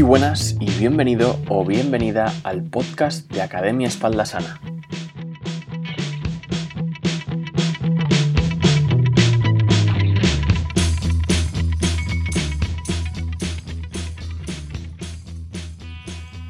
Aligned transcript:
Muy 0.00 0.08
buenas 0.08 0.56
y 0.58 0.70
bienvenido 0.78 1.38
o 1.50 1.62
bienvenida 1.62 2.32
al 2.42 2.62
podcast 2.62 3.30
de 3.30 3.42
Academia 3.42 3.86
Espalda 3.86 4.24
Sana. 4.24 4.58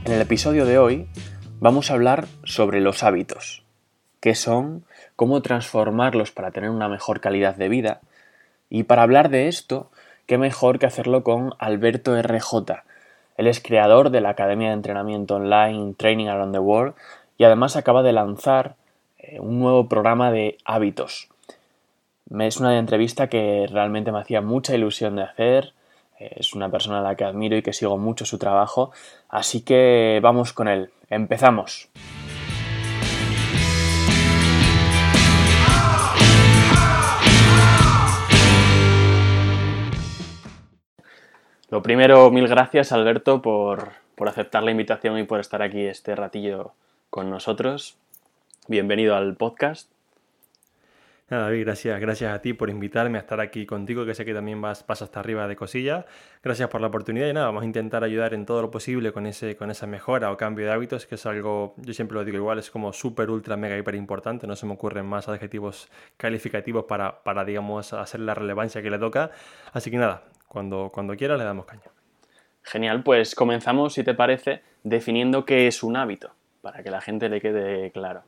En 0.04 0.12
el 0.12 0.20
episodio 0.20 0.64
de 0.64 0.78
hoy 0.78 1.08
vamos 1.58 1.90
a 1.90 1.94
hablar 1.94 2.28
sobre 2.44 2.80
los 2.80 3.02
hábitos, 3.02 3.64
qué 4.20 4.36
son, 4.36 4.84
cómo 5.16 5.42
transformarlos 5.42 6.30
para 6.30 6.52
tener 6.52 6.70
una 6.70 6.88
mejor 6.88 7.20
calidad 7.20 7.56
de 7.56 7.68
vida 7.68 8.00
y 8.68 8.84
para 8.84 9.02
hablar 9.02 9.28
de 9.28 9.48
esto, 9.48 9.90
qué 10.26 10.38
mejor 10.38 10.78
que 10.78 10.86
hacerlo 10.86 11.24
con 11.24 11.54
Alberto 11.58 12.14
RJ, 12.22 12.84
él 13.40 13.46
es 13.46 13.62
creador 13.62 14.10
de 14.10 14.20
la 14.20 14.28
Academia 14.28 14.68
de 14.68 14.74
Entrenamiento 14.74 15.36
Online 15.36 15.94
Training 15.96 16.26
Around 16.26 16.52
the 16.52 16.58
World 16.58 16.94
y 17.38 17.44
además 17.44 17.74
acaba 17.74 18.02
de 18.02 18.12
lanzar 18.12 18.76
eh, 19.16 19.40
un 19.40 19.58
nuevo 19.58 19.88
programa 19.88 20.30
de 20.30 20.58
hábitos. 20.66 21.30
Es 22.38 22.58
una 22.58 22.78
entrevista 22.78 23.30
que 23.30 23.66
realmente 23.66 24.12
me 24.12 24.20
hacía 24.20 24.42
mucha 24.42 24.74
ilusión 24.74 25.16
de 25.16 25.22
hacer. 25.22 25.72
Eh, 26.18 26.34
es 26.36 26.52
una 26.52 26.70
persona 26.70 26.98
a 26.98 27.02
la 27.02 27.14
que 27.14 27.24
admiro 27.24 27.56
y 27.56 27.62
que 27.62 27.72
sigo 27.72 27.96
mucho 27.96 28.26
su 28.26 28.36
trabajo. 28.36 28.92
Así 29.30 29.62
que 29.62 30.20
vamos 30.22 30.52
con 30.52 30.68
él. 30.68 30.90
Empezamos. 31.08 31.88
Lo 41.70 41.84
primero, 41.84 42.32
mil 42.32 42.48
gracias 42.48 42.90
Alberto 42.90 43.40
por, 43.42 43.92
aceptar 44.26 44.64
la 44.64 44.72
invitación 44.72 45.16
y 45.18 45.22
por 45.22 45.38
estar 45.38 45.62
aquí 45.62 45.86
este 45.86 46.16
ratillo 46.16 46.72
con 47.10 47.30
nosotros. 47.30 47.96
Bienvenido 48.66 49.14
al 49.14 49.36
podcast. 49.36 49.88
David, 51.28 51.60
gracias, 51.60 52.00
gracias 52.00 52.34
a 52.34 52.42
ti 52.42 52.54
por 52.54 52.70
invitarme 52.70 53.18
a 53.18 53.20
estar 53.20 53.40
aquí 53.40 53.66
contigo, 53.66 54.04
que 54.04 54.14
sé 54.14 54.24
que 54.24 54.34
también 54.34 54.60
vas, 54.60 54.84
vas 54.84 55.00
hasta 55.00 55.20
arriba 55.20 55.46
de 55.46 55.54
cosillas. 55.54 56.06
Gracias 56.42 56.68
por 56.68 56.80
la 56.80 56.88
oportunidad 56.88 57.28
y 57.28 57.32
nada, 57.32 57.46
vamos 57.46 57.62
a 57.62 57.66
intentar 57.66 58.02
ayudar 58.02 58.34
en 58.34 58.46
todo 58.46 58.62
lo 58.62 58.72
posible 58.72 59.12
con, 59.12 59.26
ese, 59.26 59.54
con 59.54 59.70
esa 59.70 59.86
mejora 59.86 60.32
o 60.32 60.36
cambio 60.36 60.66
de 60.66 60.72
hábitos, 60.72 61.06
que 61.06 61.14
es 61.14 61.24
algo, 61.24 61.74
yo 61.76 61.94
siempre 61.94 62.16
lo 62.16 62.24
digo 62.24 62.36
igual, 62.36 62.58
es 62.58 62.68
como 62.68 62.92
súper, 62.92 63.30
ultra, 63.30 63.56
mega, 63.56 63.78
hiper 63.78 63.94
importante. 63.94 64.48
No 64.48 64.56
se 64.56 64.66
me 64.66 64.72
ocurren 64.72 65.06
más 65.06 65.28
adjetivos 65.28 65.88
calificativos 66.16 66.86
para, 66.86 67.22
para, 67.22 67.44
digamos, 67.44 67.92
hacer 67.92 68.18
la 68.18 68.34
relevancia 68.34 68.82
que 68.82 68.90
le 68.90 68.98
toca. 68.98 69.30
Así 69.72 69.92
que 69.92 69.98
nada, 69.98 70.24
cuando, 70.50 70.90
cuando 70.92 71.16
quiera 71.16 71.36
le 71.36 71.44
damos 71.44 71.64
caña. 71.64 71.92
Genial, 72.62 73.04
pues 73.04 73.36
comenzamos, 73.36 73.94
si 73.94 74.02
te 74.02 74.14
parece, 74.14 74.62
definiendo 74.82 75.44
qué 75.44 75.68
es 75.68 75.84
un 75.84 75.96
hábito, 75.96 76.32
para 76.60 76.82
que 76.82 76.90
la 76.90 77.00
gente 77.00 77.28
le 77.28 77.40
quede 77.40 77.92
claro. 77.92 78.24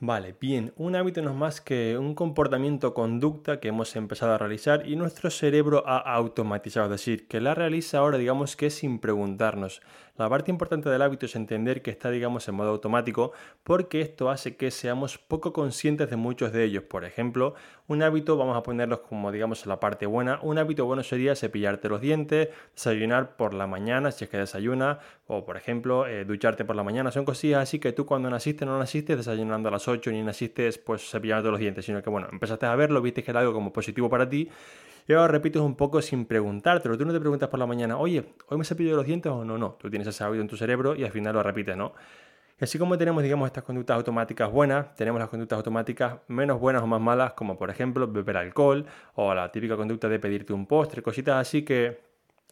Vale, 0.00 0.34
bien, 0.40 0.72
un 0.76 0.96
hábito 0.96 1.20
no 1.20 1.30
es 1.30 1.36
más 1.36 1.60
que 1.60 1.98
un 1.98 2.14
comportamiento 2.14 2.94
conducta 2.94 3.60
que 3.60 3.68
hemos 3.68 3.94
empezado 3.94 4.32
a 4.32 4.38
realizar 4.38 4.88
y 4.88 4.96
nuestro 4.96 5.28
cerebro 5.28 5.82
ha 5.86 5.98
automatizado, 5.98 6.86
es 6.86 6.92
decir, 6.92 7.28
que 7.28 7.40
la 7.40 7.54
realiza 7.54 7.98
ahora 7.98 8.16
digamos 8.16 8.56
que 8.56 8.70
sin 8.70 8.98
preguntarnos. 8.98 9.82
La 10.18 10.28
parte 10.28 10.50
importante 10.50 10.90
del 10.90 11.00
hábito 11.00 11.26
es 11.26 11.36
entender 11.36 11.80
que 11.80 11.92
está, 11.92 12.10
digamos, 12.10 12.48
en 12.48 12.56
modo 12.56 12.70
automático 12.70 13.30
porque 13.62 14.00
esto 14.00 14.30
hace 14.30 14.56
que 14.56 14.72
seamos 14.72 15.16
poco 15.16 15.52
conscientes 15.52 16.10
de 16.10 16.16
muchos 16.16 16.52
de 16.52 16.64
ellos. 16.64 16.82
Por 16.82 17.04
ejemplo, 17.04 17.54
un 17.86 18.02
hábito, 18.02 18.36
vamos 18.36 18.56
a 18.56 18.64
ponerlos 18.64 18.98
como, 19.08 19.30
digamos, 19.30 19.64
la 19.66 19.78
parte 19.78 20.06
buena. 20.06 20.40
Un 20.42 20.58
hábito 20.58 20.86
bueno 20.86 21.04
sería 21.04 21.36
cepillarte 21.36 21.88
los 21.88 22.00
dientes, 22.00 22.48
desayunar 22.74 23.36
por 23.36 23.54
la 23.54 23.68
mañana, 23.68 24.10
si 24.10 24.24
es 24.24 24.30
que 24.30 24.38
desayuna, 24.38 24.98
o 25.28 25.44
por 25.44 25.56
ejemplo, 25.56 26.08
eh, 26.08 26.24
ducharte 26.24 26.64
por 26.64 26.74
la 26.74 26.82
mañana. 26.82 27.12
Son 27.12 27.24
cosillas 27.24 27.62
así 27.62 27.78
que 27.78 27.92
tú 27.92 28.04
cuando 28.04 28.28
naciste 28.28 28.66
no 28.66 28.76
naciste 28.76 29.14
desayunando 29.14 29.68
a 29.68 29.72
las 29.72 29.86
8 29.86 30.10
ni 30.10 30.22
naciste 30.22 30.68
pues 30.84 31.08
cepillándote 31.08 31.52
los 31.52 31.60
dientes, 31.60 31.84
sino 31.84 32.02
que 32.02 32.10
bueno, 32.10 32.26
empezaste 32.32 32.66
a 32.66 32.74
verlo, 32.74 33.00
viste 33.00 33.22
que 33.22 33.30
era 33.30 33.38
algo 33.38 33.52
como 33.52 33.72
positivo 33.72 34.10
para 34.10 34.28
ti 34.28 34.50
y 35.08 35.14
ahora 35.14 35.28
repites 35.28 35.62
un 35.62 35.74
poco 35.74 36.02
sin 36.02 36.26
preguntártelo. 36.26 36.98
Tú 36.98 37.06
no 37.06 37.14
te 37.14 37.18
preguntas 37.18 37.48
por 37.48 37.58
la 37.58 37.66
mañana, 37.66 37.96
oye, 37.96 38.34
¿hoy 38.48 38.58
me 38.58 38.64
cepillo 38.64 38.94
los 38.94 39.06
dientes 39.06 39.32
o 39.32 39.42
no? 39.42 39.56
No, 39.56 39.72
tú 39.80 39.88
tienes 39.88 40.06
ese 40.06 40.22
hábito 40.22 40.42
en 40.42 40.48
tu 40.48 40.56
cerebro 40.58 40.94
y 40.94 41.02
al 41.02 41.10
final 41.10 41.34
lo 41.34 41.42
repites, 41.42 41.76
¿no? 41.76 41.94
Y 42.60 42.64
así 42.64 42.78
como 42.78 42.98
tenemos, 42.98 43.22
digamos, 43.22 43.46
estas 43.46 43.64
conductas 43.64 43.96
automáticas 43.96 44.52
buenas, 44.52 44.94
tenemos 44.96 45.18
las 45.18 45.30
conductas 45.30 45.56
automáticas 45.56 46.18
menos 46.28 46.60
buenas 46.60 46.82
o 46.82 46.86
más 46.86 47.00
malas, 47.00 47.32
como 47.32 47.56
por 47.56 47.70
ejemplo 47.70 48.06
beber 48.06 48.36
alcohol 48.36 48.84
o 49.14 49.32
la 49.32 49.50
típica 49.50 49.76
conducta 49.76 50.08
de 50.10 50.18
pedirte 50.18 50.52
un 50.52 50.66
postre, 50.66 51.00
cositas 51.00 51.36
así 51.36 51.64
que 51.64 52.00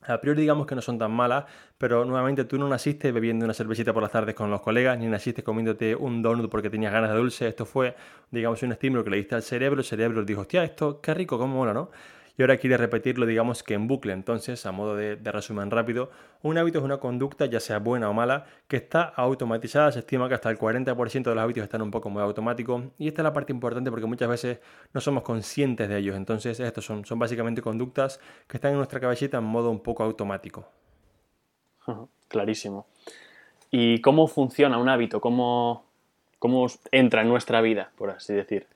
a 0.06 0.21
priori 0.21 0.41
digamos 0.41 0.66
que 0.66 0.75
no 0.75 0.81
son 0.81 0.99
tan 0.99 1.11
malas, 1.11 1.45
pero 1.77 2.05
nuevamente 2.05 2.45
tú 2.45 2.59
no 2.59 2.69
naciste 2.69 3.12
bebiendo 3.12 3.45
una 3.45 3.53
cervecita 3.53 3.93
por 3.93 4.03
las 4.03 4.12
tardes 4.12 4.34
con 4.34 4.50
los 4.50 4.62
colegas, 4.62 4.97
ni 4.99 5.06
naciste 5.09 5.43
comiéndote 5.43 5.95
un 5.95 6.22
donut 6.22 6.49
porque 6.50 6.71
tenías 6.71 6.93
ganas 6.93 7.11
de 7.11 7.16
dulce. 7.16 7.49
Esto 7.49 7.66
fue, 7.66 7.97
digamos, 8.31 8.62
un 8.62 8.72
estímulo 8.72 9.05
que 9.05 9.11
le 9.11 9.16
diste 9.16 9.34
al 9.34 9.43
cerebro. 9.43 9.81
El 9.81 9.84
cerebro 9.84 10.25
dijo, 10.25 10.43
hostia, 10.43 10.65
esto 10.65 11.00
qué 11.00 11.12
rico, 11.12 11.39
cómo 11.39 11.56
mola, 11.56 11.75
¿no? 11.75 11.91
Y 12.38 12.42
ahora 12.42 12.58
quiere 12.58 12.76
repetirlo, 12.76 13.24
digamos 13.24 13.62
que 13.62 13.74
en 13.74 13.86
bucle. 13.88 14.12
Entonces, 14.12 14.66
a 14.66 14.72
modo 14.72 14.94
de, 14.94 15.16
resumen 15.16 15.70
rápido, 15.70 16.10
un 16.42 16.58
hábito 16.58 16.78
es 16.78 16.84
una 16.84 16.98
conducta, 16.98 17.47
ya 17.47 17.60
sea 17.60 17.78
buena 17.78 18.10
o 18.10 18.12
mala, 18.12 18.47
que 18.69 18.76
está 18.76 19.02
automatizada. 19.04 19.91
Se 19.92 20.00
estima 20.00 20.28
que 20.28 20.34
hasta 20.34 20.50
el 20.50 20.58
40% 20.58 21.22
de 21.22 21.34
los 21.34 21.42
hábitos 21.42 21.64
están 21.64 21.80
un 21.80 21.91
poco 21.91 22.10
muy 22.10 22.22
automáticos. 22.22 22.84
Y 22.98 23.08
esta 23.08 23.22
es 23.22 23.24
la 23.24 23.32
parte 23.32 23.52
importante 23.52 23.91
porque 23.91 24.06
muchas 24.06 24.28
veces 24.28 24.58
no 24.92 25.00
somos 25.00 25.22
conscientes 25.22 25.88
de 25.88 25.97
ellos. 25.97 26.14
Entonces, 26.14 26.60
estos 26.60 26.84
son, 26.84 27.04
básicamente 27.19 27.62
conductas 27.62 28.20
que 28.47 28.58
están 28.58 28.72
en 28.72 28.76
nuestra 28.76 29.00
cabecita 29.00 29.38
en 29.38 29.44
modo 29.44 29.70
un 29.70 29.80
poco 29.80 30.03
automático. 30.04 30.68
Clarísimo. 32.28 32.86
¿Y 33.70 34.00
cómo 34.03 34.26
funciona 34.26 34.76
un 34.78 34.91
hábito? 34.91 35.22
¿Cómo, 35.22 35.86
cómo 36.38 36.66
entra 36.92 37.22
en 37.22 37.28
nuestra 37.28 37.62
vida, 37.62 37.92
por 37.97 38.10
así 38.10 38.34
decir? 38.34 38.66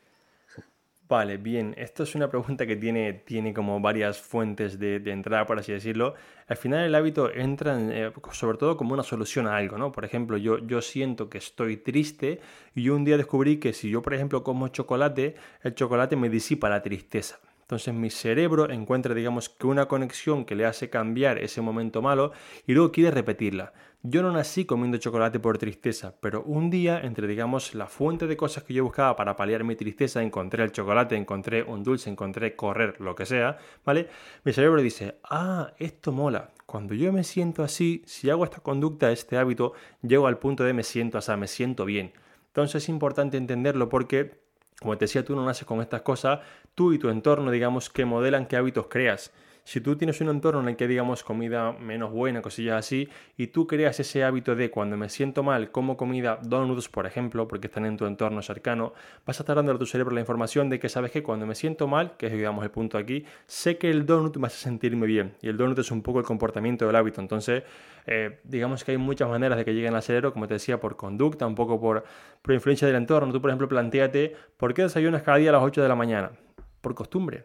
Vale, 1.10 1.38
bien. 1.38 1.75
Esto 1.76 2.04
es 2.04 2.15
una 2.15 2.31
pregunta 2.31 2.69
que 2.69 2.76
tiene, 2.76 3.12
tiene 3.12 3.53
como 3.53 3.81
varias 3.81 4.21
fuentes 4.21 4.78
de, 4.78 5.03
entrada, 5.06 5.44
por 5.44 5.59
así 5.59 5.72
decirlo. 5.72 6.15
Al 6.47 6.56
final 6.56 6.84
el 6.84 6.94
hábito 6.94 7.32
entra 7.32 7.76
eh, 7.81 8.12
sobre 8.31 8.59
todo 8.59 8.76
como 8.76 8.94
una 8.94 9.03
solución 9.03 9.48
a 9.48 9.56
algo, 9.56 9.76
¿no? 9.76 9.91
Por 9.91 10.04
ejemplo, 10.04 10.37
yo, 10.37 10.59
yo 10.59 10.81
siento 10.81 11.28
que 11.28 11.38
estoy 11.38 11.78
triste 11.78 12.41
y 12.76 12.91
un 12.91 13.04
día 13.04 13.16
descubrí 13.16 13.59
que 13.59 13.72
si 13.72 13.91
yo, 13.91 14.03
por 14.03 14.15
ejemplo, 14.15 14.44
como 14.44 14.69
chocolate, 14.69 15.34
el 15.65 15.75
chocolate 15.75 16.15
me 16.15 16.28
disipa 16.28 16.69
la 16.69 16.81
tristeza. 16.81 17.41
Entonces 17.71 17.95
mi 17.95 18.11
cerebro 18.11 18.69
encuentra, 18.69 19.15
digamos, 19.15 19.49
que 19.49 19.69
una 19.69 19.87
conexión 19.87 20.45
que 20.45 20.57
le 20.57 20.67
hace 20.67 20.91
cambiar 20.91 21.39
ese 21.39 21.61
momento 21.61 22.03
malo 22.03 22.33
y 22.67 22.73
luego 22.73 22.91
quiere 22.91 23.13
repetirla. 23.13 23.73
Yo 24.03 24.23
no 24.23 24.33
nací 24.33 24.65
comiendo 24.65 24.99
chocolate 24.99 25.39
por 25.39 25.57
tristeza, 25.57 26.17
pero 26.21 26.43
un 26.43 26.69
día, 26.69 26.99
entre 27.01 27.29
digamos 27.29 27.77
la 27.77 27.87
fuente 27.87 28.27
de 28.27 28.37
cosas 28.37 28.65
que 28.65 28.75
yo 28.75 28.83
buscaba 28.83 29.15
para 29.15 29.37
paliar 29.37 29.63
mi 29.63 29.77
tristeza, 29.77 30.21
encontré 30.21 30.65
el 30.65 30.73
chocolate, 30.73 31.15
encontré 31.15 31.63
un 31.63 31.85
dulce, 31.85 32.11
encontré 32.11 32.57
correr, 32.57 33.01
lo 33.01 33.15
que 33.15 33.25
sea, 33.25 33.59
¿vale? 33.85 34.09
Mi 34.43 34.53
cerebro 34.53 34.83
dice, 34.83 35.21
ah, 35.23 35.73
esto 35.79 36.11
mola. 36.11 36.51
Cuando 36.67 36.95
yo 36.95 37.13
me 37.13 37.23
siento 37.23 37.63
así, 37.63 38.03
si 38.05 38.31
hago 38.31 38.43
esta 38.43 38.59
conducta, 38.59 39.13
este 39.13 39.37
hábito, 39.37 39.75
llego 40.03 40.27
al 40.27 40.39
punto 40.39 40.65
de 40.65 40.73
me 40.73 40.83
siento 40.83 41.19
así, 41.19 41.31
me 41.37 41.47
siento 41.47 41.85
bien. 41.85 42.15
Entonces 42.49 42.83
es 42.83 42.89
importante 42.89 43.37
entenderlo 43.37 43.89
porque, 43.89 44.41
como 44.81 44.99
te 44.99 45.05
decía, 45.05 45.25
tú 45.25 45.37
no 45.37 45.45
naces 45.45 45.67
con 45.67 45.81
estas 45.81 46.03
cosas, 46.03 46.41
tú 46.75 46.93
y 46.93 46.99
tu 46.99 47.09
entorno, 47.09 47.51
digamos, 47.51 47.91
que 47.91 48.05
modelan 48.05 48.47
qué 48.47 48.57
hábitos 48.57 48.87
creas. 48.89 49.33
Si 49.65 49.81
tú 49.81 49.95
tienes 49.95 50.21
un 50.21 50.31
entorno 50.31 50.61
en 50.61 50.69
el 50.69 50.77
que 50.77 50.89
digamos 50.89 51.23
comida 51.23 51.73
menos 51.73 52.11
buena, 52.11 52.43
cosillas 52.43 52.79
así, 52.79 53.09
y 53.37 53.49
tú 53.49 53.67
creas 53.67 54.01
ese 54.01 54.25
hábito 54.25 54.57
de 54.57 54.71
cuando 54.71 54.97
me 54.97 55.09
siento 55.09 55.43
mal 55.43 55.71
como 55.71 55.97
comida 55.97 56.41
donuts, 56.43 56.89
por 56.89 57.07
ejemplo, 57.07 57.47
porque 57.47 57.69
están 57.69 57.85
en 57.87 57.97
tu 57.97 58.07
entorno 58.07 58.43
cercano, 58.43 58.95
vas 59.27 59.39
a 59.39 59.43
estar 59.43 59.57
dando 59.57 59.73
a 59.73 59.79
tu 59.79 59.87
cerebro 59.87 60.15
la 60.15 60.21
información 60.21 60.71
de 60.71 60.81
que 60.81 60.89
sabes 60.89 61.13
que 61.13 61.23
cuando 61.23 61.47
me 61.47 61.55
siento 61.55 61.87
mal, 61.87 62.17
que 62.17 62.27
es 62.27 62.33
digamos 62.33 62.65
el 62.65 62.71
punto 62.71 62.99
aquí, 62.99 63.25
sé 63.47 63.78
que 63.78 63.91
el 63.91 64.07
donut 64.07 64.37
me 64.39 64.47
hace 64.47 64.59
sentirme 64.59 65.07
bien. 65.07 65.37
Y 65.41 65.49
el 65.49 65.57
donut 65.57 65.78
es 65.78 65.91
un 65.91 66.03
poco 66.03 66.19
el 66.19 66.25
comportamiento 66.25 66.87
del 66.87 66.97
hábito. 66.97 67.21
Entonces, 67.21 67.63
eh, 68.07 68.41
digamos 68.45 68.83
que 68.83 68.93
hay 68.93 68.99
muchas 68.99 69.28
maneras 69.28 69.59
de 69.59 69.65
que 69.65 69.75
lleguen 69.75 69.95
al 69.95 70.03
cerebro, 70.03 70.33
como 70.33 70.49
te 70.49 70.55
decía, 70.55 70.81
por 70.81 70.97
conducta, 70.97 71.47
un 71.47 71.55
poco 71.55 71.81
por, 71.81 72.05
por 72.43 72.55
influencia 72.55 72.87
del 72.89 72.97
entorno. 72.97 73.33
Tú, 73.33 73.41
por 73.41 73.51
ejemplo, 73.51 73.69
planteate, 73.69 74.34
¿por 74.57 74.75
qué 74.75 74.83
desayunas 74.83 75.23
cada 75.23 75.37
día 75.37 75.51
a 75.51 75.53
las 75.53 75.63
8 75.63 75.83
de 75.83 75.89
la 75.89 75.95
mañana? 75.95 76.33
Por 76.80 76.94
costumbre. 76.94 77.44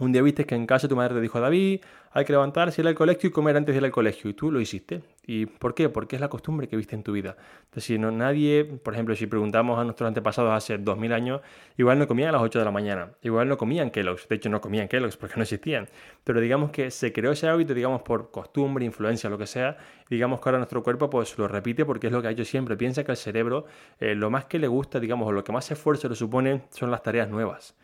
Un 0.00 0.12
día 0.12 0.22
viste 0.22 0.46
que 0.46 0.54
en 0.54 0.64
casa 0.66 0.86
tu 0.86 0.94
madre 0.94 1.16
te 1.16 1.20
dijo, 1.20 1.40
David, 1.40 1.80
hay 2.12 2.24
que 2.24 2.32
levantarse, 2.32 2.80
ir 2.80 2.86
al 2.86 2.94
colegio 2.94 3.30
y 3.30 3.32
comer 3.32 3.56
antes 3.56 3.74
de 3.74 3.80
ir 3.80 3.84
al 3.84 3.90
colegio. 3.90 4.30
Y 4.30 4.34
tú 4.34 4.52
lo 4.52 4.60
hiciste. 4.60 5.02
¿Y 5.26 5.46
por 5.46 5.74
qué? 5.74 5.88
Porque 5.88 6.14
es 6.14 6.20
la 6.20 6.28
costumbre 6.28 6.68
que 6.68 6.76
viste 6.76 6.94
en 6.94 7.02
tu 7.02 7.10
vida. 7.10 7.36
Entonces, 7.64 7.84
si 7.84 7.98
no, 7.98 8.12
nadie, 8.12 8.64
por 8.64 8.94
ejemplo, 8.94 9.16
si 9.16 9.26
preguntamos 9.26 9.76
a 9.76 9.82
nuestros 9.82 10.06
antepasados 10.06 10.52
hace 10.52 10.78
2000 10.78 11.12
años, 11.12 11.40
igual 11.76 11.98
no 11.98 12.06
comían 12.06 12.28
a 12.28 12.32
las 12.32 12.42
8 12.42 12.60
de 12.60 12.64
la 12.64 12.70
mañana. 12.70 13.10
Igual 13.22 13.48
no 13.48 13.58
comían 13.58 13.90
Kellogg's. 13.90 14.28
De 14.28 14.36
hecho, 14.36 14.48
no 14.50 14.60
comían 14.60 14.86
Kellogg's 14.86 15.16
porque 15.16 15.34
no 15.34 15.42
existían. 15.42 15.88
Pero 16.22 16.40
digamos 16.40 16.70
que 16.70 16.92
se 16.92 17.12
creó 17.12 17.32
ese 17.32 17.48
hábito, 17.48 17.74
digamos, 17.74 18.02
por 18.02 18.30
costumbre, 18.30 18.84
influencia, 18.84 19.28
lo 19.28 19.36
que 19.36 19.46
sea. 19.46 19.78
Digamos 20.08 20.40
que 20.40 20.48
ahora 20.48 20.58
nuestro 20.58 20.80
cuerpo 20.84 21.10
pues 21.10 21.36
lo 21.38 21.48
repite 21.48 21.84
porque 21.84 22.06
es 22.06 22.12
lo 22.12 22.22
que 22.22 22.28
ha 22.28 22.30
hecho 22.30 22.44
siempre. 22.44 22.76
Piensa 22.76 23.02
que 23.02 23.10
al 23.10 23.16
cerebro 23.16 23.64
eh, 23.98 24.14
lo 24.14 24.30
más 24.30 24.44
que 24.44 24.60
le 24.60 24.68
gusta, 24.68 25.00
digamos, 25.00 25.26
o 25.26 25.32
lo 25.32 25.42
que 25.42 25.50
más 25.50 25.68
esfuerzo 25.72 26.08
le 26.08 26.14
supone 26.14 26.62
son 26.70 26.92
las 26.92 27.02
tareas 27.02 27.28
nuevas. 27.28 27.74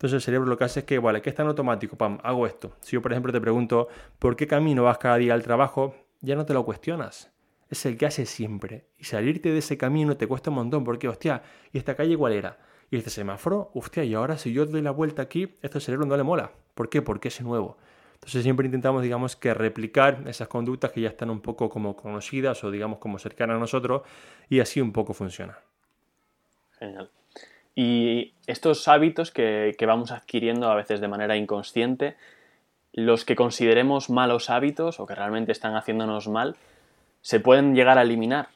Entonces 0.00 0.14
el 0.14 0.22
cerebro 0.22 0.48
lo 0.48 0.56
que 0.56 0.64
hace 0.64 0.80
es 0.80 0.86
que, 0.86 0.98
vale, 0.98 1.20
¿qué 1.20 1.28
está 1.28 1.42
en 1.42 1.48
automático? 1.48 1.96
Pam, 1.96 2.18
hago 2.22 2.46
esto. 2.46 2.72
Si 2.80 2.92
yo, 2.92 3.02
por 3.02 3.12
ejemplo, 3.12 3.32
te 3.32 3.40
pregunto, 3.40 3.88
¿por 4.18 4.34
qué 4.34 4.46
camino 4.46 4.84
vas 4.84 4.98
cada 4.98 5.16
día 5.16 5.34
al 5.34 5.42
trabajo? 5.42 5.94
ya 6.20 6.36
no 6.36 6.46
te 6.46 6.54
lo 6.54 6.64
cuestionas. 6.64 7.32
Es 7.68 7.86
el 7.86 7.96
que 7.96 8.06
haces 8.06 8.28
siempre. 8.28 8.86
Y 8.98 9.04
salirte 9.04 9.50
de 9.50 9.58
ese 9.58 9.78
camino 9.78 10.16
te 10.16 10.26
cuesta 10.26 10.50
un 10.50 10.56
montón 10.56 10.84
porque, 10.84 11.08
hostia, 11.08 11.42
¿y 11.72 11.78
esta 11.78 11.94
calle 11.94 12.16
cuál 12.16 12.32
era? 12.32 12.58
Y 12.90 12.96
este 12.96 13.10
semáforo, 13.10 13.70
hostia, 13.74 14.02
y 14.04 14.14
ahora 14.14 14.36
si 14.36 14.52
yo 14.52 14.66
doy 14.66 14.82
la 14.82 14.90
vuelta 14.90 15.22
aquí, 15.22 15.56
esto 15.62 15.78
cerebro 15.78 16.06
no 16.06 16.16
le 16.16 16.24
mola. 16.24 16.52
¿Por 16.74 16.88
qué? 16.88 17.02
Porque 17.02 17.28
es 17.28 17.40
nuevo. 17.40 17.78
Entonces 18.14 18.42
siempre 18.42 18.66
intentamos, 18.66 19.02
digamos, 19.02 19.36
que 19.36 19.54
replicar 19.54 20.24
esas 20.26 20.48
conductas 20.48 20.92
que 20.92 21.00
ya 21.00 21.08
están 21.08 21.30
un 21.30 21.40
poco 21.40 21.70
como 21.70 21.96
conocidas 21.96 22.62
o, 22.64 22.70
digamos, 22.70 22.98
como 22.98 23.18
cercanas 23.18 23.56
a 23.56 23.60
nosotros 23.60 24.02
y 24.48 24.60
así 24.60 24.80
un 24.80 24.92
poco 24.92 25.14
funciona. 25.14 25.58
Genial. 26.78 27.10
Y 27.74 28.34
estos 28.46 28.88
hábitos 28.88 29.30
que, 29.30 29.76
vamos 29.86 30.10
adquiriendo 30.10 30.70
a 30.70 30.74
veces 30.74 31.00
de 31.00 31.08
manera 31.08 31.36
inconsciente, 31.36 32.16
los 32.92 33.24
que 33.24 33.36
consideremos 33.36 34.10
malos 34.10 34.50
hábitos 34.50 35.00
o 35.00 35.06
que 35.06 35.14
realmente 35.14 35.52
están 35.52 35.76
haciéndonos 35.76 36.28
mal, 36.28 36.56
¿se 37.20 37.40
pueden 37.40 37.74
llegar 37.74 37.98
a 37.98 38.02
eliminar? 38.02 38.48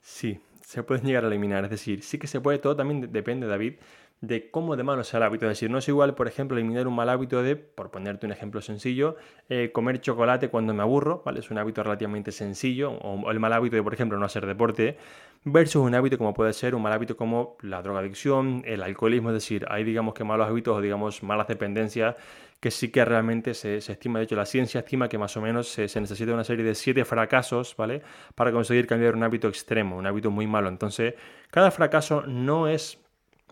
Sí, 0.00 0.40
se 0.62 0.82
pueden 0.82 1.04
llegar 1.04 1.24
a 1.24 1.28
eliminar. 1.28 1.64
Es 1.64 1.70
decir, 1.70 2.02
sí 2.02 2.18
que 2.18 2.26
se 2.28 2.40
puede, 2.40 2.58
todo 2.58 2.76
también 2.76 3.12
depende, 3.12 3.46
David, 3.46 3.74
de 4.20 4.50
cómo 4.50 4.76
de 4.76 4.82
malo 4.82 5.04
sea 5.04 5.18
el 5.18 5.24
hábito. 5.24 5.46
Es 5.46 5.50
decir, 5.50 5.70
no 5.70 5.78
es 5.78 5.88
igual, 5.88 6.14
por 6.14 6.26
ejemplo, 6.26 6.56
eliminar 6.56 6.88
un 6.88 6.94
mal 6.94 7.08
hábito 7.08 7.42
de, 7.42 7.56
por 7.56 7.90
ponerte 7.90 8.26
un 8.26 8.32
ejemplo 8.32 8.60
sencillo, 8.60 9.16
eh, 9.48 9.70
comer 9.72 10.00
chocolate 10.00 10.48
cuando 10.48 10.74
me 10.74 10.82
aburro, 10.82 11.22
¿vale? 11.24 11.40
Es 11.40 11.50
un 11.50 11.58
hábito 11.58 11.82
relativamente 11.82 12.32
sencillo, 12.32 12.92
o 12.92 13.30
el 13.30 13.38
mal 13.38 13.52
hábito 13.52 13.76
de, 13.76 13.82
por 13.82 13.94
ejemplo, 13.94 14.18
no 14.18 14.26
hacer 14.26 14.46
deporte, 14.46 14.98
versus 15.44 15.82
un 15.82 15.94
hábito 15.94 16.18
como 16.18 16.34
puede 16.34 16.52
ser 16.52 16.74
un 16.74 16.82
mal 16.82 16.92
hábito 16.92 17.16
como 17.16 17.56
la 17.62 17.80
drogadicción, 17.82 18.62
el 18.66 18.82
alcoholismo, 18.82 19.30
es 19.30 19.34
decir, 19.34 19.66
hay 19.68 19.84
digamos 19.84 20.14
que 20.14 20.24
malos 20.24 20.48
hábitos 20.48 20.76
o 20.76 20.80
digamos 20.80 21.22
malas 21.22 21.46
dependencias 21.46 22.16
que 22.60 22.72
sí 22.72 22.90
que 22.90 23.04
realmente 23.04 23.54
se, 23.54 23.76
estima, 23.76 24.18
de 24.18 24.24
hecho 24.24 24.34
la 24.34 24.44
ciencia 24.44 24.80
estima 24.80 25.08
que 25.08 25.16
más 25.16 25.36
o 25.36 25.40
menos 25.40 25.68
se, 25.68 25.86
se, 25.86 26.00
necesita 26.00 26.34
una 26.34 26.42
serie 26.42 26.64
de 26.64 26.74
siete 26.74 27.04
fracasos, 27.04 27.76
¿vale? 27.76 28.02
Para 28.34 28.50
conseguir 28.50 28.88
cambiar 28.88 29.14
un 29.14 29.22
hábito 29.22 29.46
extremo, 29.46 29.96
un 29.96 30.06
hábito 30.06 30.32
muy 30.32 30.48
malo. 30.48 30.68
Entonces, 30.68 31.14
cada 31.52 31.70
fracaso 31.70 32.22
no 32.26 32.66
es 32.66 32.98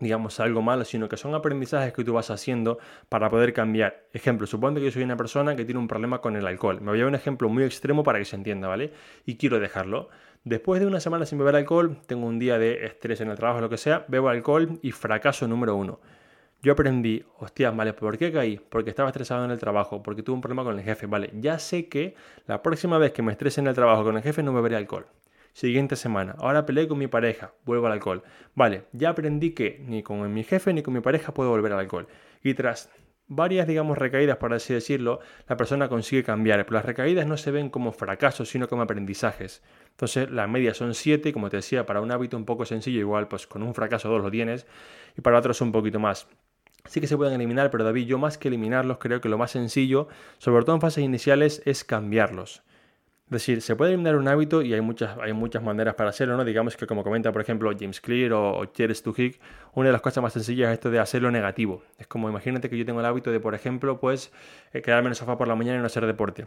digamos, 0.01 0.41
algo 0.41 0.63
malo, 0.63 0.85
sino 0.85 1.09
que 1.09 1.17
son 1.17 1.35
aprendizajes 1.35 1.93
que 1.93 2.05
tú 2.05 2.13
vas 2.13 2.31
haciendo 2.31 2.79
para 3.09 3.31
poder 3.31 3.53
cambiar. 3.53 4.05
Ejemplo, 4.13 4.47
supongo 4.47 4.77
que 4.77 4.85
yo 4.85 4.91
soy 4.91 5.03
una 5.03 5.17
persona 5.17 5.57
que 5.57 5.65
tiene 5.65 5.81
un 5.81 5.89
problema 5.89 6.21
con 6.21 6.37
el 6.37 6.47
alcohol. 6.47 6.81
Me 6.81 6.91
voy 6.91 7.01
a 7.01 7.07
un 7.07 7.15
ejemplo 7.15 7.49
muy 7.49 7.65
extremo 7.65 8.03
para 8.03 8.19
que 8.19 8.25
se 8.25 8.37
entienda, 8.37 8.69
¿vale? 8.69 8.93
Y 9.25 9.37
quiero 9.37 9.59
dejarlo. 9.59 10.09
Después 10.45 10.81
de 10.81 10.87
una 10.87 11.01
semana 11.01 11.27
sin 11.27 11.39
beber 11.39 11.57
alcohol, 11.57 11.99
tengo 12.07 12.27
un 12.27 12.39
día 12.39 12.59
de 12.59 12.85
estrés 12.87 13.21
en 13.21 13.31
el 13.31 13.37
trabajo, 13.37 13.61
lo 13.61 13.69
que 13.69 13.79
sea, 13.79 14.05
bebo 14.07 14.29
alcohol 14.29 14.79
y 14.83 14.93
fracaso 14.93 15.49
número 15.49 15.75
uno. 15.75 15.99
Yo 16.63 16.73
aprendí, 16.73 17.25
hostias, 17.39 17.77
vale, 17.77 17.93
¿por 17.93 18.17
qué 18.19 18.33
caí? 18.33 18.57
Porque 18.57 18.91
estaba 18.91 19.09
estresado 19.09 19.45
en 19.45 19.51
el 19.51 19.59
trabajo, 19.59 20.03
porque 20.03 20.23
tuve 20.23 20.35
un 20.37 20.41
problema 20.41 20.65
con 20.65 20.79
el 20.79 20.85
jefe, 20.85 21.07
vale. 21.07 21.31
Ya 21.35 21.59
sé 21.59 21.89
que 21.89 22.15
la 22.47 22.63
próxima 22.63 22.99
vez 22.99 23.13
que 23.13 23.23
me 23.23 23.33
estrese 23.33 23.61
en 23.61 23.67
el 23.67 23.75
trabajo 23.75 24.05
con 24.05 24.17
el 24.17 24.23
jefe 24.23 24.43
no 24.43 24.53
beberé 24.53 24.77
alcohol. 24.77 25.07
Siguiente 25.57 25.97
semana. 25.97 26.35
Ahora 26.39 26.67
peleé 26.67 26.87
con 26.87 26.99
mi 26.99 27.07
pareja. 27.07 27.55
Vuelvo 27.65 27.87
al 27.87 27.95
alcohol. 27.95 28.23
Vale, 28.55 28.89
ya 28.93 29.09
aprendí 29.09 29.53
que 29.53 29.83
ni 29.87 30.03
con 30.03 30.31
mi 30.31 30.45
jefe 30.45 30.75
ni 30.75 30.83
con 30.83 30.93
mi 30.93 31.01
pareja 31.01 31.33
puedo 31.33 31.49
volver 31.49 31.73
al 31.73 31.79
alcohol. 31.79 32.09
Y 32.43 32.53
tras 32.53 32.91
varias, 33.27 33.67
digamos, 33.67 33.97
recaídas, 33.97 34.37
por 34.37 34.53
así 34.53 34.75
decirlo, 34.75 35.19
la 35.49 35.57
persona 35.57 35.89
consigue 35.89 36.23
cambiar. 36.25 36.67
Pero 36.67 36.75
las 36.75 36.85
recaídas 36.85 37.27
no 37.27 37.39
se 37.39 37.53
ven 37.53 37.71
como 37.71 37.93
fracasos, 37.93 38.51
sino 38.51 38.69
como 38.69 38.83
aprendizajes. 38.83 39.63
Entonces, 39.93 40.31
la 40.31 40.47
media 40.47 40.75
son 40.75 40.93
7, 40.93 41.33
como 41.33 41.49
te 41.49 41.57
decía, 41.57 41.87
para 41.87 42.03
un 42.03 42.13
hábito 42.13 42.37
un 42.37 42.45
poco 42.45 42.67
sencillo, 42.67 43.01
igual, 43.01 43.27
pues 43.27 43.47
con 43.47 43.63
un 43.63 43.73
fracaso 43.73 44.11
dos 44.11 44.23
lo 44.23 44.31
tienes, 44.31 44.67
y 45.17 45.23
para 45.23 45.39
otros 45.39 45.63
un 45.63 45.73
poquito 45.73 45.99
más. 45.99 46.29
Sí 46.85 47.01
que 47.01 47.07
se 47.07 47.17
pueden 47.17 47.33
eliminar, 47.33 47.71
pero 47.71 47.83
David, 47.83 48.05
yo 48.05 48.19
más 48.19 48.37
que 48.37 48.49
eliminarlos, 48.49 48.99
creo 48.99 49.23
que 49.23 49.31
lo 49.31 49.39
más 49.39 49.53
sencillo, 49.53 50.09
sobre 50.37 50.67
todo 50.67 50.75
en 50.75 50.83
fases 50.83 51.03
iniciales, 51.03 51.63
es 51.65 51.83
cambiarlos. 51.83 52.63
Es 53.27 53.31
decir, 53.31 53.61
se 53.61 53.75
puede 53.75 53.91
eliminar 53.91 54.15
un 54.15 54.29
hábito 54.29 54.63
y 54.63 54.73
hay 54.73 54.81
muchas, 54.81 55.19
hay 55.19 55.33
muchas 55.33 55.61
maneras 55.61 55.97
para 55.97 56.11
hacerlo, 56.11 56.37
¿no? 56.37 56.45
Digamos 56.45 56.77
que 56.77 56.87
como 56.87 57.03
comenta, 57.03 57.33
por 57.33 57.43
ejemplo, 57.43 57.73
James 57.77 58.01
Clear 58.01 58.33
o, 58.33 58.61
o 58.61 58.73
Jerry 58.73 58.95
Stuhick, 58.95 59.41
una 59.75 59.89
de 59.89 59.93
las 59.93 60.01
cosas 60.01 60.23
más 60.23 60.33
sencillas 60.33 60.69
es 60.69 60.75
esto 60.75 60.93
de 60.93 61.01
hacerlo 61.01 61.33
negativo. 61.33 61.83
Es 61.99 62.07
como, 62.07 62.29
imagínate 62.29 62.71
que 62.71 62.79
yo 62.79 62.87
tengo 62.87 63.01
el 63.01 63.07
hábito 63.07 63.33
de, 63.33 63.41
por 63.41 63.57
ejemplo, 63.57 63.99
pues 63.99 64.31
eh, 64.73 64.81
quedarme 64.81 65.09
en 65.09 65.13
el 65.13 65.17
sofá 65.17 65.37
por 65.37 65.49
la 65.49 65.57
mañana 65.57 65.79
y 65.79 65.81
no 65.81 65.87
hacer 65.87 66.07
deporte. 66.07 66.47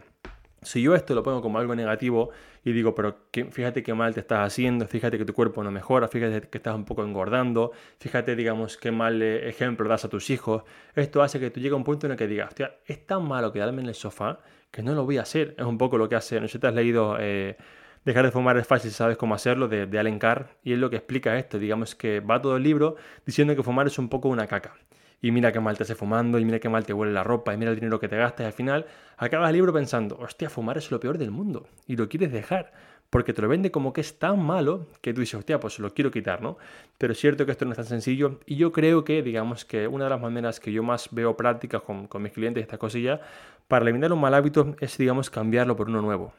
Si 0.62 0.80
yo 0.80 0.94
esto 0.94 1.14
lo 1.14 1.22
pongo 1.22 1.42
como 1.42 1.58
algo 1.58 1.74
negativo 1.74 2.30
y 2.64 2.72
digo, 2.72 2.94
pero 2.94 3.16
fíjate 3.30 3.82
qué 3.82 3.92
mal 3.92 4.14
te 4.14 4.20
estás 4.20 4.46
haciendo, 4.46 4.86
fíjate 4.86 5.18
que 5.18 5.26
tu 5.26 5.34
cuerpo 5.34 5.62
no 5.62 5.70
mejora, 5.70 6.08
fíjate 6.08 6.48
que 6.48 6.58
estás 6.58 6.74
un 6.74 6.86
poco 6.86 7.04
engordando, 7.04 7.72
fíjate, 7.98 8.36
digamos, 8.36 8.78
qué 8.78 8.90
mal 8.90 9.20
eh, 9.20 9.48
ejemplo 9.48 9.86
das 9.86 10.06
a 10.06 10.08
tus 10.08 10.30
hijos, 10.30 10.62
esto 10.94 11.22
hace 11.22 11.38
que 11.40 11.50
tú 11.50 11.60
llegues 11.60 11.74
a 11.74 11.76
un 11.76 11.84
punto 11.84 12.06
en 12.06 12.12
el 12.12 12.18
que 12.18 12.26
digas, 12.26 12.48
hostia, 12.48 12.74
es 12.86 13.06
tan 13.06 13.26
malo 13.26 13.52
quedarme 13.52 13.82
en 13.82 13.88
el 13.88 13.94
sofá 13.94 14.40
que 14.70 14.82
no 14.82 14.94
lo 14.94 15.04
voy 15.04 15.18
a 15.18 15.22
hacer. 15.22 15.54
Es 15.58 15.64
un 15.64 15.78
poco 15.78 15.98
lo 15.98 16.08
que 16.08 16.16
hace, 16.16 16.40
no 16.40 16.48
sé 16.48 16.52
si 16.52 16.58
te 16.58 16.66
has 16.66 16.74
leído 16.74 17.16
eh, 17.18 17.56
Dejar 18.04 18.24
de 18.24 18.30
fumar 18.30 18.56
es 18.56 18.66
fácil, 18.66 18.90
sabes 18.92 19.18
cómo 19.18 19.34
hacerlo, 19.34 19.68
de, 19.68 19.84
de 19.86 19.98
Allen 19.98 20.18
Carr, 20.18 20.56
y 20.64 20.72
es 20.72 20.78
lo 20.78 20.88
que 20.88 20.96
explica 20.96 21.38
esto, 21.38 21.58
digamos 21.58 21.94
que 21.94 22.20
va 22.20 22.40
todo 22.40 22.56
el 22.56 22.62
libro 22.62 22.96
diciendo 23.26 23.54
que 23.54 23.62
fumar 23.62 23.86
es 23.88 23.98
un 23.98 24.08
poco 24.08 24.28
una 24.30 24.46
caca. 24.46 24.74
Y 25.20 25.32
mira 25.32 25.52
qué 25.52 25.60
mal 25.60 25.76
te 25.76 25.82
hace 25.82 25.94
fumando, 25.94 26.38
y 26.38 26.46
mira 26.46 26.60
qué 26.60 26.70
mal 26.70 26.86
te 26.86 26.94
huele 26.94 27.12
la 27.12 27.22
ropa, 27.22 27.52
y 27.52 27.58
mira 27.58 27.70
el 27.70 27.76
dinero 27.76 28.00
que 28.00 28.08
te 28.08 28.16
gastas, 28.16 28.44
y 28.44 28.46
al 28.46 28.52
final 28.54 28.86
acabas 29.18 29.50
el 29.50 29.56
libro 29.56 29.74
pensando, 29.74 30.16
hostia, 30.18 30.48
fumar 30.48 30.78
es 30.78 30.90
lo 30.90 30.98
peor 30.98 31.18
del 31.18 31.30
mundo, 31.30 31.68
y 31.86 31.96
lo 31.96 32.08
quieres 32.08 32.32
dejar 32.32 32.72
porque 33.10 33.32
te 33.32 33.42
lo 33.42 33.48
vende 33.48 33.70
como 33.70 33.92
que 33.92 34.00
es 34.00 34.18
tan 34.18 34.40
malo 34.40 34.86
que 35.00 35.12
tú 35.12 35.20
dices, 35.20 35.34
hostia, 35.34 35.58
pues 35.60 35.78
lo 35.80 35.92
quiero 35.92 36.10
quitar, 36.10 36.40
¿no? 36.40 36.56
Pero 36.96 37.12
es 37.12 37.18
cierto 37.18 37.44
que 37.44 37.52
esto 37.52 37.64
no 37.64 37.72
es 37.72 37.76
tan 37.76 37.86
sencillo 37.86 38.38
y 38.46 38.56
yo 38.56 38.72
creo 38.72 39.04
que, 39.04 39.22
digamos 39.22 39.64
que 39.64 39.88
una 39.88 40.04
de 40.04 40.10
las 40.10 40.20
maneras 40.20 40.60
que 40.60 40.72
yo 40.72 40.82
más 40.82 41.08
veo 41.10 41.36
prácticas 41.36 41.82
con, 41.82 42.06
con 42.06 42.22
mis 42.22 42.32
clientes, 42.32 42.62
esta 42.62 42.78
cosilla, 42.78 43.20
para 43.68 43.84
eliminar 43.84 44.12
un 44.12 44.20
mal 44.20 44.34
hábito 44.34 44.74
es, 44.80 44.96
digamos, 44.96 45.28
cambiarlo 45.28 45.76
por 45.76 45.88
uno 45.88 46.00
nuevo. 46.00 46.32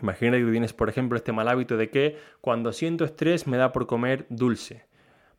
Imagina 0.00 0.38
que 0.38 0.44
tienes, 0.44 0.72
por 0.72 0.88
ejemplo, 0.88 1.16
este 1.16 1.32
mal 1.32 1.48
hábito 1.48 1.76
de 1.76 1.90
que 1.90 2.16
cuando 2.40 2.72
siento 2.72 3.04
estrés 3.04 3.46
me 3.46 3.56
da 3.56 3.72
por 3.72 3.86
comer 3.86 4.26
dulce. 4.28 4.87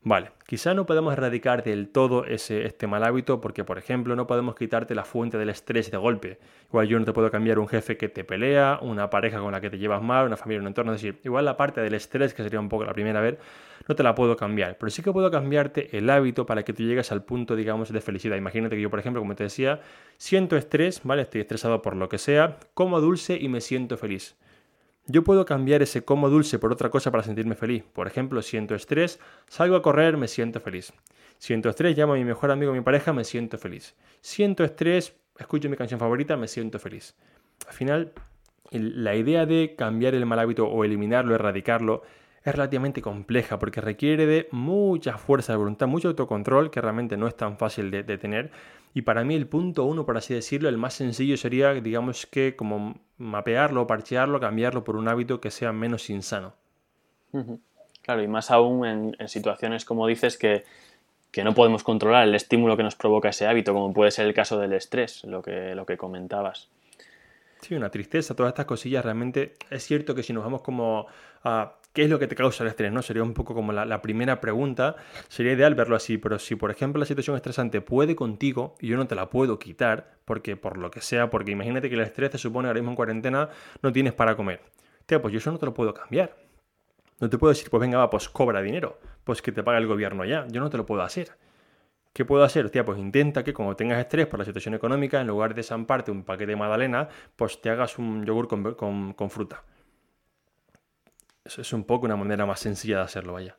Vale, 0.01 0.31
quizá 0.47 0.73
no 0.73 0.85
podemos 0.85 1.11
erradicar 1.11 1.61
del 1.61 1.89
todo 1.89 2.23
ese, 2.23 2.65
este 2.65 2.87
mal 2.87 3.03
hábito 3.03 3.41
porque, 3.41 3.65
por 3.65 3.77
ejemplo, 3.77 4.15
no 4.15 4.27
podemos 4.27 4.55
quitarte 4.55 4.95
la 4.95 5.03
fuente 5.03 5.37
del 5.37 5.49
estrés 5.49 5.91
de 5.91 5.97
golpe. 5.97 6.39
Igual 6.69 6.87
yo 6.87 6.97
no 6.97 7.03
te 7.03 7.11
puedo 7.11 7.29
cambiar 7.29 7.59
un 7.59 7.67
jefe 7.67 7.97
que 7.97 8.07
te 8.07 8.23
pelea, 8.23 8.79
una 8.81 9.09
pareja 9.09 9.39
con 9.39 9.51
la 9.51 9.59
que 9.59 9.69
te 9.69 9.77
llevas 9.77 10.01
mal, 10.01 10.25
una 10.25 10.37
familia, 10.37 10.61
un 10.61 10.67
entorno. 10.67 10.93
Es 10.93 11.01
decir, 11.01 11.19
igual 11.25 11.43
la 11.43 11.57
parte 11.57 11.81
del 11.81 11.93
estrés, 11.95 12.33
que 12.33 12.43
sería 12.43 12.61
un 12.61 12.69
poco 12.69 12.85
la 12.85 12.93
primera 12.93 13.19
vez, 13.19 13.39
no 13.89 13.95
te 13.95 14.03
la 14.03 14.15
puedo 14.15 14.37
cambiar. 14.37 14.77
Pero 14.77 14.89
sí 14.89 15.03
que 15.03 15.11
puedo 15.11 15.29
cambiarte 15.29 15.95
el 15.97 16.09
hábito 16.09 16.45
para 16.45 16.63
que 16.63 16.71
tú 16.71 16.83
llegues 16.83 17.11
al 17.11 17.25
punto, 17.25 17.57
digamos, 17.57 17.91
de 17.91 17.99
felicidad. 17.99 18.37
Imagínate 18.37 18.77
que 18.77 18.81
yo, 18.81 18.89
por 18.89 18.99
ejemplo, 18.99 19.21
como 19.21 19.35
te 19.35 19.43
decía, 19.43 19.81
siento 20.17 20.55
estrés, 20.55 21.01
¿vale? 21.03 21.23
Estoy 21.23 21.41
estresado 21.41 21.81
por 21.81 21.97
lo 21.97 22.07
que 22.07 22.19
sea, 22.19 22.57
como 22.73 23.01
dulce 23.01 23.37
y 23.39 23.49
me 23.49 23.59
siento 23.59 23.97
feliz. 23.97 24.37
Yo 25.11 25.23
puedo 25.23 25.43
cambiar 25.43 25.81
ese 25.81 26.05
como 26.05 26.29
dulce 26.29 26.59
por 26.59 26.71
otra 26.71 26.91
cosa 26.91 27.09
para 27.09 27.23
sentirme 27.23 27.55
feliz. 27.55 27.83
Por 27.83 28.05
ejemplo, 28.05 28.43
siento 28.43 28.75
estrés, 28.75 29.19
salgo 29.47 29.75
a 29.75 29.81
correr, 29.81 30.17
me 30.17 30.27
siento 30.27 30.59
feliz. 30.59 30.93
Siento 31.39 31.67
estrés, 31.67 31.97
llamo 31.97 32.13
a 32.13 32.15
mi 32.15 32.23
mejor 32.23 32.51
amigo, 32.51 32.71
a 32.71 32.75
mi 32.75 32.81
pareja, 32.81 33.11
me 33.11 33.23
siento 33.23 33.57
feliz. 33.57 33.95
Siento 34.21 34.63
estrés, 34.63 35.15
escucho 35.39 35.67
mi 35.67 35.77
canción 35.77 35.99
favorita, 35.99 36.37
me 36.37 36.47
siento 36.47 36.77
feliz. 36.77 37.15
Al 37.67 37.73
final, 37.73 38.11
la 38.69 39.15
idea 39.15 39.47
de 39.47 39.73
cambiar 39.75 40.13
el 40.13 40.27
mal 40.27 40.37
hábito 40.37 40.67
o 40.67 40.83
eliminarlo, 40.83 41.33
erradicarlo, 41.33 42.03
es 42.43 42.53
relativamente 42.53 43.01
compleja 43.01 43.57
porque 43.57 43.81
requiere 43.81 44.27
de 44.27 44.47
mucha 44.51 45.17
fuerza 45.17 45.53
de 45.53 45.57
voluntad, 45.57 45.87
mucho 45.87 46.09
autocontrol 46.09 46.69
que 46.69 46.81
realmente 46.81 47.17
no 47.17 47.27
es 47.27 47.35
tan 47.35 47.57
fácil 47.57 47.89
de, 47.89 48.17
tener. 48.19 48.51
Y 48.93 49.03
para 49.03 49.23
mí 49.23 49.35
el 49.35 49.47
punto 49.47 49.85
uno, 49.85 50.05
por 50.05 50.17
así 50.17 50.33
decirlo, 50.33 50.69
el 50.69 50.77
más 50.77 50.95
sencillo 50.95 51.37
sería, 51.37 51.73
digamos 51.73 52.25
que 52.25 52.55
como 52.55 52.99
mapearlo, 53.17 53.85
parchearlo, 53.85 54.39
cambiarlo 54.39 54.83
por 54.83 54.95
un 54.95 55.07
hábito 55.07 55.39
que 55.39 55.51
sea 55.51 55.71
menos 55.71 56.09
insano. 56.09 56.53
Claro, 58.01 58.23
y 58.23 58.27
más 58.27 58.49
aún 58.49 59.15
en, 59.19 59.27
situaciones 59.27 59.85
como 59.85 60.07
dices 60.07 60.37
que, 60.37 60.63
que, 61.31 61.43
no 61.43 61.53
podemos 61.53 61.83
controlar 61.83 62.27
el 62.27 62.33
estímulo 62.33 62.75
que 62.75 62.83
nos 62.83 62.95
provoca 62.95 63.29
ese 63.29 63.45
hábito, 63.45 63.73
como 63.73 63.93
puede 63.93 64.09
ser 64.09 64.25
el 64.25 64.33
caso 64.33 64.59
del 64.59 64.73
estrés, 64.73 65.23
lo 65.25 65.43
que, 65.43 65.75
lo 65.75 65.85
que 65.85 65.95
comentabas. 65.95 66.69
Sí, 67.61 67.75
una 67.75 67.89
tristeza, 67.89 68.35
todas 68.35 68.51
estas 68.51 68.65
cosillas 68.65 69.03
realmente 69.03 69.53
es 69.69 69.83
cierto 69.83 70.15
que 70.15 70.23
si 70.23 70.33
nos 70.33 70.43
vamos 70.43 70.61
como 70.61 71.07
a 71.43 71.73
qué 71.93 72.03
es 72.03 72.09
lo 72.09 72.19
que 72.19 72.27
te 72.27 72.35
causa 72.35 72.63
el 72.63 72.69
estrés, 72.69 72.91
¿no? 72.91 73.01
Sería 73.01 73.23
un 73.23 73.33
poco 73.33 73.53
como 73.53 73.71
la, 73.71 74.01
primera 74.01 74.41
pregunta, 74.41 74.95
sería 75.27 75.53
ideal 75.53 75.75
verlo 75.75 75.95
así, 75.95 76.17
pero 76.17 76.39
si 76.39 76.55
por 76.55 76.71
ejemplo 76.71 76.99
la 76.99 77.05
situación 77.05 77.35
estresante 77.35 77.81
puede 77.81 78.15
contigo 78.15 78.75
y 78.79 78.87
yo 78.87 78.97
no 78.97 79.07
te 79.07 79.15
la 79.15 79.29
puedo 79.29 79.59
quitar, 79.59 80.17
porque 80.25 80.55
por 80.55 80.77
lo 80.77 80.91
que 80.91 81.01
sea, 81.01 81.29
porque 81.29 81.51
imagínate 81.51 81.89
que 81.89 81.95
el 81.95 82.01
estrés 82.01 82.31
te 82.31 82.37
supone 82.37 82.67
ahora 82.67 82.79
mismo 82.79 82.91
en 82.91 82.95
cuarentena 82.95 83.49
no 83.81 83.91
tienes 83.91 84.13
para 84.13 84.35
comer. 84.35 84.61
Tío, 85.05 85.21
pues 85.21 85.33
yo 85.33 85.39
eso 85.39 85.51
no 85.51 85.57
te 85.57 85.65
lo 85.65 85.73
puedo 85.73 85.93
cambiar. 85.93 86.35
No 87.19 87.29
te 87.29 87.37
puedo 87.37 87.51
decir, 87.51 87.69
pues 87.69 87.81
venga, 87.81 87.97
va, 87.97 88.09
pues 88.09 88.29
cobra 88.29 88.61
dinero, 88.61 88.99
pues 89.23 89.41
que 89.41 89.51
te 89.51 89.63
paga 89.63 89.77
el 89.77 89.87
gobierno 89.87 90.23
ya, 90.23 90.47
yo 90.49 90.61
no 90.61 90.69
te 90.69 90.77
lo 90.77 90.85
puedo 90.85 91.01
hacer. 91.01 91.31
¿Qué 92.13 92.25
puedo 92.25 92.43
hacer? 92.43 92.69
Tía, 92.69 92.83
pues 92.83 92.99
intenta 92.99 93.43
que 93.43 93.53
como 93.53 93.75
tengas 93.75 93.99
estrés 93.99 94.27
por 94.27 94.39
la 94.39 94.45
situación 94.45 94.73
económica, 94.73 95.21
en 95.21 95.27
lugar 95.27 95.53
de 95.53 95.63
zamparte 95.63 96.11
un 96.11 96.23
paquete 96.23 96.51
de 96.51 96.55
magdalena, 96.55 97.07
pues 97.35 97.61
te 97.61 97.69
hagas 97.69 97.97
un 97.97 98.25
yogur 98.25 98.47
con, 98.47 99.29
fruta. 99.29 99.63
Eso 101.43 101.61
es 101.61 101.73
un 101.73 101.83
poco 101.83 102.05
una 102.05 102.15
manera 102.15 102.45
más 102.45 102.59
sencilla 102.59 102.97
de 102.97 103.03
hacerlo, 103.03 103.33
vaya. 103.33 103.57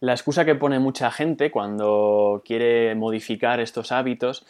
La 0.00 0.12
excusa 0.12 0.44
que 0.44 0.54
pone 0.54 0.78
mucha 0.78 1.10
gente 1.10 1.50
cuando 1.50 2.42
quiere 2.44 2.94
modificar 2.94 3.60
estos 3.60 3.92
hábitos 3.92 4.46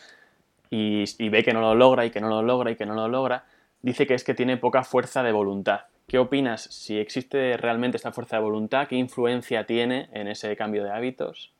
y, 0.70 1.28
ve 1.28 1.44
que 1.44 1.52
no 1.52 1.60
lo 1.60 1.74
logra 1.74 2.04
y 2.04 2.10
que 2.10 2.20
no 2.20 2.28
lo 2.28 2.42
logra 2.42 2.70
y 2.70 2.76
que 2.76 2.86
no 2.86 2.94
lo 2.94 3.08
logra, 3.08 3.44
dice 3.82 4.06
que 4.06 4.14
es 4.14 4.24
que 4.24 4.34
tiene 4.34 4.56
poca 4.56 4.82
fuerza 4.82 5.22
de 5.22 5.32
voluntad. 5.32 5.82
¿Qué 6.06 6.18
opinas 6.18 6.62
si 6.62 6.98
existe 6.98 7.56
realmente 7.56 7.96
esta 7.96 8.12
fuerza 8.12 8.36
de 8.36 8.42
voluntad? 8.42 8.88
¿Qué 8.88 8.96
influencia 8.96 9.64
tiene 9.64 10.08
en 10.12 10.28
ese 10.28 10.56
cambio 10.56 10.84
de 10.84 10.90
hábitos? 10.90 11.54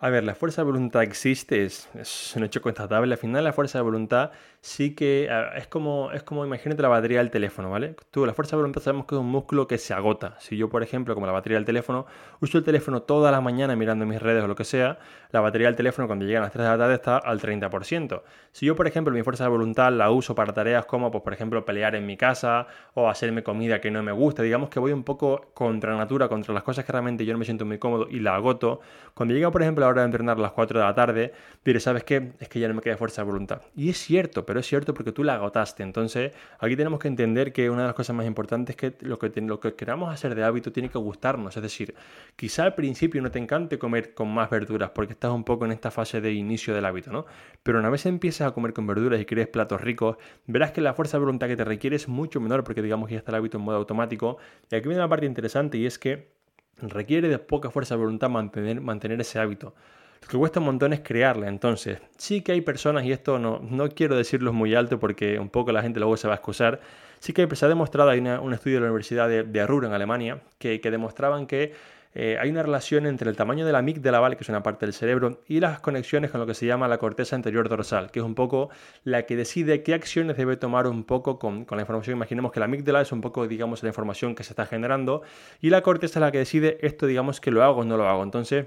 A 0.00 0.10
ver, 0.10 0.22
la 0.22 0.36
fuerza 0.36 0.62
de 0.62 0.66
voluntad 0.66 1.02
existe, 1.02 1.64
es, 1.64 1.88
un 2.36 2.44
hecho 2.44 2.62
constatable. 2.62 3.12
Al 3.12 3.18
final, 3.18 3.42
la 3.42 3.52
fuerza 3.52 3.78
de 3.78 3.82
voluntad 3.82 4.30
sí 4.60 4.94
que 4.94 5.28
es 5.56 5.66
como, 5.66 6.10
es 6.12 6.22
como, 6.22 6.44
imagínate 6.44 6.82
la 6.82 6.88
batería 6.88 7.18
del 7.18 7.30
teléfono, 7.30 7.70
¿vale? 7.70 7.94
Tú, 8.10 8.26
la 8.26 8.34
fuerza 8.34 8.56
de 8.56 8.62
voluntad 8.62 8.82
sabemos 8.82 9.06
que 9.06 9.14
es 9.14 9.20
un 9.20 9.30
músculo 9.30 9.66
que 9.66 9.78
se 9.78 9.94
agota. 9.94 10.36
Si 10.40 10.56
yo, 10.56 10.68
por 10.68 10.82
ejemplo, 10.82 11.14
como 11.14 11.26
la 11.26 11.32
batería 11.32 11.56
del 11.56 11.64
teléfono, 11.64 12.06
uso 12.40 12.58
el 12.58 12.64
teléfono 12.64 13.02
toda 13.02 13.30
la 13.30 13.40
mañana 13.40 13.76
mirando 13.76 14.04
mis 14.06 14.20
redes 14.20 14.42
o 14.44 14.48
lo 14.48 14.56
que 14.56 14.64
sea, 14.64 14.98
la 15.30 15.40
batería 15.40 15.68
del 15.68 15.76
teléfono 15.76 16.06
cuando 16.06 16.24
llegan 16.24 16.42
las 16.42 16.52
3 16.52 16.64
de 16.64 16.70
la 16.70 16.78
tarde 16.78 16.94
está 16.94 17.18
al 17.18 17.40
30%. 17.40 18.22
Si 18.52 18.66
yo, 18.66 18.74
por 18.74 18.86
ejemplo, 18.86 19.12
mi 19.12 19.22
fuerza 19.22 19.44
de 19.44 19.50
voluntad 19.50 19.92
la 19.92 20.10
uso 20.10 20.34
para 20.34 20.52
tareas 20.52 20.86
como, 20.86 21.10
pues, 21.10 21.22
por 21.22 21.32
ejemplo, 21.32 21.64
pelear 21.64 21.94
en 21.94 22.06
mi 22.06 22.16
casa 22.16 22.66
o 22.94 23.08
hacerme 23.08 23.42
comida 23.42 23.80
que 23.80 23.90
no 23.90 24.02
me 24.02 24.12
gusta, 24.12 24.42
digamos 24.42 24.70
que 24.70 24.80
voy 24.80 24.92
un 24.92 25.04
poco 25.04 25.50
contra 25.54 25.96
natura, 25.96 26.28
contra 26.28 26.54
las 26.54 26.62
cosas 26.62 26.84
que 26.84 26.92
realmente 26.92 27.24
yo 27.24 27.32
no 27.32 27.38
me 27.38 27.44
siento 27.44 27.64
muy 27.64 27.78
cómodo 27.78 28.08
y 28.10 28.20
la 28.20 28.34
agoto. 28.34 28.80
Cuando 29.14 29.34
llega, 29.34 29.50
por 29.50 29.62
ejemplo, 29.62 29.86
hora 29.86 30.02
de 30.02 30.06
entrenar 30.06 30.36
a 30.38 30.40
las 30.40 30.52
4 30.52 30.78
de 30.78 30.84
la 30.84 30.94
tarde, 30.94 31.32
diré, 31.64 31.80
¿sabes 31.80 32.04
qué? 32.04 32.32
Es 32.40 32.48
que 32.48 32.60
ya 32.60 32.68
no 32.68 32.74
me 32.74 32.80
queda 32.80 32.96
fuerza 32.96 33.22
de 33.22 33.26
voluntad. 33.26 33.62
Y 33.76 33.90
es 33.90 33.98
cierto, 33.98 34.44
pero 34.48 34.60
es 34.60 34.66
cierto 34.66 34.94
porque 34.94 35.12
tú 35.12 35.24
la 35.24 35.34
agotaste. 35.34 35.82
Entonces, 35.82 36.32
aquí 36.58 36.74
tenemos 36.74 36.98
que 36.98 37.08
entender 37.08 37.52
que 37.52 37.68
una 37.68 37.82
de 37.82 37.88
las 37.88 37.94
cosas 37.94 38.16
más 38.16 38.24
importantes 38.24 38.74
es 38.74 38.76
que 38.78 39.06
lo 39.06 39.18
que, 39.18 39.30
lo 39.42 39.60
que 39.60 39.74
queramos 39.74 40.10
hacer 40.10 40.34
de 40.34 40.42
hábito 40.42 40.72
tiene 40.72 40.88
que 40.88 40.96
gustarnos. 40.96 41.54
Es 41.54 41.62
decir, 41.62 41.94
quizá 42.34 42.62
al 42.62 42.74
principio 42.74 43.20
no 43.20 43.30
te 43.30 43.38
encante 43.38 43.78
comer 43.78 44.14
con 44.14 44.32
más 44.32 44.48
verduras 44.48 44.88
porque 44.94 45.12
estás 45.12 45.32
un 45.32 45.44
poco 45.44 45.66
en 45.66 45.72
esta 45.72 45.90
fase 45.90 46.22
de 46.22 46.32
inicio 46.32 46.74
del 46.74 46.86
hábito, 46.86 47.12
¿no? 47.12 47.26
Pero 47.62 47.78
una 47.78 47.90
vez 47.90 48.06
empiezas 48.06 48.48
a 48.48 48.52
comer 48.52 48.72
con 48.72 48.86
verduras 48.86 49.20
y 49.20 49.26
quieres 49.26 49.48
platos 49.48 49.82
ricos, 49.82 50.16
verás 50.46 50.72
que 50.72 50.80
la 50.80 50.94
fuerza 50.94 51.18
de 51.18 51.24
voluntad 51.24 51.46
que 51.46 51.56
te 51.56 51.64
requiere 51.66 51.96
es 51.96 52.08
mucho 52.08 52.40
menor 52.40 52.64
porque 52.64 52.80
digamos 52.80 53.08
que 53.08 53.16
ya 53.16 53.18
está 53.18 53.32
el 53.32 53.36
hábito 53.36 53.58
en 53.58 53.64
modo 53.64 53.76
automático. 53.76 54.38
Y 54.70 54.76
aquí 54.76 54.88
viene 54.88 55.02
una 55.02 55.10
parte 55.10 55.26
interesante 55.26 55.76
y 55.76 55.84
es 55.84 55.98
que 55.98 56.32
requiere 56.78 57.28
de 57.28 57.38
poca 57.38 57.70
fuerza 57.70 57.96
de 57.96 58.00
voluntad 58.00 58.30
mantener, 58.30 58.80
mantener 58.80 59.20
ese 59.20 59.40
hábito. 59.40 59.74
Lo 60.22 60.28
que 60.28 60.36
cuesta 60.36 60.60
un 60.60 60.66
montón 60.66 60.92
es 60.92 61.00
crearla. 61.00 61.48
Entonces, 61.48 61.98
sí 62.16 62.42
que 62.42 62.52
hay 62.52 62.60
personas, 62.60 63.04
y 63.04 63.12
esto 63.12 63.38
no, 63.38 63.60
no 63.60 63.88
quiero 63.88 64.16
decirlo 64.16 64.52
muy 64.52 64.74
alto 64.74 64.98
porque 64.98 65.38
un 65.38 65.48
poco 65.48 65.72
la 65.72 65.82
gente 65.82 66.00
luego 66.00 66.16
se 66.16 66.28
va 66.28 66.34
a 66.34 66.36
excusar, 66.36 66.80
sí 67.20 67.32
que 67.32 67.48
se 67.54 67.64
ha 67.64 67.68
demostrado, 67.68 68.10
hay 68.10 68.20
un 68.20 68.52
estudio 68.52 68.76
de 68.76 68.80
la 68.82 68.86
Universidad 68.86 69.28
de, 69.28 69.42
de 69.42 69.60
en 69.60 69.92
Alemania, 69.92 70.40
que, 70.58 70.80
que 70.80 70.90
demostraban 70.90 71.46
que 71.46 71.72
eh, 72.14 72.38
hay 72.40 72.50
una 72.50 72.62
relación 72.62 73.06
entre 73.06 73.28
el 73.30 73.36
tamaño 73.36 73.66
de 73.66 73.72
la 73.72 73.78
amígdala, 73.78 74.18
¿vale? 74.18 74.36
que 74.36 74.42
es 74.42 74.48
una 74.48 74.62
parte 74.62 74.86
del 74.86 74.92
cerebro, 74.92 75.42
y 75.46 75.60
las 75.60 75.80
conexiones 75.80 76.30
con 76.30 76.40
lo 76.40 76.46
que 76.46 76.54
se 76.54 76.66
llama 76.66 76.88
la 76.88 76.98
corteza 76.98 77.36
anterior 77.36 77.68
dorsal, 77.68 78.10
que 78.10 78.20
es 78.20 78.24
un 78.24 78.34
poco 78.34 78.70
la 79.04 79.26
que 79.26 79.36
decide 79.36 79.82
qué 79.82 79.94
acciones 79.94 80.36
debe 80.36 80.56
tomar 80.56 80.86
un 80.86 81.04
poco 81.04 81.38
con, 81.38 81.64
con 81.64 81.76
la 81.76 81.82
información. 81.82 82.16
Imaginemos 82.16 82.50
que 82.50 82.60
la 82.60 82.66
amígdala 82.66 83.02
es 83.02 83.12
un 83.12 83.20
poco, 83.20 83.46
digamos, 83.46 83.82
la 83.82 83.90
información 83.90 84.34
que 84.34 84.42
se 84.42 84.52
está 84.52 84.66
generando, 84.66 85.22
y 85.60 85.70
la 85.70 85.82
corteza 85.82 86.18
es 86.18 86.22
la 86.22 86.32
que 86.32 86.38
decide 86.38 86.78
esto, 86.80 87.06
digamos, 87.06 87.40
que 87.40 87.50
lo 87.50 87.62
hago 87.62 87.82
o 87.82 87.84
no 87.84 87.96
lo 87.96 88.08
hago. 88.08 88.22
Entonces, 88.22 88.66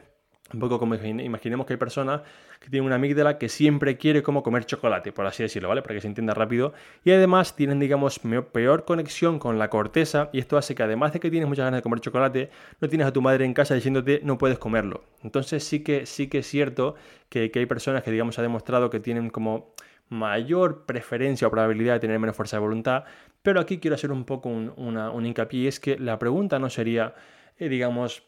un 0.53 0.59
poco 0.59 0.79
como 0.79 0.95
imaginemos 0.95 1.65
que 1.65 1.73
hay 1.73 1.77
personas 1.77 2.21
que 2.59 2.69
tienen 2.69 2.85
una 2.85 2.95
amígdala 2.95 3.37
que 3.37 3.49
siempre 3.49 3.97
quiere 3.97 4.21
como 4.21 4.43
comer 4.43 4.65
chocolate, 4.65 5.11
por 5.11 5.25
así 5.25 5.43
decirlo, 5.43 5.69
¿vale? 5.69 5.81
Para 5.81 5.95
que 5.95 6.01
se 6.01 6.07
entienda 6.07 6.33
rápido. 6.33 6.73
Y 7.03 7.11
además 7.11 7.55
tienen, 7.55 7.79
digamos, 7.79 8.19
peor 8.51 8.85
conexión 8.85 9.39
con 9.39 9.57
la 9.57 9.69
corteza 9.69 10.29
y 10.31 10.39
esto 10.39 10.57
hace 10.57 10.75
que 10.75 10.83
además 10.83 11.13
de 11.13 11.19
que 11.19 11.31
tienes 11.31 11.47
muchas 11.47 11.65
ganas 11.65 11.79
de 11.79 11.81
comer 11.83 11.99
chocolate, 11.99 12.49
no 12.79 12.87
tienes 12.89 13.07
a 13.07 13.13
tu 13.13 13.21
madre 13.21 13.45
en 13.45 13.53
casa 13.53 13.73
diciéndote 13.75 14.21
no 14.23 14.37
puedes 14.37 14.59
comerlo. 14.59 15.03
Entonces 15.23 15.63
sí 15.63 15.83
que, 15.83 16.05
sí 16.05 16.27
que 16.27 16.39
es 16.39 16.47
cierto 16.47 16.95
que, 17.29 17.51
hay 17.53 17.65
personas 17.65 18.03
que, 18.03 18.11
digamos, 18.11 18.37
ha 18.39 18.41
demostrado 18.41 18.89
que 18.89 18.99
tienen 18.99 19.29
como 19.29 19.73
mayor 20.09 20.85
preferencia 20.85 21.47
o 21.47 21.51
probabilidad 21.51 21.93
de 21.93 22.01
tener 22.01 22.19
menos 22.19 22.35
fuerza 22.35 22.57
de 22.57 22.61
voluntad, 22.61 23.05
pero 23.41 23.61
aquí 23.61 23.79
quiero 23.79 23.95
hacer 23.95 24.11
un 24.11 24.25
poco 24.25 24.49
un, 24.49 24.69
un 24.77 25.25
hincapié 25.25 25.61
y 25.61 25.67
es 25.67 25.79
que 25.79 25.97
la 25.97 26.19
pregunta 26.19 26.59
no 26.59 26.69
sería, 26.69 27.13
eh, 27.57 27.69
digamos, 27.69 28.23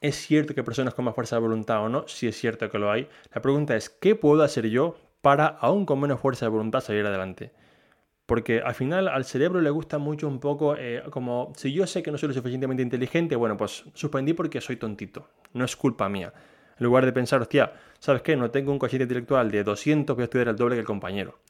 ¿Es 0.00 0.16
cierto 0.16 0.54
que 0.54 0.64
personas 0.64 0.94
con 0.94 1.04
más 1.04 1.14
fuerza 1.14 1.36
de 1.36 1.42
voluntad 1.42 1.84
o 1.84 1.90
no? 1.90 2.08
Sí 2.08 2.26
es 2.26 2.34
cierto 2.38 2.70
que 2.70 2.78
lo 2.78 2.90
hay. 2.90 3.06
La 3.34 3.42
pregunta 3.42 3.76
es, 3.76 3.90
¿qué 3.90 4.14
puedo 4.14 4.42
hacer 4.42 4.66
yo 4.70 4.96
para, 5.20 5.46
aún 5.46 5.84
con 5.84 6.00
menos 6.00 6.20
fuerza 6.20 6.46
de 6.46 6.50
voluntad, 6.50 6.80
salir 6.80 7.04
adelante? 7.04 7.52
Porque 8.24 8.62
al 8.62 8.74
final 8.74 9.08
al 9.08 9.26
cerebro 9.26 9.60
le 9.60 9.68
gusta 9.68 9.98
mucho 9.98 10.26
un 10.26 10.40
poco 10.40 10.74
eh, 10.78 11.02
como, 11.10 11.52
si 11.54 11.74
yo 11.74 11.86
sé 11.86 12.02
que 12.02 12.10
no 12.10 12.16
soy 12.16 12.28
lo 12.28 12.34
suficientemente 12.34 12.82
inteligente, 12.82 13.36
bueno, 13.36 13.58
pues 13.58 13.84
suspendí 13.92 14.32
porque 14.32 14.62
soy 14.62 14.76
tontito. 14.76 15.28
No 15.52 15.66
es 15.66 15.76
culpa 15.76 16.08
mía. 16.08 16.32
En 16.78 16.84
lugar 16.86 17.04
de 17.04 17.12
pensar, 17.12 17.42
hostia, 17.42 17.74
¿sabes 17.98 18.22
qué? 18.22 18.36
No 18.36 18.50
tengo 18.50 18.72
un 18.72 18.78
cociente 18.78 19.02
intelectual 19.02 19.50
de 19.50 19.64
200, 19.64 20.16
voy 20.16 20.22
a 20.22 20.24
estudiar 20.24 20.48
el 20.48 20.56
doble 20.56 20.76
que 20.76 20.80
el 20.80 20.86
compañero. 20.86 21.40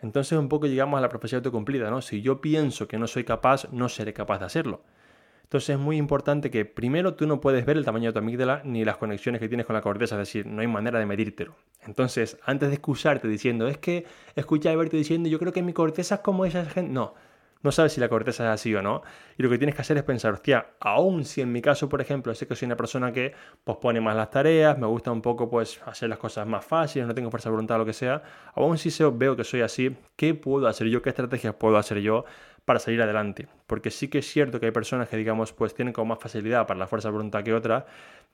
Entonces 0.00 0.38
un 0.38 0.48
poco 0.48 0.66
llegamos 0.66 0.98
a 0.98 1.00
la 1.00 1.08
profecía 1.08 1.38
autocumplida, 1.38 1.90
¿no? 1.90 2.00
Si 2.00 2.22
yo 2.22 2.40
pienso 2.40 2.86
que 2.86 2.98
no 2.98 3.08
soy 3.08 3.24
capaz, 3.24 3.66
no 3.72 3.88
seré 3.88 4.12
capaz 4.12 4.38
de 4.38 4.44
hacerlo. 4.44 4.82
Entonces 5.46 5.70
es 5.70 5.78
muy 5.78 5.96
importante 5.96 6.50
que 6.50 6.64
primero 6.64 7.14
tú 7.14 7.24
no 7.28 7.40
puedes 7.40 7.64
ver 7.64 7.76
el 7.76 7.84
tamaño 7.84 8.08
de 8.08 8.12
tu 8.14 8.18
amígdala 8.18 8.62
ni 8.64 8.84
las 8.84 8.96
conexiones 8.96 9.40
que 9.40 9.46
tienes 9.46 9.64
con 9.64 9.74
la 9.74 9.80
corteza, 9.80 10.16
es 10.16 10.26
decir, 10.26 10.44
no 10.44 10.60
hay 10.60 10.66
manera 10.66 10.98
de 10.98 11.06
medírtelo. 11.06 11.54
Entonces, 11.86 12.36
antes 12.44 12.68
de 12.68 12.74
excusarte 12.74 13.28
diciendo, 13.28 13.68
es 13.68 13.78
que 13.78 14.04
escucha 14.34 14.72
a 14.72 14.76
verte 14.76 14.96
diciendo, 14.96 15.28
yo 15.28 15.38
creo 15.38 15.52
que 15.52 15.62
mi 15.62 15.72
corteza 15.72 16.16
es 16.16 16.20
como 16.22 16.46
esa 16.46 16.64
gente, 16.64 16.92
no, 16.92 17.14
no 17.62 17.70
sabes 17.70 17.92
si 17.92 18.00
la 18.00 18.08
corteza 18.08 18.44
es 18.44 18.50
así 18.50 18.74
o 18.74 18.82
no. 18.82 19.02
Y 19.38 19.44
lo 19.44 19.48
que 19.48 19.56
tienes 19.56 19.76
que 19.76 19.82
hacer 19.82 19.96
es 19.96 20.02
pensar, 20.02 20.32
hostia, 20.32 20.66
aún 20.80 21.24
si 21.24 21.42
en 21.42 21.52
mi 21.52 21.62
caso, 21.62 21.88
por 21.88 22.00
ejemplo, 22.00 22.34
sé 22.34 22.48
que 22.48 22.56
soy 22.56 22.66
una 22.66 22.76
persona 22.76 23.12
que 23.12 23.32
pospone 23.62 24.00
más 24.00 24.16
las 24.16 24.30
tareas, 24.30 24.76
me 24.78 24.86
gusta 24.88 25.12
un 25.12 25.22
poco 25.22 25.48
pues 25.48 25.80
hacer 25.86 26.08
las 26.08 26.18
cosas 26.18 26.44
más 26.46 26.64
fáciles, 26.64 27.06
no 27.06 27.14
tengo 27.14 27.30
fuerza 27.30 27.50
de 27.50 27.52
voluntad 27.52 27.78
lo 27.78 27.86
que 27.86 27.92
sea, 27.92 28.20
aún 28.54 28.78
si 28.78 28.90
veo 29.12 29.36
que 29.36 29.44
soy 29.44 29.60
así, 29.60 29.96
¿qué 30.16 30.34
puedo 30.34 30.66
hacer 30.66 30.88
yo? 30.88 31.02
¿Qué 31.02 31.10
estrategias 31.10 31.54
puedo 31.54 31.76
hacer 31.76 31.98
yo 32.00 32.24
para 32.66 32.80
salir 32.80 33.00
adelante. 33.00 33.48
Porque 33.66 33.90
sí 33.90 34.08
que 34.08 34.18
es 34.18 34.26
cierto 34.26 34.60
que 34.60 34.66
hay 34.66 34.72
personas 34.72 35.08
que, 35.08 35.16
digamos, 35.16 35.52
pues 35.54 35.72
tienen 35.74 35.94
como 35.94 36.06
más 36.14 36.18
facilidad 36.18 36.66
para 36.66 36.78
la 36.78 36.86
fuerza 36.86 37.08
de 37.08 37.12
voluntad 37.12 37.42
que 37.42 37.54
otras. 37.54 37.84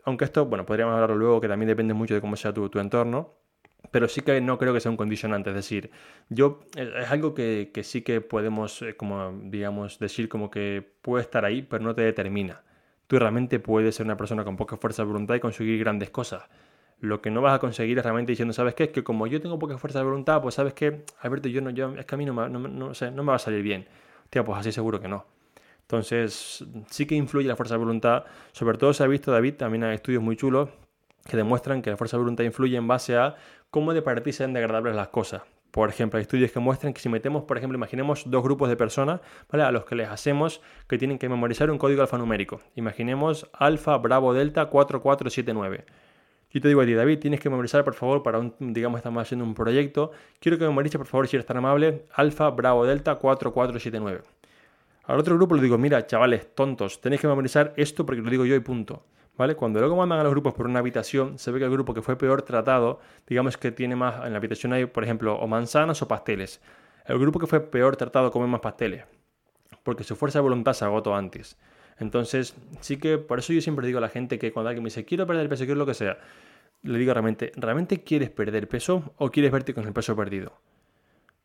Aunque 0.05 0.25
esto, 0.25 0.47
bueno, 0.47 0.67
podríamos 0.67 0.95
hablarlo 0.95 1.17
luego, 1.17 1.41
que 1.41 1.49
también 1.49 1.69
depende 1.69 1.95
mucho 1.95 2.15
de 2.15 2.21
cómo 2.21 2.35
sea 2.35 2.53
tu, 2.53 2.67
entorno. 2.81 3.35
Pero 3.91 4.09
sí 4.09 4.23
que 4.23 4.41
no 4.41 4.59
creo 4.59 4.73
que 4.73 4.81
sea 4.81 4.91
un 4.91 4.97
condicionante. 4.97 5.51
Es 5.51 5.57
decir, 5.57 5.91
yo 6.31 6.61
eh, 6.77 6.93
es 7.03 7.11
algo 7.11 7.35
que, 7.35 7.71
sí 7.85 8.03
que 8.03 8.21
podemos, 8.23 8.81
eh, 8.83 8.97
como 8.97 9.39
digamos, 9.45 9.99
decir 9.99 10.29
como 10.29 10.51
que 10.51 10.83
puede 11.03 11.23
estar 11.23 11.45
ahí, 11.45 11.63
pero 11.63 11.85
no 11.85 11.95
te 11.95 12.03
determina. 12.03 12.63
Tú 13.07 13.19
realmente 13.19 13.61
puedes 13.61 13.95
ser 13.95 14.07
una 14.07 14.17
persona 14.17 14.45
con 14.45 14.57
poca 14.57 14.79
fuerza 14.79 15.03
de 15.03 15.09
voluntad 15.09 15.35
y 15.35 15.41
conseguir 15.41 15.79
grandes 15.79 16.09
cosas. 16.09 16.45
Lo 17.01 17.21
que 17.21 17.31
no 17.31 17.43
vas 17.43 17.57
a 17.57 17.59
conseguir 17.59 17.99
es 17.99 18.05
realmente 18.05 18.33
diciendo, 18.33 18.55
¿sabes 18.55 18.75
qué? 18.75 18.85
Es 18.85 18.91
que 18.91 19.05
como 19.05 19.27
yo 19.27 19.43
tengo 19.43 19.59
poca 19.59 19.77
fuerza 19.77 19.99
de 19.99 20.07
voluntad, 20.07 20.41
pues 20.41 20.55
sabes 20.55 20.73
qué, 20.73 21.05
Alberto, 21.21 21.49
yo 21.49 21.61
no, 21.61 21.71
yo, 21.71 21.95
es 21.97 22.07
que 22.07 22.15
a 22.15 22.19
mí 22.19 22.25
no, 22.25 22.49
no, 22.49 22.59
no 22.59 23.23
me 23.23 23.29
va 23.29 23.35
a 23.35 23.39
salir 23.41 23.63
bien 23.63 23.87
pues 24.33 24.59
así 24.59 24.73
seguro 24.73 25.01
que 25.01 25.09
no. 25.09 25.27
Entonces, 25.83 26.65
sí 26.89 27.07
que 27.07 27.15
influye 27.15 27.47
la 27.47 27.57
fuerza 27.57 27.75
de 27.75 27.81
voluntad. 27.81 28.25
Sobre 28.53 28.79
todo 28.79 28.95
se 28.95 29.05
ha 29.05 29.07
visto, 29.07 29.31
David, 29.31 29.55
también 29.55 29.85
hay 29.85 29.97
estudios 29.97 30.23
muy 30.23 30.37
chulos 30.37 30.71
que 31.29 31.37
demuestran 31.37 31.83
que 31.83 31.91
la 31.91 31.97
fuerza 31.97 32.17
de 32.17 32.23
voluntad 32.23 32.45
influye 32.45 32.77
en 32.77 32.89
base 32.89 33.17
a 33.17 33.37
cómo 33.71 33.93
de 33.93 34.03
para 34.03 34.23
ti 34.23 34.33
sean 34.33 34.53
degradables 34.53 34.97
las 34.97 35.09
cosas. 35.09 35.43
Por 35.71 35.89
ejemplo, 35.89 36.19
hay 36.19 36.23
estudios 36.23 36.51
que 36.51 36.61
muestran 36.61 36.93
que 36.93 37.01
si 37.01 37.09
metemos, 37.09 37.45
por 37.45 37.57
ejemplo, 37.57 37.77
imaginemos 37.77 38.25
dos 38.27 38.43
grupos 38.43 38.69
de 38.69 38.77
personas, 38.77 39.21
¿vale? 39.51 39.65
A 39.65 39.71
los 39.71 39.85
que 39.85 39.95
les 39.95 40.09
hacemos 40.09 40.61
que 40.87 40.99
tienen 40.99 41.19
que 41.19 41.29
memorizar 41.29 41.71
un 41.71 41.79
código 41.79 42.03
alfanumérico. 42.03 42.61
Imaginemos 42.75 43.49
alfa, 43.53 43.97
bravo, 43.97 44.35
delta, 44.35 44.67
4479. 44.67 45.85
Yo 46.53 46.61
te 46.61 46.69
digo 46.69 46.83
a 46.83 46.85
ti, 46.85 46.93
David, 46.93 47.19
tienes 47.19 47.41
que 47.41 47.49
memorizar, 47.49 47.83
por 47.83 47.95
favor, 47.95 48.23
para 48.23 48.39
un, 48.39 48.55
digamos, 48.59 48.99
estamos 48.99 49.23
haciendo 49.23 49.45
un 49.45 49.55
proyecto. 49.55 50.13
Quiero 50.39 50.59
que 50.59 50.65
memorices, 50.65 50.99
por 50.99 51.07
favor, 51.07 51.27
si 51.27 51.37
eres 51.37 51.47
tan 51.47 51.57
amable, 51.57 52.05
alfa, 52.15 52.51
bravo, 52.51 52.85
delta, 52.85 53.15
4479. 53.15 54.21
Al 55.05 55.19
otro 55.19 55.35
grupo 55.37 55.55
le 55.55 55.63
digo, 55.63 55.79
mira, 55.79 56.07
chavales, 56.07 56.55
tontos, 56.55 57.01
tenéis 57.01 57.23
que 57.23 57.27
memorizar 57.27 57.73
esto 57.77 58.05
porque 58.05 58.21
lo 58.21 58.31
digo 58.31 58.45
yo 58.45 58.55
y 58.55 58.61
punto. 58.61 59.03
¿Vale? 59.39 59.57
Cuando 59.57 59.81
luego 59.81 59.97
mandan 59.97 60.21
a 60.21 60.25
los 60.25 60.33
grupos 60.33 60.53
por 60.53 60.67
una 60.67 60.81
habitación, 60.81 61.39
se 61.39 61.51
ve 61.51 61.59
que 61.59 61.65
el 61.65 61.71
grupo 61.71 61.95
que 61.95 62.03
fue 62.03 62.17
peor 62.17 62.43
tratado, 62.43 63.01
digamos 63.27 63.57
que 63.57 63.73
tiene 63.73 63.97
más, 63.97 64.27
en 64.27 64.33
la 64.33 64.37
habitación 64.37 64.75
hay, 64.75 64.85
por 64.85 65.05
ejemplo, 65.05 65.37
o 65.37 65.47
manzanas 65.47 66.03
o 66.03 66.07
pasteles. 66.07 66.61
El 67.07 67.19
grupo 67.19 67.39
que 67.39 67.47
fue 67.47 67.61
peor 67.61 67.97
tratado 67.97 68.31
come 68.31 68.47
más 68.47 68.61
pasteles, 68.61 69.05
porque 69.83 70.05
su 70.05 70.17
fuerza 70.17 70.39
de 70.39 70.43
voluntad 70.43 70.75
se 70.75 70.85
agotó 70.85 71.15
antes. 71.15 71.57
Entonces, 72.03 72.55
sí 72.81 72.99
que 72.99 73.17
por 73.17 73.39
eso 73.39 73.53
yo 73.53 73.61
siempre 73.61 73.87
digo 73.87 73.99
a 73.99 74.01
la 74.01 74.09
gente 74.09 74.39
que 74.39 74.53
cuando 74.53 74.69
alguien 74.69 74.83
me 74.83 74.89
dice, 74.89 75.05
quiero 75.05 75.27
perder 75.27 75.49
peso, 75.49 75.65
quiero 75.65 75.79
lo 75.79 75.87
que 75.87 75.95
sea, 75.95 76.19
le 76.83 76.99
digo 76.99 77.15
realmente, 77.15 77.53
¿realmente 77.57 78.03
quieres 78.03 78.29
perder 78.29 78.69
peso 78.69 79.15
o 79.17 79.31
quieres 79.31 79.53
verte 79.53 79.73
con 79.73 79.87
el 79.87 79.93
peso 79.93 80.17
perdido? 80.17 80.53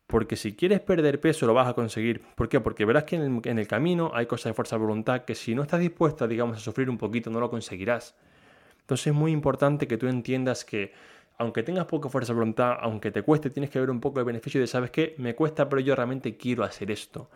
Porque 0.08 0.36
si 0.36 0.56
quieres 0.56 0.80
perder 0.80 1.20
peso 1.20 1.46
lo 1.46 1.54
vas 1.54 1.68
a 1.68 1.74
conseguir. 1.74 2.22
¿Por 2.34 2.48
qué? 2.48 2.60
Porque 2.60 2.84
verás 2.84 3.04
que 3.04 3.16
en 3.16 3.58
el, 3.58 3.68
camino 3.68 4.10
hay 4.14 4.26
cosas 4.26 4.50
de 4.50 4.54
fuerza 4.54 4.76
de 4.76 4.82
voluntad 4.82 5.24
que 5.24 5.34
si 5.34 5.54
no 5.54 5.62
estás 5.62 5.80
dispuesta, 5.80 6.26
digamos, 6.26 6.56
a 6.56 6.60
sufrir 6.60 6.90
un 6.90 6.98
poquito, 6.98 7.30
no 7.30 7.40
lo 7.40 7.50
conseguirás. 7.50 8.16
Entonces 8.80 9.08
es 9.08 9.14
muy 9.14 9.32
importante 9.32 9.86
que 9.86 9.96
tú 9.96 10.08
entiendas 10.08 10.64
que 10.64 10.92
aunque 11.36 11.62
tengas 11.62 11.84
poca 11.84 12.08
fuerza 12.08 12.32
de 12.32 12.38
voluntad, 12.38 12.78
aunque 12.80 13.12
te 13.12 13.22
cueste, 13.22 13.50
tienes 13.50 13.70
que 13.70 13.78
ver 13.78 13.90
un 13.90 14.00
poco 14.00 14.18
el 14.18 14.24
beneficio 14.24 14.60
de, 14.60 14.66
¿sabes 14.66 14.90
qué? 14.90 15.14
Me 15.18 15.36
cuesta, 15.36 15.68
pero 15.68 15.80
yo 15.80 15.94
realmente 15.94 16.36
quiero 16.36 16.64
hacer 16.64 16.90
esto. 16.90 17.30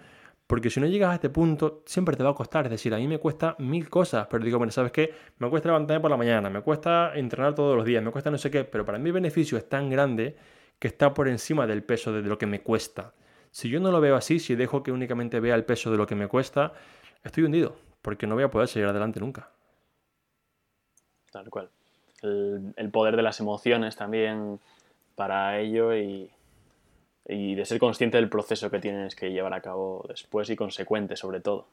Porque 0.52 0.68
si 0.68 0.80
no 0.80 0.86
llegas 0.86 1.12
a 1.12 1.14
este 1.14 1.30
punto, 1.30 1.82
siempre 1.86 2.14
te 2.14 2.22
va 2.22 2.28
a 2.28 2.34
costar. 2.34 2.66
Es 2.66 2.72
decir, 2.72 2.92
a 2.92 2.98
mí 2.98 3.08
me 3.08 3.16
cuesta 3.18 3.56
mil 3.58 3.88
cosas, 3.88 4.26
pero 4.30 4.44
digo, 4.44 4.58
bueno, 4.58 4.70
¿sabes 4.70 4.92
qué? 4.92 5.14
Me 5.38 5.48
cuesta 5.48 5.70
levantarme 5.70 6.02
por 6.02 6.10
la 6.10 6.18
mañana, 6.18 6.50
me 6.50 6.60
cuesta 6.60 7.14
entrenar 7.14 7.54
todos 7.54 7.74
los 7.74 7.86
días, 7.86 8.02
me 8.02 8.10
cuesta 8.10 8.30
no 8.30 8.36
sé 8.36 8.50
qué, 8.50 8.62
pero 8.62 8.84
para 8.84 8.98
mí 8.98 9.08
el 9.08 9.14
beneficio 9.14 9.56
es 9.56 9.66
tan 9.66 9.88
grande 9.88 10.36
que 10.78 10.88
está 10.88 11.14
por 11.14 11.26
encima 11.28 11.66
del 11.66 11.82
peso 11.82 12.12
de 12.12 12.20
lo 12.20 12.36
que 12.36 12.44
me 12.44 12.60
cuesta. 12.60 13.14
Si 13.50 13.70
yo 13.70 13.80
no 13.80 13.90
lo 13.90 13.98
veo 14.02 14.14
así, 14.14 14.38
si 14.38 14.54
dejo 14.54 14.82
que 14.82 14.92
únicamente 14.92 15.40
vea 15.40 15.54
el 15.54 15.64
peso 15.64 15.90
de 15.90 15.96
lo 15.96 16.06
que 16.06 16.16
me 16.16 16.28
cuesta, 16.28 16.74
estoy 17.24 17.44
hundido, 17.44 17.74
porque 18.02 18.26
no 18.26 18.34
voy 18.34 18.44
a 18.44 18.50
poder 18.50 18.68
seguir 18.68 18.90
adelante 18.90 19.20
nunca. 19.20 19.48
Tal 21.30 21.48
cual. 21.48 21.70
El, 22.20 22.90
poder 22.92 23.16
de 23.16 23.22
las 23.22 23.40
emociones 23.40 23.96
también 23.96 24.60
para 25.14 25.58
ello 25.60 25.96
y, 25.96 26.30
y 27.28 27.54
de 27.54 27.64
ser 27.64 27.78
consciente 27.78 28.16
del 28.16 28.28
proceso 28.28 28.70
que 28.70 28.78
tienes 28.78 29.14
que 29.14 29.30
llevar 29.30 29.54
a 29.54 29.60
cabo 29.60 30.04
después 30.08 30.50
y 30.50 30.56
consecuente 30.56 31.16
sobre 31.16 31.40
todo. 31.40 31.68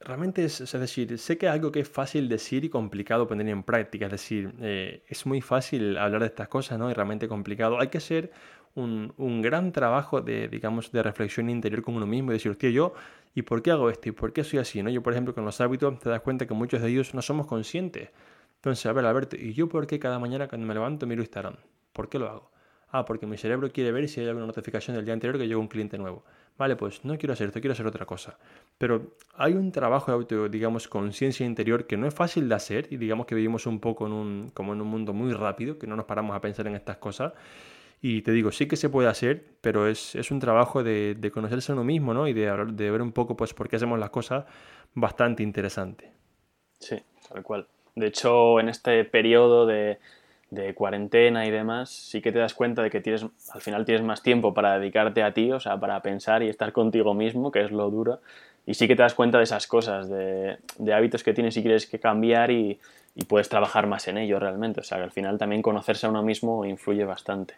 Realmente 0.00 0.44
es, 0.44 0.60
es, 0.60 0.72
decir, 0.72 1.18
sé 1.18 1.38
que 1.38 1.46
es 1.46 1.52
algo 1.52 1.72
que 1.72 1.80
es 1.80 1.88
fácil 1.88 2.28
decir 2.28 2.64
y 2.64 2.68
complicado 2.68 3.26
poner 3.26 3.48
en 3.48 3.62
práctica, 3.62 4.06
es 4.06 4.12
decir, 4.12 4.54
eh, 4.60 5.02
es 5.08 5.26
muy 5.26 5.40
fácil 5.40 5.96
hablar 5.96 6.20
de 6.20 6.28
estas 6.28 6.48
cosas, 6.48 6.78
¿no? 6.78 6.90
Y 6.90 6.94
realmente 6.94 7.26
complicado. 7.28 7.80
Hay 7.80 7.88
que 7.88 7.98
hacer 7.98 8.30
un, 8.74 9.14
un, 9.16 9.40
gran 9.42 9.72
trabajo 9.72 10.20
de, 10.20 10.48
digamos, 10.48 10.92
de 10.92 11.02
reflexión 11.02 11.48
interior 11.48 11.82
con 11.82 11.96
uno 11.96 12.06
mismo 12.06 12.30
y 12.30 12.34
decir, 12.34 12.50
hostia, 12.52 12.70
yo, 12.70 12.92
¿y 13.34 13.42
por 13.42 13.62
qué 13.62 13.70
hago 13.70 13.90
esto? 13.90 14.10
¿Y 14.10 14.12
por 14.12 14.32
qué 14.32 14.44
soy 14.44 14.58
así? 14.58 14.82
¿no? 14.82 14.90
Yo, 14.90 15.02
por 15.02 15.14
ejemplo, 15.14 15.34
con 15.34 15.44
los 15.44 15.60
hábitos 15.60 15.98
te 15.98 16.10
das 16.10 16.20
cuenta 16.20 16.46
que 16.46 16.54
muchos 16.54 16.82
de 16.82 16.88
ellos 16.88 17.14
no 17.14 17.22
somos 17.22 17.46
conscientes. 17.46 18.10
Entonces, 18.56 18.84
a 18.86 18.92
ver, 18.92 19.06
Alberto, 19.06 19.36
¿y 19.36 19.54
yo 19.54 19.68
por 19.68 19.86
qué 19.86 19.98
cada 19.98 20.18
mañana 20.18 20.46
cuando 20.46 20.66
me 20.66 20.74
levanto 20.74 21.06
miro 21.06 21.22
Instagram? 21.22 21.56
¿Por 21.92 22.08
qué 22.08 22.18
lo 22.18 22.28
hago? 22.28 22.50
Ah, 22.88 23.04
porque 23.04 23.26
mi 23.26 23.36
cerebro 23.36 23.70
quiere 23.72 23.90
ver 23.92 24.08
si 24.08 24.20
hay 24.20 24.28
alguna 24.28 24.46
notificación 24.46 24.96
del 24.96 25.04
día 25.04 25.14
anterior 25.14 25.38
que 25.38 25.48
llegó 25.48 25.60
un 25.60 25.68
cliente 25.68 25.98
nuevo. 25.98 26.24
Vale, 26.56 26.76
pues 26.76 27.04
no 27.04 27.18
quiero 27.18 27.34
hacer 27.34 27.48
esto, 27.48 27.60
quiero 27.60 27.72
hacer 27.72 27.86
otra 27.86 28.06
cosa. 28.06 28.38
Pero 28.78 29.16
hay 29.34 29.52
un 29.54 29.72
trabajo 29.72 30.10
de 30.10 30.14
auto, 30.14 30.48
digamos, 30.48 30.88
conciencia 30.88 31.44
interior 31.44 31.86
que 31.86 31.96
no 31.96 32.06
es 32.06 32.14
fácil 32.14 32.48
de 32.48 32.54
hacer 32.54 32.86
y 32.90 32.96
digamos 32.96 33.26
que 33.26 33.34
vivimos 33.34 33.66
un 33.66 33.80
poco 33.80 34.06
en 34.06 34.12
un, 34.12 34.50
como 34.54 34.72
en 34.72 34.80
un 34.80 34.88
mundo 34.88 35.12
muy 35.12 35.32
rápido, 35.32 35.78
que 35.78 35.86
no 35.86 35.96
nos 35.96 36.06
paramos 36.06 36.34
a 36.34 36.40
pensar 36.40 36.66
en 36.68 36.76
estas 36.76 36.96
cosas. 36.96 37.32
Y 38.00 38.22
te 38.22 38.30
digo, 38.30 38.52
sí 38.52 38.68
que 38.68 38.76
se 38.76 38.88
puede 38.88 39.08
hacer, 39.08 39.44
pero 39.60 39.86
es, 39.86 40.14
es 40.14 40.30
un 40.30 40.38
trabajo 40.38 40.82
de, 40.82 41.14
de, 41.18 41.30
conocerse 41.30 41.72
a 41.72 41.74
uno 41.74 41.84
mismo, 41.84 42.14
¿no? 42.14 42.28
Y 42.28 42.32
de, 42.32 42.66
de 42.72 42.90
ver 42.90 43.02
un 43.02 43.12
poco, 43.12 43.36
pues, 43.36 43.52
por 43.52 43.68
qué 43.68 43.76
hacemos 43.76 43.98
las 43.98 44.10
cosas 44.10 44.44
bastante 44.94 45.42
interesante. 45.42 46.12
Sí, 46.78 46.96
tal 47.28 47.42
cual. 47.42 47.66
De 47.94 48.06
hecho, 48.06 48.60
en 48.60 48.68
este 48.68 49.04
periodo 49.04 49.66
de, 49.66 49.98
de 50.50 50.74
cuarentena 50.74 51.46
y 51.46 51.50
demás, 51.50 51.90
sí 51.90 52.20
que 52.20 52.32
te 52.32 52.38
das 52.38 52.54
cuenta 52.54 52.82
de 52.82 52.90
que 52.90 53.00
tienes, 53.00 53.26
al 53.50 53.60
final 53.60 53.84
tienes 53.84 54.04
más 54.04 54.22
tiempo 54.22 54.54
para 54.54 54.78
dedicarte 54.78 55.22
a 55.22 55.32
ti, 55.32 55.50
o 55.52 55.60
sea, 55.60 55.78
para 55.78 56.00
pensar 56.02 56.42
y 56.42 56.48
estar 56.48 56.72
contigo 56.72 57.14
mismo, 57.14 57.50
que 57.50 57.64
es 57.64 57.72
lo 57.72 57.90
duro, 57.90 58.20
y 58.64 58.74
sí 58.74 58.86
que 58.86 58.96
te 58.96 59.02
das 59.02 59.14
cuenta 59.14 59.38
de 59.38 59.44
esas 59.44 59.66
cosas, 59.66 60.08
de, 60.08 60.58
hábitos 60.92 61.24
que 61.24 61.32
tienes 61.32 61.56
y 61.56 61.62
quieres 61.62 61.86
que 61.86 61.98
cambiar 61.98 62.50
y, 62.50 62.78
puedes 63.28 63.48
trabajar 63.48 63.86
más 63.86 64.08
en 64.08 64.18
ello 64.18 64.38
realmente, 64.38 64.80
o 64.80 64.84
sea, 64.84 64.98
que 64.98 65.04
al 65.04 65.10
final 65.10 65.38
también 65.38 65.62
conocerse 65.62 66.06
a 66.06 66.10
uno 66.10 66.22
mismo 66.22 66.66
influye 66.66 67.04
bastante. 67.06 67.54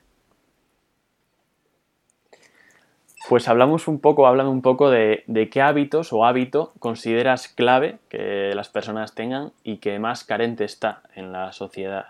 Pues 3.28 3.48
hablamos 3.48 3.88
un 3.88 3.98
poco, 3.98 4.28
háblame 4.28 4.50
un 4.50 4.62
poco 4.62 4.88
de, 4.88 5.24
de 5.26 5.50
qué 5.50 5.60
hábitos 5.60 6.12
o 6.12 6.24
hábito 6.24 6.72
consideras 6.78 7.48
clave 7.48 7.98
que 8.08 8.52
las 8.54 8.68
personas 8.68 9.16
tengan 9.16 9.50
y 9.64 9.78
que 9.78 9.98
más 9.98 10.22
carente 10.22 10.64
está 10.64 11.02
en 11.16 11.32
la 11.32 11.52
sociedad. 11.52 12.06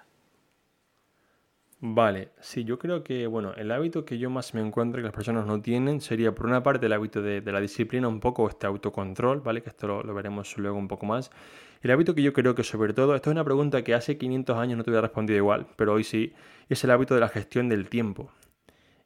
Vale, 1.80 2.30
sí, 2.40 2.64
yo 2.64 2.76
creo 2.76 3.04
que, 3.04 3.28
bueno, 3.28 3.54
el 3.54 3.70
hábito 3.70 4.04
que 4.04 4.18
yo 4.18 4.30
más 4.30 4.52
me 4.52 4.60
encuentro 4.60 4.98
que 5.00 5.04
las 5.04 5.14
personas 5.14 5.46
no 5.46 5.62
tienen 5.62 6.00
sería, 6.00 6.34
por 6.34 6.46
una 6.46 6.60
parte, 6.60 6.86
el 6.86 6.92
hábito 6.92 7.22
de, 7.22 7.40
la 7.40 7.60
disciplina, 7.60 8.08
un 8.08 8.18
poco 8.18 8.48
este 8.48 8.66
autocontrol, 8.66 9.40
¿vale? 9.42 9.62
Que 9.62 9.70
esto 9.70 9.86
lo, 10.02 10.14
veremos 10.14 10.58
luego 10.58 10.76
un 10.76 10.88
poco 10.88 11.06
más. 11.06 11.30
El 11.80 11.92
hábito 11.92 12.16
que 12.16 12.22
yo 12.22 12.32
creo 12.32 12.56
que, 12.56 12.64
sobre 12.64 12.94
todo, 12.94 13.14
esto 13.14 13.30
es 13.30 13.34
una 13.34 13.44
pregunta 13.44 13.84
que 13.84 13.94
hace 13.94 14.18
500 14.18 14.56
años 14.56 14.76
no 14.76 14.82
te 14.82 14.90
hubiera 14.90 15.02
respondido 15.02 15.36
igual, 15.36 15.68
pero 15.76 15.92
hoy 15.92 16.02
sí, 16.02 16.32
es 16.68 16.82
el 16.82 16.90
hábito 16.90 17.14
de 17.14 17.20
la 17.20 17.28
gestión 17.28 17.68
del 17.68 17.88
tiempo. 17.88 18.28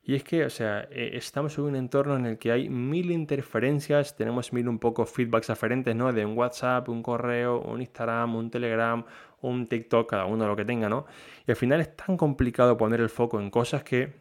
Y 0.04 0.16
es 0.16 0.24
que, 0.24 0.44
o 0.44 0.50
sea, 0.50 0.88
eh, 0.90 1.10
estamos 1.14 1.56
en 1.58 1.64
un 1.64 1.76
entorno 1.76 2.16
en 2.16 2.26
el 2.26 2.38
que 2.38 2.50
hay 2.50 2.68
mil 2.68 3.12
interferencias, 3.12 4.16
tenemos 4.16 4.52
mil 4.52 4.66
un 4.68 4.78
poco 4.80 5.06
feedbacks 5.06 5.46
diferentes, 5.46 5.94
¿no? 5.94 6.12
De 6.12 6.24
un 6.24 6.36
WhatsApp, 6.36 6.88
un 6.88 7.02
correo, 7.02 7.60
un 7.60 7.80
Instagram, 7.80 8.34
un 8.34 8.50
Telegram, 8.50 9.04
un 9.42 9.66
TikTok, 9.66 10.08
cada 10.08 10.24
uno 10.26 10.46
lo 10.46 10.56
que 10.56 10.64
tenga, 10.64 10.88
¿no? 10.88 11.06
Y 11.46 11.50
al 11.50 11.56
final 11.56 11.80
es 11.80 11.94
tan 11.94 12.16
complicado 12.16 12.76
poner 12.76 13.00
el 13.00 13.10
foco 13.10 13.40
en 13.40 13.50
cosas 13.50 13.82
que 13.84 14.14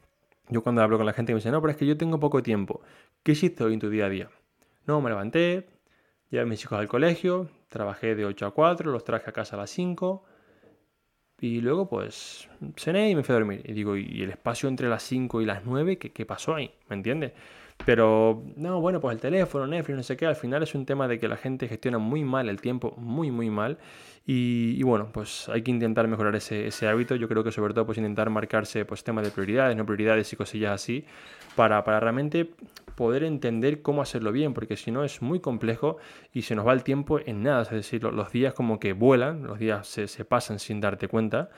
yo 0.50 0.62
cuando 0.62 0.82
hablo 0.82 0.98
con 0.98 1.06
la 1.06 1.14
gente 1.14 1.32
me 1.34 1.38
dice, 1.38 1.52
no, 1.52 1.62
pero 1.62 1.72
es 1.72 1.78
que 1.78 1.86
yo 1.86 1.98
tengo 1.98 2.20
poco 2.20 2.44
tiempo. 2.44 2.82
¿Qué 3.24 3.32
hiciste 3.32 3.64
hoy 3.64 3.74
en 3.74 3.80
tu 3.80 3.90
día 3.90 4.06
a 4.06 4.10
día? 4.10 4.30
No, 4.86 5.00
me 5.00 5.10
levanté, 5.10 5.70
llevé 6.30 6.44
a 6.44 6.46
mis 6.46 6.62
hijos 6.62 6.78
al 6.78 6.88
colegio, 6.88 7.50
trabajé 7.70 8.16
de 8.16 8.26
8 8.26 8.48
a 8.48 8.52
4, 8.52 8.92
los 8.92 9.04
traje 9.04 9.30
a 9.30 9.34
casa 9.34 9.56
a 9.56 9.60
las 9.60 9.70
5 9.70 10.26
y 11.40 11.62
luego 11.62 11.88
pues 11.88 12.50
cené 12.76 13.10
y 13.10 13.16
me 13.16 13.24
fui 13.24 13.34
a 13.34 13.40
dormir. 13.40 13.62
Y 13.64 13.74
digo, 13.74 13.96
¿y 13.96 14.22
el 14.24 14.32
espacio 14.32 14.68
entre 14.68 14.90
las 14.90 15.04
5 15.04 15.42
y 15.42 15.46
las 15.46 15.66
9? 15.66 15.98
¿Qué, 15.98 16.12
qué 16.12 16.26
pasó 16.26 16.56
ahí? 16.56 16.74
¿Me 16.90 16.96
entiendes? 16.96 17.32
Pero, 17.86 18.44
no, 18.58 18.80
bueno, 18.80 19.00
pues 19.00 19.16
el 19.16 19.22
teléfono, 19.22 19.66
Netflix, 19.66 19.98
no 19.98 20.04
sé 20.04 20.16
qué, 20.16 20.26
al 20.28 20.36
final 20.36 20.62
es 20.62 20.76
un 20.76 20.86
tema 20.86 21.08
de 21.08 21.20
que 21.20 21.28
la 21.28 21.38
gente 21.38 21.68
gestiona 21.68 21.98
muy 21.98 22.24
mal 22.24 22.48
el 22.48 22.62
tiempo, 22.62 22.94
muy, 22.98 23.32
muy 23.32 23.50
mal. 23.50 23.80
Y, 24.26 24.82
bueno, 24.84 25.10
pues 25.12 25.50
hay 25.50 25.64
que 25.64 25.72
intentar 25.72 26.08
mejorar 26.08 26.36
ese, 26.36 26.88
hábito. 26.88 27.16
Yo 27.16 27.28
creo 27.28 27.44
que 27.44 27.52
sobre 27.52 27.74
todo 27.74 27.88
pues 27.88 27.98
intentar 27.98 28.30
marcarse 28.30 28.86
pues 28.86 29.04
temas 29.04 29.26
de 29.26 29.32
prioridades, 29.32 29.76
no 29.76 29.86
prioridades 29.86 30.32
y 30.32 30.36
cosillas 30.36 30.74
así, 30.74 31.06
para, 31.56 31.84
para 31.84 32.00
realmente 32.00 32.52
poder 32.96 33.24
entender 33.24 33.82
cómo 33.82 34.02
hacerlo 34.04 34.32
bien, 34.32 34.54
porque 34.54 34.78
si 34.78 34.92
no 34.92 35.04
es 35.04 35.24
muy 35.24 35.40
complejo 35.40 35.98
y 36.34 36.44
se 36.44 36.56
nos 36.56 36.68
va 36.68 36.74
el 36.74 36.84
tiempo 36.84 37.20
en 37.26 37.42
nada. 37.44 37.64
Es 37.64 37.72
decir, 37.72 38.04
los 38.04 38.32
días 38.32 38.54
como 38.54 38.80
que 38.80 38.94
vuelan, 38.94 39.44
los 39.44 39.58
días 39.58 39.88
se, 39.88 40.08
se 40.08 40.24
pasan 40.24 40.60
sin 40.60 40.82
darte 40.82 41.08
cuenta 41.08 41.50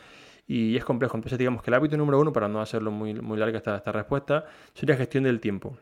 y 0.48 0.78
es 0.78 0.86
complejo. 0.86 1.18
Entonces 1.18 1.38
digamos 1.38 1.64
que 1.64 1.70
el 1.70 1.76
hábito 1.76 1.98
número 1.98 2.20
uno, 2.20 2.32
para 2.32 2.48
no 2.48 2.62
hacerlo 2.62 2.92
muy, 2.92 3.14
muy 3.14 3.38
larga 3.38 3.58
esta, 3.58 3.76
esta 3.76 3.92
respuesta, 3.92 4.46
sería 4.74 4.96
gestión 4.96 5.26
del 5.26 5.42
tiempo 5.42 5.78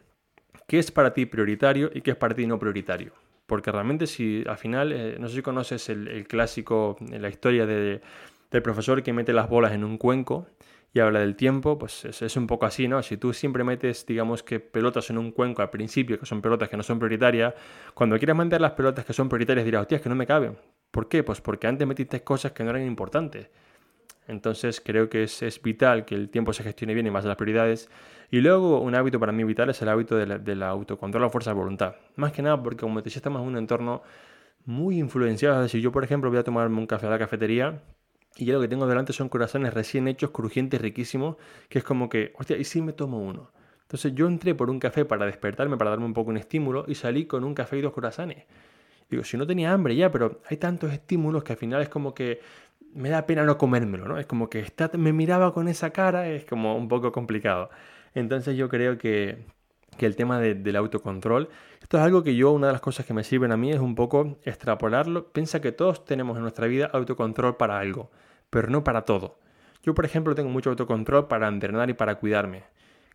qué 0.72 0.80
es 0.80 0.90
para 0.90 1.14
ti 1.14 1.26
prioritario 1.26 1.92
y 1.94 2.00
qué 2.00 2.12
es 2.12 2.16
para 2.16 2.34
ti 2.34 2.48
no 2.48 2.58
prioritario. 2.58 3.12
Porque 3.46 3.74
realmente 3.74 4.08
si 4.08 4.42
al 4.48 4.58
final, 4.58 4.94
eh, 4.94 5.18
no 5.20 5.28
sé 5.28 5.36
si 5.36 5.42
conoces 5.42 5.90
el, 5.90 6.26
clásico, 6.30 6.96
la 7.10 7.28
historia 7.28 7.66
de, 7.66 8.00
del 8.50 8.62
profesor 8.62 9.04
que 9.04 9.12
mete 9.12 9.34
las 9.34 9.50
bolas 9.50 9.74
en 9.74 9.84
un 9.84 9.98
cuenco 9.98 10.48
y 10.94 11.02
habla 11.02 11.20
del 11.20 11.36
tiempo, 11.36 11.78
pues 11.78 12.06
es, 12.06 12.38
un 12.38 12.48
poco 12.48 12.66
así, 12.66 12.88
¿no? 12.88 13.04
Si 13.04 13.18
tú 13.18 13.34
siempre 13.34 13.66
metes, 13.66 14.06
digamos 14.06 14.44
que 14.44 14.62
pelotas 14.62 15.10
en 15.10 15.18
un 15.18 15.32
cuenco 15.34 15.62
al 15.62 15.72
principio, 15.72 16.18
que 16.18 16.26
son 16.26 16.42
pelotas 16.42 16.70
que 16.70 16.78
no 16.78 16.84
son 16.84 17.00
prioritarias, 17.00 17.54
cuando 17.94 18.18
quieras 18.18 18.38
meter 18.38 18.62
las 18.62 18.72
pelotas 18.72 19.04
que 19.04 19.12
son 19.12 19.28
prioritarias 19.28 19.66
dirás, 19.66 19.82
hostia, 19.82 19.98
es 19.98 20.02
que 20.02 20.08
no 20.08 20.16
me 20.16 20.26
caben. 20.26 20.58
¿Por 20.90 21.10
qué? 21.10 21.22
Pues 21.22 21.42
porque 21.42 21.68
antes 21.68 21.86
metiste 21.86 22.24
cosas 22.24 22.54
que 22.54 22.64
no 22.64 22.70
eran 22.70 22.84
importantes. 22.84 23.50
Entonces 24.28 24.82
creo 24.82 25.10
que 25.10 25.24
es, 25.24 25.42
es, 25.42 25.62
vital 25.62 26.06
que 26.06 26.16
el 26.16 26.30
tiempo 26.30 26.54
se 26.54 26.64
gestione 26.64 26.94
bien 26.94 27.08
y 27.08 27.12
más 27.12 27.26
las 27.26 27.36
prioridades. 27.36 27.90
Y 28.30 28.40
luego 28.40 28.80
un 28.80 28.96
hábito 28.96 29.20
para 29.20 29.32
mí 29.32 29.44
vital 29.44 29.70
es 29.70 29.82
el 29.82 29.90
hábito 29.90 30.16
de 30.16 30.56
la, 30.56 30.70
autocontrol 30.70 31.24
a 31.24 31.30
fuerza 31.30 31.52
de 31.52 31.56
voluntad. 31.56 31.96
Más 32.16 32.32
que 32.32 32.42
nada 32.42 32.62
porque 32.62 32.82
como 32.82 33.02
te 33.02 33.06
decía 33.06 33.20
estamos 33.20 33.42
en 33.42 33.48
un 33.48 33.58
entorno 33.58 34.04
muy 34.66 35.00
influenciado. 35.00 35.58
Es 35.58 35.64
decir, 35.64 35.82
yo 35.82 35.92
por 35.92 36.04
ejemplo 36.04 36.30
voy 36.30 36.40
a 36.40 36.44
tomarme 36.44 36.78
un 36.78 36.88
café 36.88 37.08
a 37.08 37.10
la 37.10 37.20
cafetería 37.20 37.82
y 38.38 38.46
ya 38.46 38.54
lo 38.54 38.62
que 38.62 38.68
tengo 38.68 38.88
delante 38.88 39.12
son 39.12 39.28
corazones 39.28 39.74
recién 39.74 40.08
hechos, 40.08 40.32
crujientes, 40.32 40.80
riquísimos, 40.80 41.36
que 41.68 41.80
es 41.80 41.84
como 41.84 42.08
que, 42.08 42.34
hostia, 42.38 42.58
¿y 42.58 42.64
si 42.64 42.82
me 42.82 42.94
tomo 42.94 43.20
uno? 43.20 43.52
Entonces 43.82 44.16
yo 44.16 44.28
entré 44.28 44.56
por 44.56 44.70
un 44.70 44.80
café 44.80 45.04
para 45.04 45.26
despertarme, 45.26 45.76
para 45.76 45.90
darme 45.90 46.06
un 46.06 46.14
poco 46.14 46.30
un 46.30 46.38
estímulo 46.38 46.86
y 46.88 46.96
salí 46.96 47.26
con 47.26 47.44
un 47.44 47.54
café 47.54 47.78
y 47.78 47.82
dos 47.82 47.92
corazones. 47.92 48.46
Digo, 49.10 49.26
si 49.26 49.36
no 49.36 49.46
tenía 49.46 49.74
hambre 49.74 49.94
ya, 49.94 50.10
pero 50.10 50.40
hay 50.50 50.56
tantos 50.56 50.94
estímulos 50.94 51.44
que 51.44 51.52
al 51.52 51.58
final 51.58 51.82
es 51.82 51.90
como 51.90 52.14
que 52.14 52.40
me 52.94 53.10
da 53.10 53.26
pena 53.26 53.44
no 53.44 53.58
comérmelo, 53.58 54.08
¿no? 54.08 54.18
Es 54.18 54.26
como 54.26 54.50
que 54.50 54.60
está, 54.60 54.90
me 54.98 55.14
miraba 55.14 55.54
con 55.54 55.68
esa 55.68 55.92
cara, 55.92 56.28
es 56.28 56.46
como 56.46 56.76
un 56.76 56.88
poco 56.88 57.12
complicado. 57.12 57.70
Entonces 58.14 58.58
yo 58.58 58.70
creo 58.70 58.98
que, 58.98 59.46
que 59.98 60.06
el 60.06 60.16
tema 60.16 60.40
del 60.40 60.76
autocontrol, 60.76 61.50
esto 61.82 61.98
es 61.98 62.04
algo 62.04 62.24
que 62.24 62.36
yo, 62.36 62.52
una 62.52 62.68
de 62.68 62.74
las 62.74 62.82
cosas 62.82 63.06
que 63.06 63.14
me 63.14 63.24
sirven 63.24 63.52
a 63.52 63.58
mí 63.58 63.72
es 63.72 63.80
un 63.80 63.96
poco 63.96 64.38
extrapolarlo. 64.44 65.28
Piensa 65.32 65.62
que 65.62 65.72
todos 65.72 66.06
tenemos 66.06 66.36
en 66.38 66.44
nuestra 66.44 66.68
vida 66.68 66.90
autocontrol 66.94 67.58
para 67.58 67.80
algo, 67.80 68.12
pero 68.50 68.70
no 68.70 68.84
para 68.84 69.04
todo. 69.04 69.40
Yo, 69.84 69.94
por 69.96 70.06
ejemplo, 70.06 70.36
tengo 70.36 70.50
mucho 70.50 70.70
autocontrol 70.70 71.28
para 71.28 71.48
entrenar 71.48 71.90
y 71.90 71.94
para 71.94 72.16
cuidarme. 72.16 72.64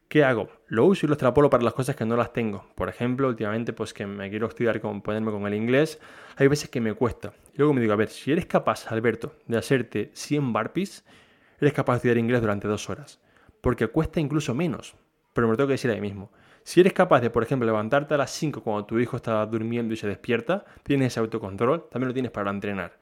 ¿Qué 0.09 0.23
hago? 0.23 0.49
Lo 0.69 0.85
uso 0.85 1.05
y 1.05 1.09
lo 1.09 1.15
extrapolo 1.15 1.51
para 1.51 1.65
las 1.65 1.75
cosas 1.75 1.97
que 1.97 2.05
no 2.05 2.17
las 2.17 2.33
tengo. 2.33 2.65
Por 2.77 2.89
ejemplo, 2.89 3.27
últimamente 3.27 3.73
pues 3.73 3.93
que 3.93 4.07
me 4.07 4.31
quiero 4.31 4.47
estudiar 4.47 4.81
con 4.81 5.03
ponerme 5.03 5.33
con 5.33 5.45
el 5.49 5.55
inglés, 5.55 5.99
hay 6.37 6.47
veces 6.47 6.71
que 6.71 6.81
me 6.81 6.95
cuesta. 6.95 7.33
Y 7.53 7.59
luego 7.59 7.75
me 7.75 7.81
digo, 7.81 7.93
a 7.93 7.97
ver, 7.97 8.09
si 8.09 8.31
eres 8.31 8.47
capaz, 8.47 8.91
Alberto, 8.93 9.35
de 9.47 9.59
hacerte 9.59 10.11
100 10.15 10.53
barpees, 10.53 11.05
eres 11.61 11.75
capaz 11.75 11.95
de 11.95 11.97
estudiar 11.97 12.19
inglés 12.19 12.41
durante 12.41 12.69
dos 12.69 12.89
horas. 12.89 13.19
Porque 13.61 13.89
cuesta 13.89 14.21
incluso 14.21 14.55
menos. 14.55 14.95
Pero 15.33 15.49
me 15.49 15.53
lo 15.53 15.57
tengo 15.57 15.67
que 15.67 15.75
decir 15.75 15.91
ahí 15.91 16.01
mismo. 16.01 16.31
Si 16.63 16.79
eres 16.79 16.93
capaz 16.93 17.21
de, 17.21 17.31
por 17.31 17.43
ejemplo, 17.43 17.67
levantarte 17.67 18.15
a 18.15 18.17
las 18.17 18.31
5 18.31 18.63
cuando 18.63 18.87
tu 18.87 19.01
hijo 19.01 19.17
está 19.17 19.45
durmiendo 19.47 19.93
y 19.93 19.97
se 19.97 20.07
despierta, 20.07 20.65
tienes 20.85 21.09
ese 21.09 21.21
autocontrol, 21.21 21.89
también 21.91 22.09
lo 22.09 22.15
tienes 22.15 22.31
para 22.31 22.51
entrenar. 22.51 22.97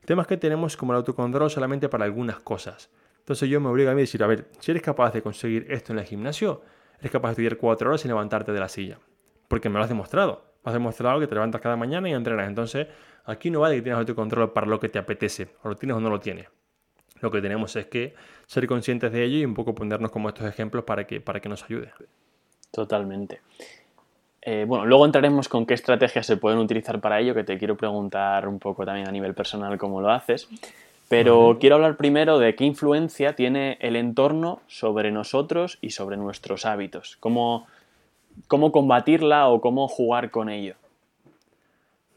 El 0.00 0.06
tema 0.06 0.22
es 0.22 0.28
que 0.28 0.36
tenemos 0.36 0.76
como 0.76 0.92
el 0.92 0.98
autocontrol 0.98 1.50
solamente 1.50 1.88
para 1.88 2.04
algunas 2.04 2.40
cosas. 2.40 2.90
Entonces 3.22 3.48
yo 3.48 3.60
me 3.60 3.68
obligo 3.68 3.88
a 3.88 3.94
mí 3.94 4.00
a 4.00 4.02
decir, 4.02 4.20
a 4.24 4.26
ver, 4.26 4.48
si 4.58 4.72
eres 4.72 4.82
capaz 4.82 5.12
de 5.12 5.22
conseguir 5.22 5.66
esto 5.70 5.92
en 5.92 6.00
el 6.00 6.04
gimnasio, 6.04 6.62
eres 6.98 7.12
capaz 7.12 7.28
de 7.28 7.32
estudiar 7.32 7.56
cuatro 7.56 7.88
horas 7.88 8.00
sin 8.00 8.08
levantarte 8.08 8.50
de 8.50 8.58
la 8.58 8.68
silla. 8.68 8.98
Porque 9.46 9.68
me 9.68 9.78
lo 9.78 9.84
has 9.84 9.88
demostrado. 9.88 10.44
Me 10.64 10.70
has 10.70 10.74
demostrado 10.74 11.20
que 11.20 11.28
te 11.28 11.34
levantas 11.34 11.60
cada 11.60 11.76
mañana 11.76 12.08
y 12.08 12.14
entrenas. 12.14 12.48
Entonces, 12.48 12.88
aquí 13.24 13.48
no 13.48 13.60
vale 13.60 13.76
que 13.76 13.82
tienes 13.82 13.98
autocontrol 14.00 14.52
para 14.52 14.66
lo 14.66 14.80
que 14.80 14.88
te 14.88 14.98
apetece. 14.98 15.54
O 15.62 15.68
lo 15.68 15.76
tienes 15.76 15.96
o 15.96 16.00
no 16.00 16.10
lo 16.10 16.18
tienes. 16.18 16.48
Lo 17.20 17.30
que 17.30 17.40
tenemos 17.40 17.76
es 17.76 17.86
que 17.86 18.14
ser 18.46 18.66
conscientes 18.66 19.12
de 19.12 19.22
ello 19.22 19.38
y 19.38 19.44
un 19.44 19.54
poco 19.54 19.72
ponernos 19.72 20.10
como 20.10 20.28
estos 20.28 20.46
ejemplos 20.46 20.82
para 20.82 21.06
que, 21.06 21.20
para 21.20 21.38
que 21.38 21.48
nos 21.48 21.62
ayude. 21.62 21.92
Totalmente. 22.72 23.40
Eh, 24.40 24.64
bueno, 24.66 24.84
luego 24.86 25.06
entraremos 25.06 25.48
con 25.48 25.64
qué 25.64 25.74
estrategias 25.74 26.26
se 26.26 26.36
pueden 26.36 26.58
utilizar 26.58 27.00
para 27.00 27.20
ello, 27.20 27.32
que 27.32 27.44
te 27.44 27.56
quiero 27.58 27.76
preguntar 27.76 28.48
un 28.48 28.58
poco 28.58 28.84
también 28.84 29.06
a 29.06 29.12
nivel 29.12 29.34
personal 29.34 29.78
cómo 29.78 30.00
lo 30.00 30.10
haces. 30.10 30.48
Pero 31.12 31.58
quiero 31.60 31.74
hablar 31.74 31.98
primero 31.98 32.38
de 32.38 32.54
qué 32.54 32.64
influencia 32.64 33.34
tiene 33.34 33.76
el 33.82 33.96
entorno 33.96 34.62
sobre 34.66 35.12
nosotros 35.12 35.76
y 35.82 35.90
sobre 35.90 36.16
nuestros 36.16 36.64
hábitos. 36.64 37.18
Cómo, 37.20 37.66
cómo 38.46 38.72
combatirla 38.72 39.50
o 39.50 39.60
cómo 39.60 39.88
jugar 39.88 40.30
con 40.30 40.48
ello. 40.48 40.74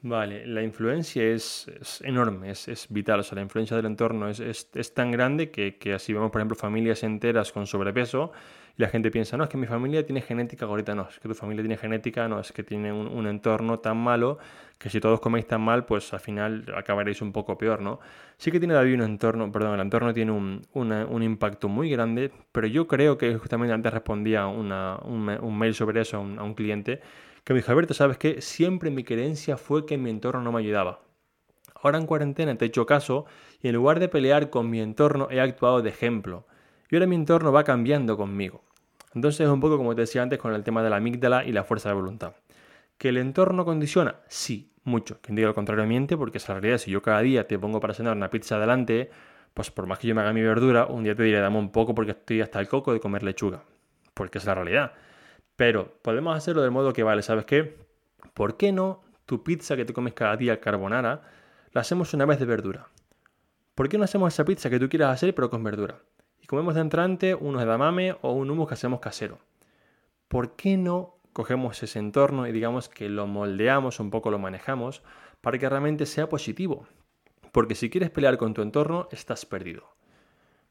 Vale, 0.08 0.46
la 0.46 0.62
influencia 0.62 1.24
es, 1.24 1.66
enorme, 2.04 2.52
es, 2.52 2.86
vital. 2.90 3.22
O 3.22 3.24
sea, 3.24 3.38
la 3.38 3.42
influencia 3.42 3.76
del 3.76 3.88
entorno 3.88 4.30
es, 4.30 4.94
tan 4.94 5.10
grande 5.10 5.50
que, 5.50 5.78
que, 5.78 5.96
así 5.96 6.14
vemos, 6.14 6.30
por 6.30 6.42
ejemplo, 6.42 6.56
familias 6.56 7.02
enteras 7.02 7.52
con 7.52 7.66
sobrepeso 7.66 8.32
y 8.78 8.84
la 8.84 8.90
gente 8.90 9.10
piensa, 9.10 9.36
no, 9.36 9.46
es 9.46 9.50
que 9.50 9.58
mi 9.58 9.66
familia 9.66 10.06
tiene 10.06 10.22
genética, 10.22 10.66
ahorita 10.66 10.94
no, 10.94 11.08
es 11.10 11.20
que 11.20 11.28
tu 11.28 11.34
familia 11.34 11.64
tiene 11.64 11.76
genética, 11.78 12.28
no, 12.28 12.40
es 12.40 12.52
que 12.52 12.62
tiene 12.62 12.94
un, 12.94 13.26
entorno 13.26 13.80
tan 13.80 13.98
malo 13.98 14.38
que 14.78 14.92
si 14.92 15.00
todos 15.00 15.20
coméis 15.22 15.48
tan 15.48 15.62
mal, 15.62 15.86
pues 15.86 16.14
al 16.14 16.20
final 16.20 16.66
acabaréis 16.76 17.24
un 17.24 17.32
poco 17.32 17.58
peor, 17.58 17.82
¿no? 17.82 18.00
Sí 18.38 18.52
que 18.52 18.60
tiene 18.60 18.76
David 18.76 18.96
un 18.96 19.02
entorno, 19.02 19.52
perdón, 19.52 19.74
el 19.74 19.80
entorno 19.80 20.14
tiene 20.14 20.34
un, 20.34 21.24
impacto 21.24 21.68
muy 21.68 21.90
grande, 21.90 22.32
pero 22.52 22.68
yo 22.68 22.86
creo 22.86 23.18
que 23.18 23.36
justamente 23.38 23.74
antes 23.74 23.92
respondía 23.92 24.46
una, 24.46 24.98
un, 24.98 25.58
mail 25.58 25.74
sobre 25.74 26.02
eso 26.02 26.18
a 26.18 26.20
un, 26.20 26.54
cliente 26.54 27.02
que 27.46 27.54
me 27.54 27.60
dijo, 27.60 27.72
Alberto, 27.72 27.94
¿sabes 27.94 28.18
qué? 28.18 28.42
Siempre 28.42 28.90
mi 28.90 29.04
creencia 29.04 29.56
fue 29.56 29.86
que 29.86 29.98
mi 29.98 30.10
entorno 30.10 30.42
no 30.42 30.52
me 30.52 30.60
ayudaba. 30.60 31.02
Ahora 31.76 32.00
en 32.00 32.08
cuarentena 32.08 32.58
te 32.58 32.66
he 32.66 32.68
hecho 32.68 32.88
caso 32.88 33.26
y 33.62 33.68
en 33.68 33.76
lugar 33.76 34.00
de 34.00 34.10
pelear 34.10 34.50
con 34.50 34.68
mi 34.70 34.82
entorno 34.82 35.28
he 35.30 35.40
actuado 35.40 35.84
de 35.84 35.90
ejemplo. 35.90 36.48
Y 36.90 36.96
ahora 36.96 37.06
mi 37.06 37.16
entorno 37.16 37.52
va 37.52 37.64
cambiando 37.64 38.18
conmigo. 38.18 38.64
Entonces 39.14 39.42
es 39.42 39.50
un 39.50 39.60
poco 39.60 39.78
como 39.78 39.94
te 39.94 40.02
decía 40.02 40.24
antes 40.24 40.40
con 40.40 40.56
el 40.56 40.64
tema 40.64 40.82
de 40.82 40.90
la 40.90 40.96
amígdala 40.96 41.46
y 41.46 41.52
la 41.52 41.64
fuerza 41.64 41.90
de 41.90 41.96
voluntad. 41.96 42.34
¿Que 42.98 43.10
el 43.10 43.18
entorno 43.18 43.64
condiciona? 43.64 44.16
Sí, 44.28 44.72
mucho. 44.84 45.20
Quien 45.22 45.36
diga 45.36 45.50
lo 45.50 45.54
contrario 45.54 45.86
miente 45.86 46.18
porque 46.18 46.40
es 46.40 46.50
la 46.50 46.56
realidad. 46.56 46.80
Si 46.80 46.90
yo 46.90 47.04
cada 47.04 47.22
día 47.22 47.48
te 47.48 47.60
pongo 47.60 47.80
para 47.80 47.94
cenar 47.94 48.18
una 48.18 48.32
pizza 48.32 48.56
adelante, 48.56 49.12
pues 49.54 49.70
por 49.70 49.86
más 49.86 50.00
que 50.00 50.08
yo 50.08 50.16
me 50.16 50.22
haga 50.22 50.34
mi 50.34 50.42
verdura, 50.42 50.88
un 50.88 51.04
día 51.04 51.16
te 51.16 51.22
diré 51.22 51.40
dame 51.40 51.60
un 51.60 51.72
poco 51.72 51.94
porque 51.94 52.12
estoy 52.12 52.42
hasta 52.42 52.60
el 52.60 52.68
coco 52.68 52.92
de 52.92 53.00
comer 53.00 53.22
lechuga. 53.22 53.62
Porque 54.16 54.40
es 54.40 54.46
la 54.46 54.56
realidad. 54.56 54.94
Pero 55.56 55.98
podemos 56.02 56.36
hacerlo 56.36 56.62
de 56.62 56.70
modo 56.70 56.94
que 56.94 57.04
vale, 57.04 57.22
¿sabes 57.22 57.46
qué? 57.46 57.78
¿Por 58.34 58.58
qué 58.58 58.72
no 58.72 59.02
tu 59.26 59.44
pizza 59.44 59.76
que 59.76 59.86
te 59.86 59.94
comes 59.94 60.14
cada 60.14 60.38
día 60.38 60.60
carbonara 60.60 61.22
la 61.72 61.82
hacemos 61.82 62.14
una 62.14 62.26
vez 62.26 62.40
de 62.40 62.46
verdura? 62.46 62.90
¿Por 63.74 63.90
qué 63.90 63.98
no 63.98 64.04
hacemos 64.04 64.34
esa 64.34 64.46
pizza 64.46 64.70
que 64.70 64.80
tú 64.80 64.90
quieras 64.90 65.14
hacer 65.14 65.34
pero 65.34 65.50
con 65.50 65.64
verdura? 65.64 66.00
y 66.46 66.48
comemos 66.48 66.76
de 66.76 66.82
entrante 66.82 67.34
unos 67.34 67.64
edamame 67.64 68.18
o 68.22 68.34
un 68.34 68.52
humus 68.52 68.68
que 68.68 68.76
hacemos 68.76 69.00
casero. 69.00 69.40
¿Por 70.28 70.56
qué 70.56 70.78
no 70.78 71.18
cogemos 71.34 71.82
ese 71.82 71.98
entorno 71.98 72.46
y 72.46 72.52
digamos 72.52 72.88
que 72.88 73.10
lo 73.10 73.26
moldeamos, 73.26 74.00
un 74.00 74.12
poco 74.12 74.30
lo 74.30 74.38
manejamos, 74.38 75.02
para 75.42 75.58
que 75.58 75.68
realmente 75.68 76.06
sea 76.06 76.30
positivo? 76.30 76.86
Porque 77.52 77.74
si 77.74 77.90
quieres 77.90 78.12
pelear 78.12 78.38
con 78.38 78.54
tu 78.54 78.62
entorno, 78.62 79.08
estás 79.12 79.44
perdido. 79.48 79.96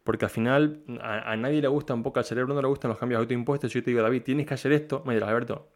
Porque 0.05 0.27
al 0.27 0.31
final 0.31 0.83
a, 1.01 1.35
nadie 1.37 1.62
le 1.62 1.69
gusta 1.69 1.95
un 1.95 2.03
poco, 2.03 2.19
al 2.19 2.27
cerebro 2.27 2.55
no 2.55 2.61
le 2.61 2.69
gustan 2.69 2.90
los 2.90 2.99
cambios 2.99 3.21
autoimpuestos. 3.21 3.73
Si 3.73 3.79
yo 3.79 3.85
te 3.85 3.90
digo, 3.90 4.03
David, 4.03 4.23
tienes 4.23 4.47
que 4.47 4.55
hacer 4.55 4.73
esto, 4.73 5.03
me 5.07 5.14
dirás, 5.14 5.31
Alberto, 5.31 5.69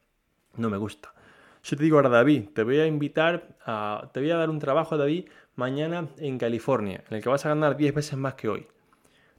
no 0.57 0.69
me 0.69 0.77
gusta. 0.77 1.15
Si 1.63 1.71
yo 1.71 1.79
te 1.79 1.85
digo 1.85 1.97
ahora, 1.97 2.11
David, 2.11 2.51
te 2.55 2.63
voy 2.63 2.79
a 2.79 2.87
invitar 2.87 3.57
a, 3.65 4.11
te 4.13 4.21
voy 4.21 4.31
a 4.31 4.37
dar 4.37 4.51
un 4.51 4.59
trabajo, 4.59 4.97
David, 4.99 5.29
mañana 5.57 6.09
en 6.19 6.39
California, 6.39 7.03
en 7.09 7.17
el 7.17 7.23
que 7.23 7.29
vas 7.29 7.47
a 7.47 7.49
ganar 7.49 7.77
10 7.77 7.95
veces 7.95 8.19
más 8.19 8.35
que 8.35 8.49
hoy. 8.49 8.69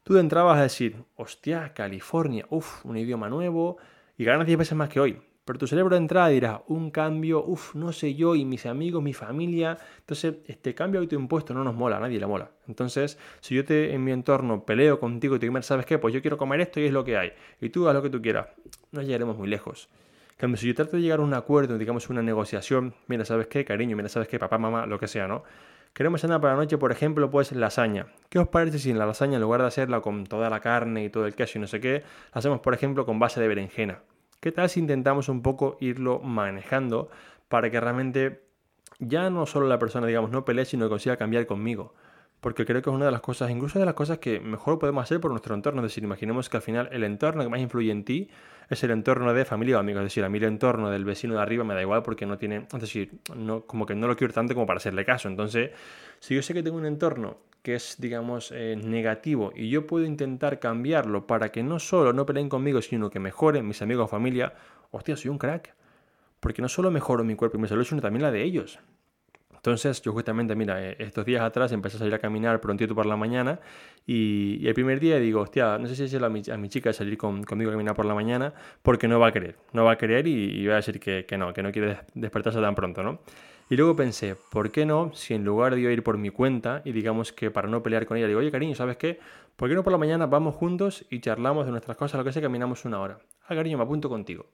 Tú 0.03 0.15
de 0.15 0.21
entrada 0.21 0.47
vas 0.47 0.57
a 0.57 0.63
decir, 0.63 1.03
hostia, 1.15 1.73
California, 1.73 2.45
uff, 2.49 2.83
un 2.83 2.97
idioma 2.97 3.29
nuevo 3.29 3.77
y 4.17 4.23
ganas 4.25 4.47
10 4.47 4.57
veces 4.57 4.75
más 4.75 4.89
que 4.89 4.99
hoy. 4.99 5.21
Pero 5.49 5.57
tu 5.57 5.65
cerebro 5.65 5.95
de 5.95 6.01
entrada 6.01 6.27
dirá, 6.27 6.61
un 6.67 6.91
cambio, 6.91 7.43
uff, 7.43 7.73
no 7.73 7.91
sé 7.91 8.13
yo 8.13 8.35
y 8.35 8.45
mis 8.45 8.67
amigos, 8.67 9.01
mi 9.01 9.13
familia. 9.13 9.79
Entonces, 9.97 10.35
este 10.45 10.75
cambio 10.75 10.99
autoimpuesto 10.99 11.55
no 11.55 11.63
nos 11.63 11.73
mola, 11.73 11.97
a 11.97 11.99
nadie 11.99 12.19
le 12.19 12.27
mola. 12.27 12.51
Entonces, 12.67 13.17
si 13.39 13.55
yo 13.55 13.65
te 13.65 13.95
en 13.95 14.03
mi 14.03 14.11
entorno 14.11 14.63
peleo 14.63 14.99
contigo 14.99 15.35
y 15.35 15.39
te 15.39 15.47
digo, 15.47 15.59
¿sabes 15.63 15.87
qué? 15.87 15.97
Pues 15.97 16.13
yo 16.13 16.21
quiero 16.21 16.37
comer 16.37 16.61
esto 16.61 16.79
y 16.79 16.85
es 16.85 16.93
lo 16.93 17.03
que 17.03 17.17
hay. 17.17 17.33
Y 17.61 17.69
tú 17.69 17.87
haz 17.87 17.95
lo 17.95 18.03
que 18.03 18.11
tú 18.11 18.21
quieras. 18.21 18.49
No 18.91 19.01
llegaremos 19.01 19.39
muy 19.39 19.47
lejos. 19.47 19.89
cambio, 20.37 20.55
si 20.55 20.67
yo 20.67 20.75
trato 20.75 20.97
de 20.97 21.01
llegar 21.01 21.17
a 21.17 21.23
un 21.23 21.33
acuerdo, 21.33 21.79
digamos 21.79 22.11
una 22.11 22.21
negociación, 22.21 22.93
mira, 23.07 23.25
¿sabes 23.25 23.47
qué, 23.47 23.65
cariño? 23.65 23.97
Mira, 23.97 24.07
¿sabes 24.07 24.27
qué, 24.27 24.37
papá, 24.37 24.59
mamá, 24.59 24.85
lo 24.85 24.99
que 24.99 25.07
sea, 25.07 25.27
¿no? 25.27 25.43
Queremos 25.93 26.21
cenar 26.21 26.39
para 26.41 26.53
la 26.53 26.59
noche, 26.59 26.77
por 26.77 26.91
ejemplo, 26.91 27.31
pues 27.31 27.53
lasaña. 27.53 28.05
¿Qué 28.29 28.37
os 28.37 28.49
parece 28.49 28.77
si 28.77 28.91
en 28.91 28.99
la 28.99 29.07
lasaña, 29.07 29.37
en 29.37 29.41
lugar 29.41 29.61
de 29.61 29.67
hacerla 29.67 30.01
con 30.01 30.27
toda 30.27 30.51
la 30.51 30.59
carne 30.59 31.05
y 31.05 31.09
todo 31.09 31.25
el 31.25 31.33
queso 31.33 31.57
y 31.57 31.61
no 31.61 31.65
sé 31.65 31.79
qué, 31.79 32.03
la 32.33 32.39
hacemos, 32.39 32.59
por 32.59 32.75
ejemplo, 32.75 33.07
con 33.07 33.17
base 33.17 33.41
de 33.41 33.47
berenjena? 33.47 34.03
¿Qué 34.39 34.53
tal 34.53 34.69
si 34.69 34.79
intentamos 34.79 35.27
un 35.27 35.41
poco 35.41 35.75
irlo 35.81 36.19
manejando 36.21 37.09
para 37.49 37.69
que 37.69 37.81
realmente 37.81 38.41
ya 38.97 39.29
no 39.29 39.45
solo 39.45 39.67
la 39.67 39.79
persona, 39.79 40.07
digamos, 40.07 40.31
no 40.31 40.45
pelee, 40.45 40.63
sino 40.63 40.85
que 40.85 40.89
consiga 40.91 41.17
cambiar 41.17 41.45
conmigo? 41.45 41.93
Porque 42.39 42.65
creo 42.65 42.81
que 42.81 42.89
es 42.89 42.95
una 42.95 43.03
de 43.03 43.11
las 43.11 43.19
cosas, 43.19 43.51
incluso 43.51 43.79
de 43.79 43.85
las 43.85 43.95
cosas 43.95 44.19
que 44.19 44.39
mejor 44.39 44.79
podemos 44.79 45.03
hacer 45.03 45.19
por 45.19 45.31
nuestro 45.31 45.55
entorno. 45.55 45.81
Es 45.81 45.91
decir, 45.91 46.05
imaginemos 46.05 46.47
que 46.47 46.55
al 46.55 46.63
final 46.63 46.87
el 46.93 47.03
entorno 47.03 47.43
que 47.43 47.49
más 47.49 47.59
influye 47.59 47.91
en 47.91 48.05
ti 48.05 48.29
es 48.69 48.81
el 48.81 48.91
entorno 48.91 49.33
de 49.33 49.43
familia 49.43 49.75
o 49.75 49.79
amigos. 49.81 50.03
Es 50.03 50.05
decir, 50.05 50.23
a 50.23 50.29
mí 50.29 50.37
el 50.37 50.45
entorno 50.45 50.89
del 50.89 51.03
vecino 51.03 51.33
de 51.33 51.41
arriba 51.41 51.65
me 51.65 51.73
da 51.73 51.81
igual 51.81 52.01
porque 52.01 52.25
no 52.25 52.37
tiene, 52.37 52.65
es 52.73 52.79
decir, 52.79 53.19
no, 53.35 53.65
como 53.65 53.85
que 53.85 53.93
no 53.93 54.07
lo 54.07 54.15
quiero 54.15 54.33
tanto 54.33 54.53
como 54.53 54.65
para 54.65 54.77
hacerle 54.77 55.03
caso. 55.03 55.27
Entonces, 55.27 55.71
si 56.19 56.35
yo 56.35 56.41
sé 56.41 56.53
que 56.53 56.63
tengo 56.63 56.77
un 56.77 56.85
entorno 56.85 57.39
que 57.61 57.75
es, 57.75 57.97
digamos, 57.99 58.51
eh, 58.51 58.75
negativo 58.81 59.51
y 59.55 59.69
yo 59.69 59.85
puedo 59.85 60.05
intentar 60.05 60.59
cambiarlo 60.59 61.27
para 61.27 61.51
que 61.51 61.63
no 61.63 61.79
solo 61.79 62.13
no 62.13 62.25
peleen 62.25 62.49
conmigo, 62.49 62.81
sino 62.81 63.09
que 63.09 63.19
mejoren 63.19 63.67
mis 63.67 63.81
amigos 63.81 64.05
o 64.05 64.07
familia, 64.07 64.53
hostia, 64.91 65.15
soy 65.15 65.29
un 65.29 65.37
crack. 65.37 65.75
Porque 66.39 66.61
no 66.61 66.69
solo 66.69 66.89
mejoro 66.89 67.23
mi 67.23 67.35
cuerpo 67.35 67.57
y 67.57 67.61
mi 67.61 67.67
salud, 67.67 67.83
sino 67.83 68.01
también 68.01 68.23
la 68.23 68.31
de 68.31 68.43
ellos. 68.43 68.79
Entonces, 69.59 70.01
yo 70.01 70.13
justamente, 70.13 70.55
mira, 70.55 70.81
eh, 70.81 70.95
estos 70.99 71.25
días 71.25 71.41
atrás 71.41 71.73
empecé 71.73 71.97
a 71.97 71.99
salir 71.99 72.13
a 72.13 72.19
caminar 72.19 72.61
prontito 72.61 72.95
por 72.95 73.05
la 73.05 73.17
mañana 73.17 73.59
y, 74.07 74.65
el 74.65 74.73
primer 74.73 75.01
día 75.01 75.19
digo, 75.19 75.41
hostia, 75.41 75.77
no 75.77 75.85
sé 75.87 75.95
si 75.97 76.03
decirle 76.03 76.27
a 76.27 76.57
mi, 76.57 76.69
chica 76.69 76.93
salir 76.93 77.17
conmigo 77.17 77.69
a 77.69 77.73
caminar 77.73 77.93
por 77.93 78.05
la 78.05 78.15
mañana 78.15 78.53
porque 78.81 79.09
no 79.09 79.19
va 79.19 79.27
a 79.27 79.31
querer, 79.33 79.57
no 79.73 79.83
va 79.83 79.91
a 79.91 79.97
querer 79.97 80.27
y, 80.27 80.65
va 80.65 80.75
a 80.75 80.77
decir 80.77 81.01
que, 81.01 81.25
no, 81.37 81.53
que 81.53 81.61
no 81.61 81.73
quiere 81.73 81.97
despertarse 82.13 82.61
tan 82.61 82.73
pronto, 82.73 83.03
¿no? 83.03 83.19
Y 83.69 83.77
luego 83.77 83.95
pensé, 83.95 84.35
¿por 84.35 84.71
qué 84.71 84.85
no? 84.85 85.13
Si 85.13 85.35
en 85.35 85.45
lugar 85.45 85.75
de 85.75 85.81
ir 85.81 86.03
por 86.03 86.17
mi 86.17 86.31
cuenta 86.31 86.81
y 86.85 86.91
digamos 86.91 87.31
que 87.31 87.51
para 87.51 87.67
no 87.67 87.83
pelear 87.83 88.07
con 88.07 88.17
ella, 88.17 88.25
digo, 88.25 88.39
oye 88.39 88.51
cariño, 88.51 88.73
¿sabes 88.73 88.97
qué? 88.97 89.19
¿Por 89.55 89.69
qué 89.69 89.75
no 89.75 89.83
por 89.83 89.91
la 89.91 89.99
mañana 89.99 90.25
vamos 90.25 90.55
juntos 90.55 91.05
y 91.11 91.19
charlamos 91.19 91.65
de 91.65 91.71
nuestras 91.71 91.95
cosas, 91.95 92.17
lo 92.17 92.23
que 92.23 92.31
sea, 92.31 92.41
caminamos 92.41 92.83
una 92.85 92.99
hora? 92.99 93.19
Ah, 93.45 93.53
cariño, 93.55 93.77
me 93.77 93.83
apunto 93.83 94.09
contigo. 94.09 94.47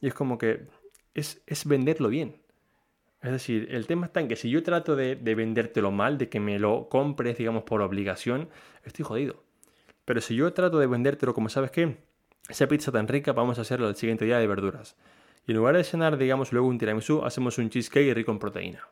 Y 0.00 0.08
es 0.08 0.14
como 0.14 0.38
que 0.38 0.66
es, 1.14 1.40
es 1.46 1.66
venderlo 1.66 2.08
bien. 2.08 2.36
Es 3.22 3.30
decir, 3.30 3.68
el 3.70 3.86
tema 3.86 4.06
está 4.06 4.20
en 4.20 4.28
que 4.28 4.36
si 4.36 4.50
yo 4.50 4.62
trato 4.62 4.96
de, 4.96 5.14
de 5.14 5.34
vendértelo 5.36 5.92
mal, 5.92 6.18
de 6.18 6.28
que 6.28 6.40
me 6.40 6.58
lo 6.58 6.88
compres, 6.88 7.38
digamos, 7.38 7.62
por 7.62 7.80
obligación, 7.80 8.48
estoy 8.84 9.04
jodido. 9.04 9.44
Pero 10.04 10.20
si 10.20 10.34
yo 10.34 10.52
trato 10.52 10.78
de 10.80 10.86
vendértelo 10.88 11.32
como, 11.32 11.48
¿sabes 11.48 11.70
qué? 11.70 11.96
Esa 12.48 12.66
pizza 12.66 12.90
tan 12.90 13.06
rica, 13.06 13.32
vamos 13.32 13.58
a 13.58 13.62
hacerlo 13.62 13.88
el 13.88 13.96
siguiente 13.96 14.24
día 14.24 14.38
de 14.38 14.46
verduras. 14.46 14.96
Y 15.46 15.52
en 15.52 15.58
lugar 15.58 15.76
de 15.76 15.84
cenar, 15.84 16.16
digamos, 16.16 16.52
luego 16.52 16.68
un 16.68 16.78
tiramisú, 16.78 17.24
hacemos 17.24 17.58
un 17.58 17.70
cheesecake 17.70 18.14
rico 18.14 18.32
en 18.32 18.38
proteína. 18.38 18.88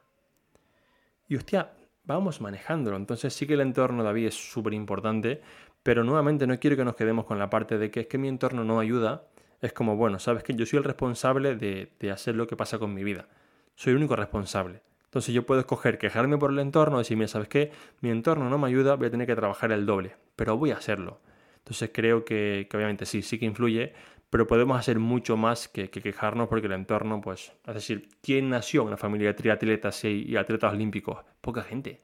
Y 1.29 1.37
hostia, 1.37 1.73
vamos 2.05 2.41
manejándolo. 2.41 2.97
Entonces 2.97 3.35
sí 3.35 3.47
que 3.47 3.55
el 3.55 3.61
entorno, 3.61 4.05
David, 4.05 4.27
es 4.27 4.35
súper 4.35 4.75
importante, 4.75 5.41
pero 5.83 6.05
nuevamente 6.05 6.47
no 6.47 6.59
quiero 6.59 6.77
que 6.77 6.85
nos 6.85 6.97
quedemos 6.97 7.25
con 7.25 7.39
la 7.39 7.51
parte 7.51 7.79
de 7.79 7.91
que 7.91 8.01
es 8.01 8.07
que 8.07 8.19
mi 8.19 8.29
entorno 8.29 8.65
no 8.65 8.79
ayuda. 8.79 9.27
Es 9.61 9.73
como, 9.73 9.97
bueno, 9.97 10.19
sabes 10.19 10.43
que 10.43 10.55
yo 10.55 10.67
soy 10.67 10.79
el 10.79 10.85
responsable 10.85 11.57
de, 11.57 11.93
de 11.99 12.11
hacer 12.11 12.35
lo 12.37 12.47
que 12.47 12.57
pasa 12.57 12.79
con 12.79 12.95
mi 12.95 13.03
vida 13.03 13.27
soy 13.75 13.93
el 13.93 13.99
único 13.99 14.17
responsable. 14.17 14.83
Entonces 15.05 15.35
yo 15.35 15.47
puedo 15.47 15.61
escoger 15.61 15.99
quejarme 15.99 16.39
por 16.39 16.51
el 16.51 16.59
entorno, 16.59 16.99
decir, 16.99 17.17
mira, 17.17 17.29
¿sabes 17.29 17.49
qué? 17.49 17.71
Mi 18.01 18.11
entorno 18.11 18.51
no 18.51 18.59
me 18.59 18.67
ayuda, 18.67 18.97
voy 18.97 19.07
a 19.07 19.11
tener 19.11 19.27
que 19.27 19.37
trabajar 19.37 19.71
el 19.73 19.87
doble, 19.87 20.17
pero 20.35 20.57
voy 20.57 20.73
a 20.73 20.77
hacerlo. 20.77 21.21
Entonces 21.59 21.91
creo 21.95 22.25
que, 22.25 22.69
obviamente 22.75 23.07
sí, 23.07 23.23
sí 23.23 23.39
que 23.39 23.47
influye, 23.47 23.95
pero 24.35 24.49
podemos 24.49 24.77
hacer 24.77 24.99
mucho 24.99 25.37
más 25.37 25.69
que, 25.69 25.91
quejarnos 25.91 26.49
porque 26.49 26.67
el 26.67 26.73
entorno, 26.73 27.21
pues, 27.21 27.53
es 27.69 27.75
decir, 27.75 28.09
¿quién 28.21 28.51
nació 28.51 28.81
en 28.81 28.89
una 28.89 28.97
familia 28.97 29.29
de 29.29 29.35
triatletas 29.35 30.03
y, 30.03 30.37
atletas 30.37 30.73
olímpicos? 30.73 31.19
Poca 31.41 31.63
gente. 31.63 32.01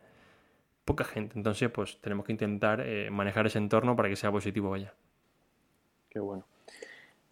Poca 0.85 1.03
gente. 1.03 1.37
Entonces, 1.37 1.71
pues 1.71 2.01
tenemos 2.01 2.25
que 2.25 2.31
intentar 2.31 2.83
eh, 2.83 3.11
manejar 3.11 3.47
ese 3.47 3.59
entorno 3.59 3.97
para 3.97 4.09
que 4.09 4.15
sea 4.15 4.31
positivo, 4.31 4.71
vaya. 4.71 4.95
Qué 6.09 6.21
bueno. 6.21 6.45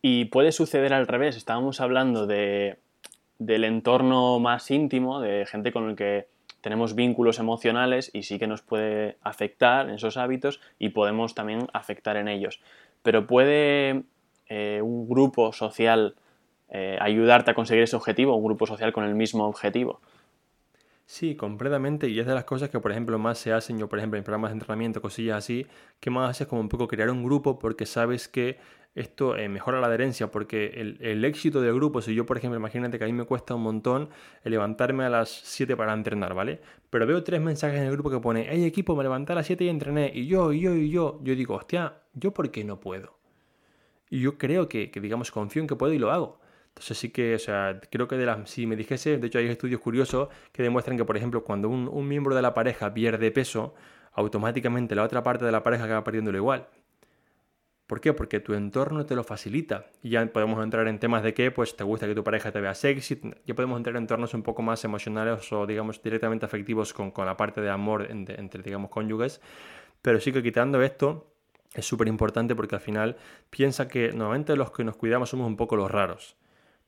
Y 0.02 0.24
puede 0.24 0.50
suceder 0.50 0.92
al 0.92 1.06
revés. 1.06 1.36
Estábamos 1.36 1.80
hablando 1.80 2.26
de 2.26 2.80
del 3.38 3.62
entorno 3.62 4.40
más 4.40 4.68
íntimo, 4.68 5.20
de 5.20 5.46
gente 5.46 5.70
con 5.70 5.90
el 5.90 5.94
que 5.94 6.26
tenemos 6.60 6.96
vínculos 6.96 7.38
emocionales 7.38 8.10
y 8.12 8.24
sí 8.24 8.40
que 8.40 8.48
nos 8.48 8.62
puede 8.62 9.16
afectar 9.22 9.88
en 9.88 9.94
esos 9.94 10.16
hábitos 10.16 10.60
y 10.76 10.88
podemos 10.88 11.36
también 11.36 11.68
afectar 11.72 12.16
en 12.16 12.26
ellos. 12.26 12.60
Pero 13.04 13.28
puede 13.28 14.02
eh, 14.48 14.80
un 14.82 15.08
grupo 15.08 15.52
social 15.52 16.14
eh, 16.70 16.98
ayudarte 17.00 17.50
a 17.50 17.54
conseguir 17.54 17.84
ese 17.84 17.96
objetivo, 17.96 18.36
un 18.36 18.44
grupo 18.44 18.66
social 18.66 18.92
con 18.92 19.04
el 19.04 19.14
mismo 19.14 19.46
objetivo. 19.46 20.00
Sí, 21.06 21.36
completamente. 21.36 22.08
Y 22.08 22.20
es 22.20 22.26
de 22.26 22.34
las 22.34 22.44
cosas 22.44 22.68
que, 22.68 22.80
por 22.80 22.90
ejemplo, 22.90 23.18
más 23.18 23.38
se 23.38 23.52
hacen, 23.52 23.78
yo, 23.78 23.88
por 23.88 23.98
ejemplo, 23.98 24.18
en 24.18 24.24
programas 24.24 24.50
de 24.50 24.54
entrenamiento, 24.54 25.00
cosillas 25.00 25.38
así, 25.38 25.66
que 26.00 26.10
más 26.10 26.30
haces 26.30 26.46
como 26.46 26.60
un 26.60 26.68
poco 26.68 26.86
crear 26.86 27.08
un 27.08 27.24
grupo 27.24 27.58
porque 27.58 27.86
sabes 27.86 28.28
que 28.28 28.58
esto 28.94 29.36
eh, 29.36 29.48
mejora 29.48 29.80
la 29.80 29.86
adherencia 29.86 30.30
porque 30.30 30.98
el, 31.00 31.24
éxito 31.24 31.60
del 31.60 31.74
grupo, 31.74 32.02
si 32.02 32.14
yo 32.14 32.26
por 32.26 32.36
ejemplo, 32.36 32.58
imagínate 32.58 32.98
que 32.98 33.04
a 33.04 33.06
mí 33.06 33.12
me 33.12 33.24
cuesta 33.24 33.54
un 33.54 33.62
montón 33.62 34.10
levantarme 34.44 35.04
a 35.04 35.08
las 35.08 35.28
7 35.30 35.76
para 35.76 35.92
entrenar, 35.92 36.34
¿vale? 36.34 36.60
Pero 36.90 37.06
veo 37.06 37.22
tres 37.22 37.40
mensajes 37.40 37.78
en 37.78 37.86
el 37.86 37.92
grupo 37.92 38.10
que 38.10 38.18
pone, 38.18 38.46
hey 38.50 38.64
equipo, 38.64 38.96
me 38.96 39.04
levanté 39.04 39.32
a 39.32 39.36
las 39.36 39.46
7 39.46 39.64
y 39.64 39.68
entrené, 39.68 40.10
y 40.12 40.26
yo, 40.26 40.52
y 40.52 40.60
yo, 40.60 40.74
y 40.74 40.90
yo, 40.90 41.20
yo 41.22 41.34
digo, 41.34 41.54
hostia, 41.54 41.94
¿yo 42.14 42.32
por 42.32 42.50
qué 42.50 42.64
no 42.64 42.80
puedo? 42.80 43.17
Y 44.10 44.20
yo 44.20 44.38
creo 44.38 44.68
que, 44.68 44.90
digamos, 44.94 45.30
confío 45.30 45.62
en 45.62 45.68
que 45.68 45.76
puedo 45.76 45.92
y 45.92 45.98
lo 45.98 46.10
hago. 46.10 46.40
Entonces 46.68 46.98
sí 46.98 47.10
que, 47.10 47.34
o 47.34 47.38
sea, 47.38 47.80
creo 47.90 48.06
que 48.06 48.16
de 48.16 48.24
las, 48.24 48.48
si 48.48 48.66
me 48.66 48.76
dijese, 48.76 49.18
de 49.18 49.26
hecho 49.26 49.38
hay 49.38 49.48
estudios 49.48 49.80
curiosos 49.80 50.28
que 50.52 50.62
demuestran 50.62 50.96
que, 50.96 51.04
por 51.04 51.16
ejemplo, 51.16 51.42
cuando 51.42 51.68
un, 51.68 52.08
miembro 52.08 52.36
de 52.36 52.42
la 52.42 52.54
pareja 52.54 52.94
pierde 52.94 53.30
peso, 53.32 53.74
automáticamente 54.12 54.94
la 54.94 55.02
otra 55.02 55.22
parte 55.22 55.44
de 55.44 55.52
la 55.52 55.62
pareja 55.62 55.84
acaba 55.84 56.04
perdiéndolo 56.04 56.38
igual. 56.38 56.68
¿Por 57.88 58.00
qué? 58.00 58.12
Porque 58.12 58.38
tu 58.38 58.54
entorno 58.54 59.06
te 59.06 59.16
lo 59.16 59.24
facilita. 59.24 59.86
Y 60.02 60.10
ya 60.10 60.26
podemos 60.26 60.62
entrar 60.62 60.86
en 60.88 60.98
temas 60.98 61.22
de 61.22 61.34
que 61.34 61.50
pues, 61.50 61.74
te 61.74 61.84
gusta 61.84 62.06
que 62.06 62.14
tu 62.14 62.22
pareja 62.22 62.52
te 62.52 62.60
vea 62.60 62.74
sexy. 62.74 63.20
Ya 63.46 63.54
podemos 63.54 63.78
entrar 63.78 63.96
en 63.96 64.02
entornos 64.02 64.34
un 64.34 64.42
poco 64.42 64.62
más 64.62 64.84
emocionales 64.84 65.50
o, 65.52 65.66
digamos, 65.66 66.02
directamente 66.02 66.44
afectivos 66.46 66.92
con, 66.92 67.10
con 67.10 67.26
la 67.26 67.36
parte 67.36 67.60
de 67.60 67.70
amor 67.70 68.06
entre, 68.10 68.62
digamos, 68.62 68.90
cónyuges. 68.90 69.40
Pero 70.02 70.20
sí 70.20 70.32
que 70.32 70.42
quitando 70.42 70.82
esto, 70.82 71.32
es 71.74 71.86
súper 71.86 72.08
importante 72.08 72.54
porque 72.54 72.74
al 72.74 72.80
final 72.80 73.16
piensa 73.50 73.88
que 73.88 74.12
normalmente 74.12 74.56
los 74.56 74.70
que 74.70 74.84
nos 74.84 74.96
cuidamos 74.96 75.30
somos 75.30 75.46
un 75.46 75.56
poco 75.56 75.76
los 75.76 75.90
raros. 75.90 76.36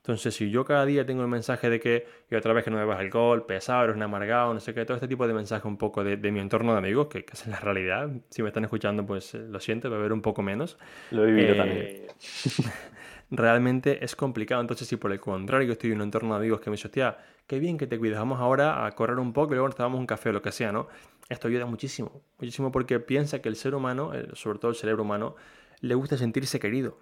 Entonces, 0.02 0.34
si 0.34 0.50
yo 0.50 0.64
cada 0.64 0.86
día 0.86 1.04
tengo 1.04 1.20
el 1.20 1.28
mensaje 1.28 1.68
de 1.68 1.78
que 1.78 2.06
y 2.30 2.34
otra 2.34 2.54
vez 2.54 2.64
que 2.64 2.70
no 2.70 2.78
bebas 2.78 2.98
alcohol, 2.98 3.44
pesado, 3.44 3.84
eres 3.84 3.96
un 3.96 4.02
amargado, 4.02 4.54
no 4.54 4.60
sé 4.60 4.72
qué, 4.72 4.86
todo 4.86 4.96
este 4.96 5.06
tipo 5.06 5.26
de 5.26 5.34
mensajes 5.34 5.66
un 5.66 5.76
poco 5.76 6.02
de, 6.02 6.16
mi 6.16 6.40
entorno 6.40 6.72
de 6.72 6.78
amigos, 6.78 7.08
que, 7.08 7.26
es 7.30 7.46
la 7.46 7.60
realidad. 7.60 8.10
Si 8.30 8.42
me 8.42 8.48
están 8.48 8.64
escuchando, 8.64 9.04
pues 9.04 9.34
eh, 9.34 9.46
lo 9.46 9.60
siento, 9.60 9.90
beber 9.90 10.14
un 10.14 10.22
poco 10.22 10.40
menos. 10.40 10.78
Lo 11.10 11.24
he 11.24 11.32
vivido 11.32 11.54
también. 11.54 11.78
Eh, 11.80 12.08
realmente 13.30 14.02
es 14.02 14.16
complicado. 14.16 14.62
Entonces, 14.62 14.88
si 14.88 14.96
por 14.96 15.12
el 15.12 15.20
contrario 15.20 15.70
estoy 15.72 15.90
en 15.90 15.96
un 15.96 16.04
entorno 16.04 16.32
de 16.32 16.38
amigos 16.38 16.62
que 16.62 16.70
me 16.70 16.76
dice, 16.76 16.88
hostia, 16.88 17.18
qué 17.46 17.58
bien 17.58 17.76
que 17.76 17.86
te 17.86 17.98
cuidas, 17.98 18.20
vamos 18.20 18.40
ahora 18.40 18.86
a 18.86 18.90
correr 18.92 19.18
un 19.18 19.34
poco 19.34 19.52
y 19.52 19.56
luego 19.56 19.68
nos 19.68 19.76
tomamos 19.76 20.00
un 20.00 20.06
café 20.06 20.30
o 20.30 20.32
lo 20.32 20.40
que 20.40 20.50
sea, 20.50 20.72
¿no? 20.72 20.88
Esto 21.30 21.48
ayuda 21.48 21.64
muchísimo, 21.64 22.22
muchísimo 22.38 22.70
porque 22.72 23.00
piensa 23.00 23.40
que 23.40 23.48
el 23.48 23.56
ser 23.56 23.74
humano, 23.74 24.12
sobre 24.34 24.58
todo 24.58 24.72
el 24.72 24.76
cerebro 24.76 25.04
humano, 25.04 25.36
le 25.80 25.94
gusta 25.94 26.18
sentirse 26.18 26.58
querido. 26.58 26.98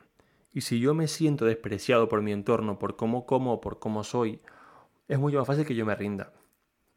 Y 0.52 0.60
si 0.60 0.80
yo 0.80 0.94
me 0.94 1.08
siento 1.08 1.46
despreciado 1.46 2.08
por 2.08 2.22
mi 2.22 2.32
entorno, 2.32 2.78
por 2.78 2.94
cómo 2.94 3.26
como, 3.26 3.60
por 3.60 3.78
cómo 3.78 4.04
soy, 4.04 4.40
es 5.08 5.18
mucho 5.18 5.38
más 5.38 5.46
fácil 5.46 5.64
que 5.64 5.74
yo 5.74 5.86
me 5.86 5.94
rinda. 5.94 6.32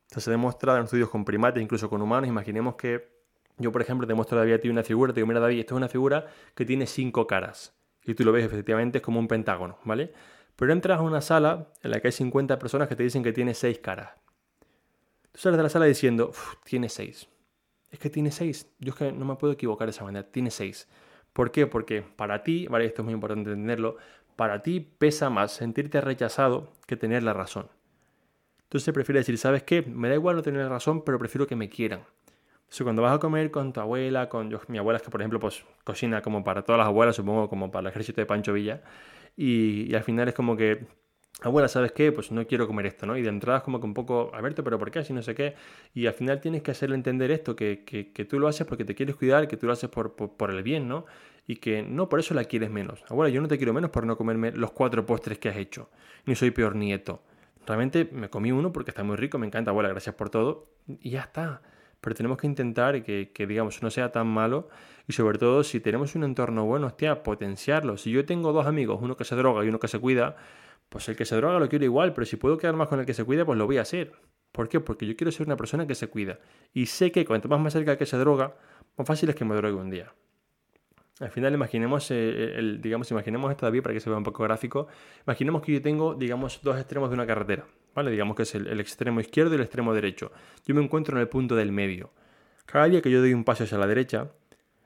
Entonces 0.03 0.25
se 0.25 0.31
demostrado 0.31 0.77
en 0.77 0.83
estudios 0.83 1.09
con 1.09 1.23
primates, 1.23 1.63
incluso 1.63 1.89
con 1.89 2.01
humanos. 2.01 2.27
Imaginemos 2.27 2.75
que 2.75 3.21
yo, 3.57 3.71
por 3.71 3.81
ejemplo, 3.81 4.05
te 4.05 4.13
muestro 4.13 4.37
a 4.37 4.45
David 4.45 4.67
a 4.67 4.71
una 4.71 4.83
figura, 4.83 5.13
te 5.13 5.21
digo, 5.21 5.27
mira 5.27 5.39
David, 5.39 5.59
esto 5.59 5.75
es 5.75 5.77
una 5.77 5.87
figura 5.87 6.27
que 6.53 6.65
tiene 6.65 6.85
cinco 6.85 7.27
caras. 7.27 7.73
Y 8.03 8.13
tú 8.13 8.25
lo 8.25 8.33
ves 8.33 8.43
efectivamente, 8.43 8.97
es 8.97 9.03
como 9.03 9.19
un 9.19 9.29
pentágono, 9.29 9.77
¿vale? 9.85 10.11
Pero 10.57 10.73
entras 10.73 10.99
a 10.99 11.01
una 11.01 11.21
sala 11.21 11.69
en 11.81 11.91
la 11.91 12.01
que 12.01 12.09
hay 12.09 12.11
50 12.11 12.59
personas 12.59 12.89
que 12.89 12.97
te 12.97 13.03
dicen 13.03 13.23
que 13.23 13.31
tiene 13.31 13.53
seis 13.53 13.79
caras. 13.79 14.20
Tú 15.31 15.39
sales 15.39 15.57
de 15.57 15.63
la 15.63 15.69
sala 15.69 15.85
diciendo, 15.85 16.31
tiene 16.63 16.89
seis. 16.89 17.27
Es 17.89 17.99
que 17.99 18.09
tiene 18.09 18.31
seis. 18.31 18.69
Yo 18.79 18.91
es 18.91 18.97
que 18.97 19.11
no 19.11 19.25
me 19.25 19.35
puedo 19.35 19.53
equivocar 19.53 19.87
de 19.87 19.91
esa 19.91 20.03
manera. 20.03 20.29
Tiene 20.29 20.51
seis. 20.51 20.87
¿Por 21.33 21.51
qué? 21.51 21.67
Porque 21.67 22.01
para 22.01 22.43
ti, 22.43 22.67
vale, 22.67 22.85
esto 22.85 23.01
es 23.01 23.05
muy 23.05 23.13
importante 23.13 23.49
entenderlo, 23.49 23.97
para 24.35 24.61
ti 24.63 24.79
pesa 24.79 25.29
más 25.29 25.51
sentirte 25.53 26.01
rechazado 26.01 26.73
que 26.87 26.97
tener 26.97 27.23
la 27.23 27.33
razón. 27.33 27.69
Entonces 28.63 28.93
prefieres 28.93 29.21
decir, 29.21 29.37
¿sabes 29.37 29.63
qué? 29.63 29.81
Me 29.81 30.09
da 30.09 30.15
igual 30.15 30.35
no 30.35 30.41
tener 30.41 30.63
la 30.63 30.69
razón, 30.69 31.03
pero 31.03 31.19
prefiero 31.19 31.47
que 31.47 31.55
me 31.55 31.69
quieran. 31.69 32.03
Cuando 32.83 33.01
vas 33.01 33.15
a 33.15 33.19
comer 33.19 33.51
con 33.51 33.73
tu 33.73 33.81
abuela, 33.81 34.29
con 34.29 34.57
mi 34.69 34.77
abuela 34.77 34.97
es 34.97 35.03
que 35.03 35.09
por 35.09 35.21
ejemplo 35.21 35.39
pues 35.41 35.65
cocina 35.83 36.21
como 36.21 36.41
para 36.43 36.61
todas 36.61 36.79
las 36.79 36.87
abuelas, 36.87 37.17
supongo 37.17 37.49
como 37.49 37.69
para 37.69 37.81
el 37.81 37.91
ejército 37.91 38.21
de 38.21 38.25
Pancho 38.25 38.53
Villa, 38.53 38.81
y 39.35 39.93
al 39.93 40.03
final 40.03 40.29
es 40.29 40.33
como 40.33 40.55
que 40.55 40.87
abuela, 41.41 41.67
¿sabes 41.67 41.91
qué? 41.91 42.11
Pues 42.11 42.31
no 42.31 42.45
quiero 42.45 42.67
comer 42.67 42.85
esto, 42.85 43.05
¿no? 43.05 43.17
Y 43.17 43.21
de 43.21 43.29
entrada 43.29 43.59
es 43.59 43.63
como 43.63 43.79
que 43.79 43.85
un 43.85 43.93
poco, 43.93 44.31
Alberto, 44.33 44.63
¿pero 44.63 44.77
por 44.77 44.91
qué? 44.91 44.99
Así 44.99 45.11
no 45.11 45.21
sé 45.21 45.33
qué. 45.33 45.55
Y 45.93 46.05
al 46.05 46.13
final 46.13 46.39
tienes 46.39 46.61
que 46.61 46.71
hacerle 46.71 46.95
entender 46.95 47.31
esto, 47.31 47.55
que, 47.55 47.83
que, 47.83 48.25
tú 48.25 48.39
lo 48.39 48.47
haces 48.47 48.67
porque 48.67 48.85
te 48.85 48.95
quieres 48.95 49.15
cuidar, 49.15 49.47
que 49.47 49.57
tú 49.57 49.65
lo 49.65 49.73
haces 49.73 49.89
por, 49.89 50.15
por, 50.15 50.51
el 50.51 50.61
bien, 50.63 50.87
¿no? 50.87 51.05
Y 51.47 51.55
que 51.55 51.81
no 51.81 52.07
por 52.07 52.19
eso 52.19 52.33
la 52.35 52.43
quieres 52.45 52.69
menos. 52.69 53.03
Abuela, 53.09 53.33
yo 53.33 53.41
no 53.41 53.47
te 53.47 53.57
quiero 53.57 53.73
menos 53.73 53.89
por 53.89 54.05
no 54.05 54.15
comerme 54.15 54.51
los 54.51 54.71
cuatro 54.71 55.05
postres 55.05 55.39
que 55.39 55.49
has 55.49 55.57
hecho. 55.57 55.89
Ni 56.25 56.35
soy 56.35 56.51
peor 56.51 56.75
nieto. 56.75 57.23
Realmente 57.65 58.07
me 58.11 58.29
comí 58.29 58.51
uno 58.51 58.71
porque 58.71 58.91
está 58.91 59.03
muy 59.03 59.15
rico, 59.15 59.37
me 59.39 59.47
encanta, 59.47 59.71
abuela, 59.71 59.89
gracias 59.89 60.15
por 60.15 60.29
todo. 60.29 60.67
Y 60.87 61.09
ya 61.11 61.21
está. 61.21 61.61
Pero 61.99 62.15
tenemos 62.15 62.37
que 62.37 62.47
intentar 62.47 63.03
que, 63.03 63.31
que 63.33 63.47
digamos, 63.47 63.81
no 63.81 63.89
sea 63.89 64.11
tan 64.11 64.27
malo. 64.27 64.69
Y 65.07 65.13
sobre 65.13 65.39
todo, 65.39 65.63
si 65.63 65.79
tenemos 65.79 66.15
un 66.15 66.23
entorno 66.23 66.65
bueno, 66.65 66.87
hostia, 66.87 67.23
potenciarlo. 67.23 67.97
Si 67.97 68.11
yo 68.11 68.25
tengo 68.25 68.53
dos 68.53 68.67
amigos, 68.67 68.99
uno 69.01 69.17
que 69.17 69.23
se 69.23 69.35
droga 69.35 69.65
y 69.65 69.69
uno 69.69 69.79
que 69.79 69.87
se 69.87 69.99
cuida, 69.99 70.35
pues 70.91 71.07
el 71.07 71.15
que 71.15 71.23
se 71.23 71.37
droga 71.37 71.57
lo 71.57 71.69
quiero 71.69 71.85
igual, 71.85 72.13
pero 72.13 72.25
si 72.25 72.35
puedo 72.35 72.57
quedar 72.57 72.75
más 72.75 72.89
con 72.89 72.99
el 72.99 73.05
que 73.05 73.13
se 73.13 73.23
cuida, 73.23 73.45
pues 73.45 73.57
lo 73.57 73.65
voy 73.65 73.77
a 73.77 73.83
hacer. 73.83 74.11
¿Por 74.51 74.67
qué? 74.67 74.81
Porque 74.81 75.07
yo 75.07 75.15
quiero 75.15 75.31
ser 75.31 75.47
una 75.47 75.55
persona 75.55 75.87
que 75.87 75.95
se 75.95 76.07
cuida. 76.07 76.39
Y 76.73 76.87
sé 76.87 77.13
que 77.13 77.23
cuanto 77.23 77.47
más 77.47 77.61
me 77.61 77.69
acerca 77.69 77.91
al 77.91 77.97
que 77.97 78.05
se 78.05 78.17
droga, 78.17 78.57
más 78.97 79.07
fácil 79.07 79.29
es 79.29 79.35
que 79.35 79.45
me 79.45 79.55
drogue 79.55 79.75
un 79.75 79.89
día. 79.89 80.13
Al 81.21 81.31
final 81.31 81.53
imaginemos, 81.53 82.11
eh, 82.11 82.55
el, 82.57 82.81
digamos, 82.81 83.09
imaginemos 83.09 83.49
esto 83.51 83.65
David 83.65 83.83
para 83.83 83.93
que 83.93 84.01
se 84.01 84.09
vea 84.09 84.17
un 84.17 84.25
poco 84.25 84.43
gráfico. 84.43 84.89
Imaginemos 85.25 85.61
que 85.61 85.71
yo 85.71 85.81
tengo, 85.81 86.13
digamos, 86.13 86.59
dos 86.61 86.77
extremos 86.77 87.09
de 87.09 87.13
una 87.13 87.25
carretera. 87.25 87.65
¿Vale? 87.95 88.11
Digamos 88.11 88.35
que 88.35 88.43
es 88.43 88.53
el, 88.55 88.67
el 88.67 88.81
extremo 88.81 89.21
izquierdo 89.21 89.53
y 89.53 89.55
el 89.55 89.61
extremo 89.61 89.93
derecho. 89.93 90.33
Yo 90.65 90.75
me 90.75 90.83
encuentro 90.83 91.15
en 91.15 91.21
el 91.21 91.29
punto 91.29 91.55
del 91.55 91.71
medio. 91.71 92.11
Cada 92.65 92.89
día 92.89 93.01
que 93.01 93.09
yo 93.09 93.21
doy 93.21 93.33
un 93.33 93.45
paso 93.45 93.63
hacia 93.63 93.77
la 93.77 93.87
derecha, 93.87 94.29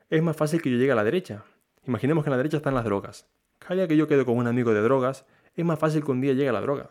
es 0.08 0.22
más 0.22 0.36
fácil 0.36 0.62
que 0.62 0.70
yo 0.70 0.76
llegue 0.76 0.92
a 0.92 0.94
la 0.96 1.02
derecha. 1.02 1.42
Imaginemos 1.84 2.22
que 2.22 2.30
en 2.30 2.32
la 2.32 2.36
derecha 2.36 2.58
están 2.58 2.74
las 2.74 2.84
drogas. 2.84 3.26
Cada 3.58 3.74
día 3.74 3.88
que 3.88 3.96
yo 3.96 4.06
quedo 4.06 4.24
con 4.24 4.36
un 4.36 4.46
amigo 4.46 4.72
de 4.72 4.82
drogas, 4.82 5.26
es 5.56 5.66
más 5.66 5.78
fácil 5.78 6.04
que 6.04 6.10
un 6.10 6.20
día 6.20 6.32
llegue 6.32 6.52
la 6.52 6.60
droga. 6.60 6.90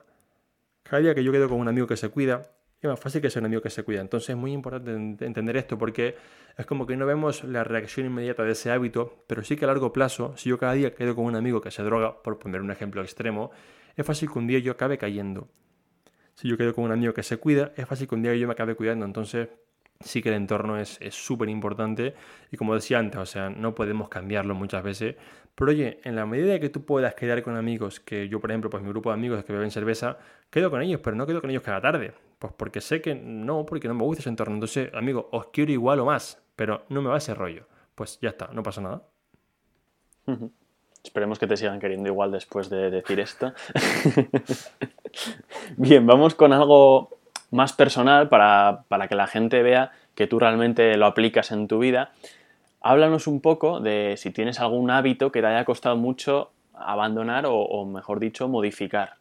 Cada 0.83 1.01
día 1.01 1.15
que 1.15 1.23
yo 1.23 1.31
quedo 1.31 1.49
con 1.49 1.59
un 1.59 1.67
amigo 1.67 1.87
que 1.87 1.97
se 1.97 2.09
cuida, 2.09 2.41
es 2.81 2.89
más 2.89 2.99
fácil 2.99 3.21
que 3.21 3.29
sea 3.29 3.39
un 3.39 3.47
amigo 3.47 3.61
que 3.61 3.69
se 3.69 3.83
cuida. 3.83 4.01
Entonces 4.01 4.29
es 4.29 4.35
muy 4.35 4.51
importante 4.51 5.25
entender 5.25 5.57
esto 5.57 5.77
porque 5.77 6.15
es 6.57 6.65
como 6.65 6.85
que 6.85 6.95
no 6.95 7.05
vemos 7.05 7.43
la 7.43 7.63
reacción 7.63 8.05
inmediata 8.05 8.43
de 8.43 8.51
ese 8.51 8.71
hábito, 8.71 9.23
pero 9.27 9.43
sí 9.43 9.55
que 9.55 9.65
a 9.65 9.67
largo 9.67 9.91
plazo, 9.91 10.33
si 10.37 10.49
yo 10.49 10.57
cada 10.57 10.73
día 10.73 10.93
quedo 10.93 11.15
con 11.15 11.25
un 11.25 11.35
amigo 11.35 11.61
que 11.61 11.71
se 11.71 11.83
droga, 11.83 12.21
por 12.21 12.37
poner 12.37 12.61
un 12.61 12.71
ejemplo 12.71 13.01
extremo, 13.01 13.51
es 13.95 14.05
fácil 14.05 14.31
que 14.31 14.39
un 14.39 14.47
día 14.47 14.59
yo 14.59 14.73
acabe 14.73 14.97
cayendo. 14.97 15.47
Si 16.35 16.47
yo 16.47 16.57
quedo 16.57 16.73
con 16.73 16.83
un 16.83 16.91
amigo 16.91 17.13
que 17.13 17.23
se 17.23 17.37
cuida, 17.37 17.71
es 17.75 17.87
fácil 17.87 18.07
que 18.07 18.15
un 18.15 18.21
día 18.21 18.35
yo 18.35 18.45
me 18.45 18.53
acabe 18.53 18.75
cuidando. 18.75 19.05
Entonces 19.05 19.49
sí 20.01 20.21
que 20.21 20.29
el 20.29 20.35
entorno 20.35 20.77
es 20.77 20.99
súper 21.11 21.49
importante 21.49 22.13
y 22.51 22.57
como 22.57 22.75
decía 22.75 22.99
antes, 22.99 23.19
o 23.19 23.25
sea, 23.25 23.49
no 23.49 23.73
podemos 23.73 24.09
cambiarlo 24.09 24.53
muchas 24.53 24.83
veces, 24.83 25.15
pero 25.55 25.71
oye, 25.71 25.99
en 26.03 26.15
la 26.15 26.25
medida 26.25 26.59
que 26.59 26.69
tú 26.69 26.85
puedas 26.85 27.15
quedar 27.15 27.41
con 27.43 27.55
amigos, 27.55 27.99
que 27.99 28.27
yo 28.27 28.39
por 28.39 28.51
ejemplo, 28.51 28.69
pues 28.69 28.83
mi 28.83 28.89
grupo 28.89 29.09
de 29.09 29.15
amigos 29.15 29.43
que 29.43 29.53
beben 29.53 29.71
cerveza, 29.71 30.17
quedo 30.49 30.69
con 30.69 30.81
ellos, 30.81 31.01
pero 31.03 31.15
no 31.15 31.25
quedo 31.25 31.41
con 31.41 31.49
ellos 31.49 31.63
cada 31.63 31.81
tarde, 31.81 32.13
pues 32.39 32.53
porque 32.53 32.81
sé 32.81 33.01
que 33.01 33.15
no, 33.15 33.65
porque 33.65 33.87
no 33.87 33.93
me 33.93 34.03
gusta 34.03 34.21
ese 34.21 34.29
entorno, 34.29 34.55
entonces, 34.55 34.93
amigo, 34.93 35.29
os 35.31 35.47
quiero 35.47 35.71
igual 35.71 35.99
o 35.99 36.05
más, 36.05 36.43
pero 36.55 36.85
no 36.89 37.01
me 37.01 37.09
va 37.09 37.17
ese 37.17 37.33
rollo, 37.33 37.67
pues 37.95 38.19
ya 38.21 38.29
está, 38.29 38.49
no 38.53 38.63
pasa 38.63 38.81
nada. 38.81 39.03
Esperemos 41.03 41.37
que 41.37 41.45
te 41.45 41.55
sigan 41.55 41.79
queriendo 41.79 42.09
igual 42.09 42.31
después 42.31 42.67
de 42.69 42.89
decir 42.89 43.19
esto. 43.19 43.53
Bien, 45.77 46.05
vamos 46.05 46.33
con 46.33 46.51
algo 46.51 47.19
más 47.51 47.73
personal 47.73 48.27
para, 48.27 48.85
que 49.07 49.15
la 49.15 49.27
gente 49.27 49.61
vea 49.61 49.91
que 50.15 50.25
tú 50.25 50.39
realmente 50.39 50.97
lo 50.97 51.05
aplicas 51.05 51.51
en 51.51 51.67
tu 51.67 51.77
vida. 51.77 52.11
Háblanos 52.87 53.25
un 53.25 53.41
poco 53.41 53.79
de 53.79 54.13
si 54.15 54.29
tienes 54.29 54.59
algún 54.59 54.91
hábito 54.91 55.31
que 55.31 55.41
te 55.41 55.47
haya 55.47 55.65
costado 55.65 55.95
mucho 55.95 56.51
abandonar 56.71 57.45
o, 57.47 57.83
mejor 57.83 58.19
dicho, 58.19 58.47
modificar. 58.47 59.15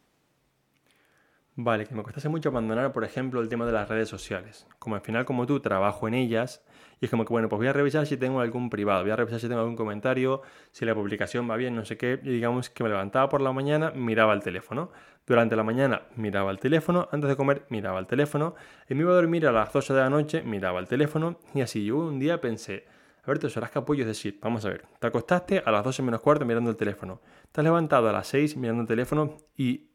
Vale, 1.55 1.87
que 1.87 1.95
me 1.95 2.03
costase 2.03 2.29
mucho 2.29 2.49
abandonar, 2.49 2.93
por 2.93 3.03
ejemplo, 3.03 3.41
el 3.41 3.49
tema 3.49 3.65
de 3.65 3.71
las 3.71 3.89
redes 3.89 4.07
sociales. 4.07 4.67
Como 4.77 4.93
al 4.93 5.01
final, 5.01 5.25
como 5.25 5.47
tú, 5.47 5.61
trabajo 5.61 6.07
en 6.07 6.13
ellas 6.13 6.63
y 7.01 7.05
es 7.05 7.09
como 7.09 7.25
que, 7.25 7.33
bueno, 7.33 7.49
pues 7.49 7.57
voy 7.57 7.65
a 7.65 7.73
revisar 7.73 8.05
si 8.05 8.17
tengo 8.17 8.39
algún 8.39 8.69
privado, 8.69 9.01
voy 9.01 9.09
a 9.09 9.15
revisar 9.15 9.39
si 9.39 9.47
tengo 9.47 9.61
algún 9.61 9.75
comentario, 9.75 10.43
si 10.71 10.85
la 10.85 10.93
publicación 10.93 11.49
va 11.49 11.55
bien, 11.55 11.75
no 11.75 11.85
sé 11.85 11.97
qué. 11.97 12.19
Y 12.21 12.29
digamos 12.29 12.69
que 12.69 12.83
me 12.83 12.89
levantaba 12.89 13.29
por 13.29 13.41
la 13.41 13.51
mañana, 13.51 13.89
miraba 13.95 14.33
el 14.33 14.43
teléfono. 14.43 14.91
Durante 15.25 15.55
la 15.55 15.63
mañana 15.63 16.03
miraba 16.15 16.51
el 16.51 16.59
teléfono, 16.59 17.09
antes 17.11 17.31
de 17.31 17.35
comer 17.35 17.65
miraba 17.69 17.97
el 17.99 18.05
teléfono, 18.05 18.53
y 18.87 18.93
me 18.93 19.01
iba 19.01 19.13
a 19.13 19.15
dormir 19.15 19.47
a 19.47 19.51
las 19.51 19.73
12 19.73 19.91
de 19.91 20.01
la 20.01 20.11
noche, 20.11 20.43
miraba 20.43 20.79
el 20.79 20.87
teléfono, 20.87 21.39
y 21.55 21.61
así 21.61 21.83
yo 21.83 21.97
un 21.97 22.19
día 22.19 22.39
pensé, 22.39 22.85
a 23.25 23.31
ver, 23.31 23.39
te 23.39 23.49
serás 23.49 23.71
capullo, 23.71 24.01
es 24.01 24.07
decir, 24.07 24.39
vamos 24.41 24.65
a 24.65 24.69
ver, 24.69 24.85
te 24.99 25.07
acostaste 25.07 25.63
a 25.65 25.71
las 25.71 25.83
12 25.83 26.03
menos 26.03 26.21
cuarto 26.21 26.45
mirando 26.45 26.69
el 26.69 26.77
teléfono, 26.77 27.21
te 27.51 27.61
has 27.61 27.65
levantado 27.65 28.07
a 28.09 28.11
las 28.11 28.27
6 28.27 28.55
mirando 28.57 28.81
el 28.81 28.87
teléfono 28.87 29.37
y 29.57 29.89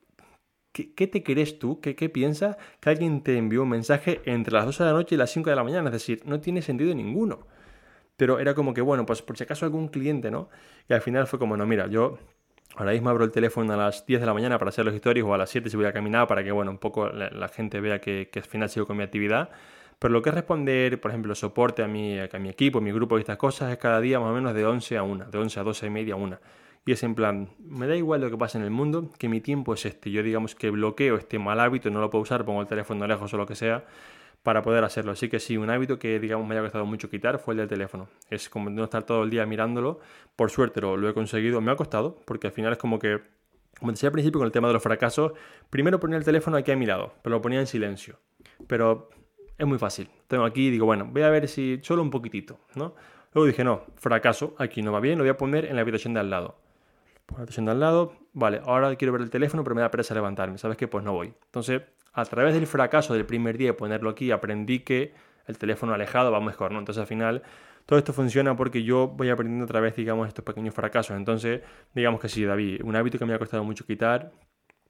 ¿Qué, 0.72 1.08
te 1.08 1.24
crees 1.24 1.58
tú? 1.58 1.80
¿Qué, 1.80 1.96
¿Qué, 1.96 2.08
piensas 2.08 2.56
que 2.78 2.90
alguien 2.90 3.22
te 3.22 3.36
envió 3.36 3.64
un 3.64 3.70
mensaje 3.70 4.20
entre 4.24 4.54
las 4.54 4.66
12 4.66 4.84
de 4.84 4.90
la 4.90 4.96
noche 4.96 5.14
y 5.16 5.18
las 5.18 5.30
5 5.30 5.50
de 5.50 5.56
la 5.56 5.64
mañana? 5.64 5.88
Es 5.88 5.94
decir, 5.94 6.22
no 6.26 6.40
tiene 6.40 6.62
sentido 6.62 6.94
ninguno. 6.94 7.40
Pero 8.16 8.38
era 8.38 8.54
como 8.54 8.72
que, 8.72 8.80
bueno, 8.80 9.04
pues 9.04 9.20
por 9.20 9.36
si 9.36 9.42
acaso 9.42 9.64
algún 9.64 9.88
cliente, 9.88 10.30
¿no? 10.30 10.48
Y 10.88 10.92
al 10.92 11.00
final 11.00 11.26
fue 11.26 11.40
como, 11.40 11.56
no, 11.56 11.66
mira, 11.66 11.88
yo 11.88 12.18
ahora 12.76 12.92
mismo 12.92 13.10
abro 13.10 13.24
el 13.24 13.32
teléfono 13.32 13.72
a 13.72 13.76
las 13.76 14.06
10 14.06 14.20
de 14.20 14.26
la 14.26 14.34
mañana 14.34 14.58
para 14.58 14.68
hacer 14.68 14.84
los 14.84 14.94
historias 14.94 15.26
o 15.26 15.34
a 15.34 15.38
las 15.38 15.50
7 15.50 15.68
si 15.70 15.76
voy 15.76 15.86
a 15.86 15.92
caminar 15.92 16.28
para 16.28 16.44
que, 16.44 16.52
bueno, 16.52 16.70
un 16.70 16.78
poco 16.78 17.08
la, 17.08 17.48
gente 17.48 17.80
vea 17.80 18.00
que, 18.00 18.28
que, 18.30 18.38
al 18.38 18.44
final 18.44 18.68
sigo 18.68 18.86
con 18.86 18.96
mi 18.96 19.02
actividad. 19.02 19.50
Pero 20.00 20.14
lo 20.14 20.22
que 20.22 20.30
es 20.30 20.34
responder, 20.34 20.98
por 20.98 21.10
ejemplo, 21.10 21.34
soporte 21.34 21.82
a 21.82 21.86
mi, 21.86 22.18
a 22.18 22.38
mi 22.38 22.48
equipo, 22.48 22.78
a 22.78 22.80
mi 22.80 22.90
grupo 22.90 23.18
y 23.18 23.20
estas 23.20 23.36
cosas 23.36 23.70
es 23.70 23.76
cada 23.76 24.00
día 24.00 24.18
más 24.18 24.30
o 24.30 24.34
menos 24.34 24.54
de 24.54 24.64
11 24.64 24.96
a 24.96 25.02
1, 25.02 25.26
de 25.30 25.38
11 25.38 25.60
a 25.60 25.62
12 25.62 25.86
y 25.86 25.90
media 25.90 26.14
a 26.14 26.16
1. 26.16 26.38
Y 26.86 26.92
es 26.92 27.02
en 27.02 27.14
plan, 27.14 27.50
me 27.58 27.86
da 27.86 27.94
igual 27.94 28.22
lo 28.22 28.30
que 28.30 28.38
pasa 28.38 28.56
en 28.56 28.64
el 28.64 28.70
mundo, 28.70 29.10
que 29.18 29.28
mi 29.28 29.42
tiempo 29.42 29.74
es 29.74 29.84
este. 29.84 30.10
Yo 30.10 30.22
digamos 30.22 30.54
que 30.54 30.70
bloqueo 30.70 31.16
este 31.16 31.38
mal 31.38 31.60
hábito, 31.60 31.90
no 31.90 32.00
lo 32.00 32.08
puedo 32.08 32.22
usar, 32.22 32.46
pongo 32.46 32.62
el 32.62 32.66
teléfono 32.66 33.06
lejos 33.06 33.34
o 33.34 33.36
lo 33.36 33.44
que 33.44 33.54
sea, 33.54 33.84
para 34.42 34.62
poder 34.62 34.84
hacerlo. 34.84 35.12
Así 35.12 35.28
que 35.28 35.38
sí, 35.38 35.58
un 35.58 35.68
hábito 35.68 35.98
que 35.98 36.18
digamos 36.18 36.48
me 36.48 36.54
haya 36.54 36.62
costado 36.62 36.86
mucho 36.86 37.10
quitar 37.10 37.38
fue 37.38 37.52
el 37.52 37.58
del 37.58 37.68
teléfono. 37.68 38.08
Es 38.30 38.48
como 38.48 38.70
no 38.70 38.84
estar 38.84 39.02
todo 39.02 39.24
el 39.24 39.28
día 39.28 39.44
mirándolo. 39.44 40.00
Por 40.34 40.50
suerte 40.50 40.80
lo, 40.80 41.06
he 41.06 41.12
conseguido, 41.12 41.60
me 41.60 41.72
ha 41.72 41.76
costado, 41.76 42.16
porque 42.24 42.46
al 42.46 42.54
final 42.54 42.72
es 42.72 42.78
como 42.78 42.98
que, 42.98 43.20
como 43.78 43.92
decía 43.92 44.08
al 44.08 44.14
principio 44.14 44.38
con 44.38 44.46
el 44.46 44.52
tema 44.52 44.68
de 44.68 44.72
los 44.72 44.82
fracasos, 44.82 45.32
primero 45.68 46.00
ponía 46.00 46.16
el 46.16 46.24
teléfono 46.24 46.56
aquí 46.56 46.70
a 46.70 46.76
mi 46.76 46.86
lado, 46.86 47.12
pero 47.22 47.36
lo 47.36 47.42
ponía 47.42 47.60
en 47.60 47.66
silencio. 47.66 48.18
Pero 48.66 49.10
es 49.60 49.66
muy 49.66 49.78
fácil. 49.78 50.08
Tengo 50.26 50.44
aquí 50.44 50.68
y 50.68 50.70
digo, 50.70 50.86
bueno, 50.86 51.06
voy 51.10 51.20
a 51.20 51.28
ver 51.28 51.46
si 51.46 51.80
solo 51.82 52.00
un 52.00 52.10
poquitito, 52.10 52.58
¿no? 52.76 52.94
Luego 53.34 53.46
dije, 53.46 53.62
no, 53.62 53.82
fracaso, 53.96 54.54
aquí 54.58 54.80
no 54.80 54.90
va 54.90 55.00
bien, 55.00 55.18
lo 55.18 55.24
voy 55.24 55.30
a 55.30 55.36
poner 55.36 55.66
en 55.66 55.76
la 55.76 55.82
habitación 55.82 56.14
de 56.14 56.20
al 56.20 56.30
lado. 56.30 56.56
Pongo 57.26 57.40
la 57.40 57.42
habitación 57.42 57.66
de 57.66 57.72
al 57.72 57.80
lado, 57.80 58.14
vale, 58.32 58.62
ahora 58.64 58.96
quiero 58.96 59.12
ver 59.12 59.20
el 59.20 59.28
teléfono, 59.28 59.62
pero 59.62 59.76
me 59.76 59.82
da 59.82 59.90
pereza 59.90 60.14
levantarme, 60.14 60.56
¿sabes 60.56 60.78
qué? 60.78 60.88
Pues 60.88 61.04
no 61.04 61.12
voy. 61.12 61.34
Entonces, 61.44 61.82
a 62.14 62.24
través 62.24 62.54
del 62.54 62.66
fracaso 62.66 63.12
del 63.12 63.26
primer 63.26 63.58
día 63.58 63.68
de 63.68 63.74
ponerlo 63.74 64.08
aquí, 64.08 64.30
aprendí 64.30 64.80
que 64.80 65.12
el 65.46 65.58
teléfono 65.58 65.92
alejado 65.92 66.32
va 66.32 66.40
mejor, 66.40 66.72
¿no? 66.72 66.78
Entonces, 66.78 67.02
al 67.02 67.06
final, 67.06 67.42
todo 67.84 67.98
esto 67.98 68.14
funciona 68.14 68.56
porque 68.56 68.82
yo 68.82 69.08
voy 69.08 69.28
aprendiendo 69.28 69.64
a 69.64 69.68
través, 69.68 69.94
digamos, 69.94 70.26
estos 70.26 70.44
pequeños 70.44 70.74
fracasos. 70.74 71.16
Entonces, 71.18 71.60
digamos 71.94 72.18
que 72.18 72.30
sí, 72.30 72.44
David, 72.44 72.82
un 72.82 72.96
hábito 72.96 73.18
que 73.18 73.26
me 73.26 73.34
ha 73.34 73.38
costado 73.38 73.62
mucho 73.62 73.84
quitar, 73.84 74.32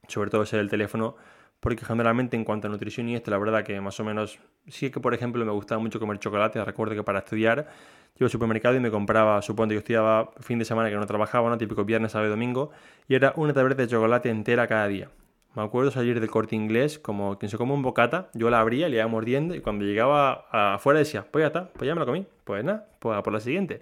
sobre 0.06 0.30
todo 0.30 0.46
ser 0.46 0.60
el 0.60 0.70
teléfono, 0.70 1.16
porque 1.60 1.84
generalmente 1.84 2.36
en 2.36 2.44
cuanto 2.44 2.66
a 2.66 2.70
nutrición 2.70 3.08
y 3.08 3.14
esto, 3.14 3.30
la 3.30 3.38
verdad 3.38 3.62
que 3.62 3.80
más 3.80 4.00
o 4.00 4.04
menos, 4.04 4.38
sí 4.66 4.90
que 4.90 4.98
por 4.98 5.14
ejemplo 5.14 5.44
me 5.44 5.52
gustaba 5.52 5.80
mucho 5.80 6.00
comer 6.00 6.18
chocolate, 6.18 6.64
recuerdo 6.64 6.94
que 6.94 7.02
para 7.02 7.20
estudiar 7.20 7.68
iba 8.16 8.26
al 8.26 8.30
supermercado 8.30 8.74
y 8.76 8.80
me 8.80 8.90
compraba, 8.90 9.40
supongo 9.42 9.68
que 9.68 9.74
yo 9.74 9.78
estudiaba 9.80 10.30
fin 10.40 10.58
de 10.58 10.64
semana 10.64 10.88
que 10.88 10.96
no 10.96 11.06
trabajaba, 11.06 11.48
¿no? 11.50 11.58
típico 11.58 11.84
viernes, 11.84 12.12
sábado 12.12 12.28
y 12.28 12.30
domingo, 12.30 12.70
y 13.08 13.14
era 13.14 13.34
una 13.36 13.52
tableta 13.52 13.82
de 13.82 13.88
chocolate 13.88 14.30
entera 14.30 14.66
cada 14.66 14.88
día. 14.88 15.10
Me 15.54 15.62
acuerdo 15.62 15.90
salir 15.90 16.20
del 16.20 16.30
corte 16.30 16.54
inglés, 16.54 16.98
como 16.98 17.38
quien 17.38 17.50
se 17.50 17.58
come 17.58 17.74
un 17.74 17.82
bocata, 17.82 18.30
yo 18.34 18.50
la 18.50 18.60
abría, 18.60 18.88
le 18.88 18.96
iba 18.96 19.06
mordiendo 19.08 19.54
y 19.54 19.60
cuando 19.60 19.84
llegaba 19.84 20.46
afuera 20.74 21.00
decía, 21.00 21.26
pues 21.30 21.42
ya 21.42 21.46
está, 21.48 21.68
pues 21.68 21.86
ya 21.88 21.94
me 21.94 22.00
lo 22.00 22.06
comí, 22.06 22.24
pues 22.44 22.64
nada, 22.64 22.86
pues 23.00 23.20
por 23.22 23.32
la 23.32 23.40
siguiente. 23.40 23.80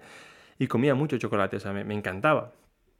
Y 0.57 0.67
comía 0.67 0.95
mucho 0.95 1.17
chocolate, 1.17 1.57
o 1.57 1.59
sea, 1.59 1.71
me, 1.71 1.83
me 1.83 1.93
encantaba. 1.93 2.51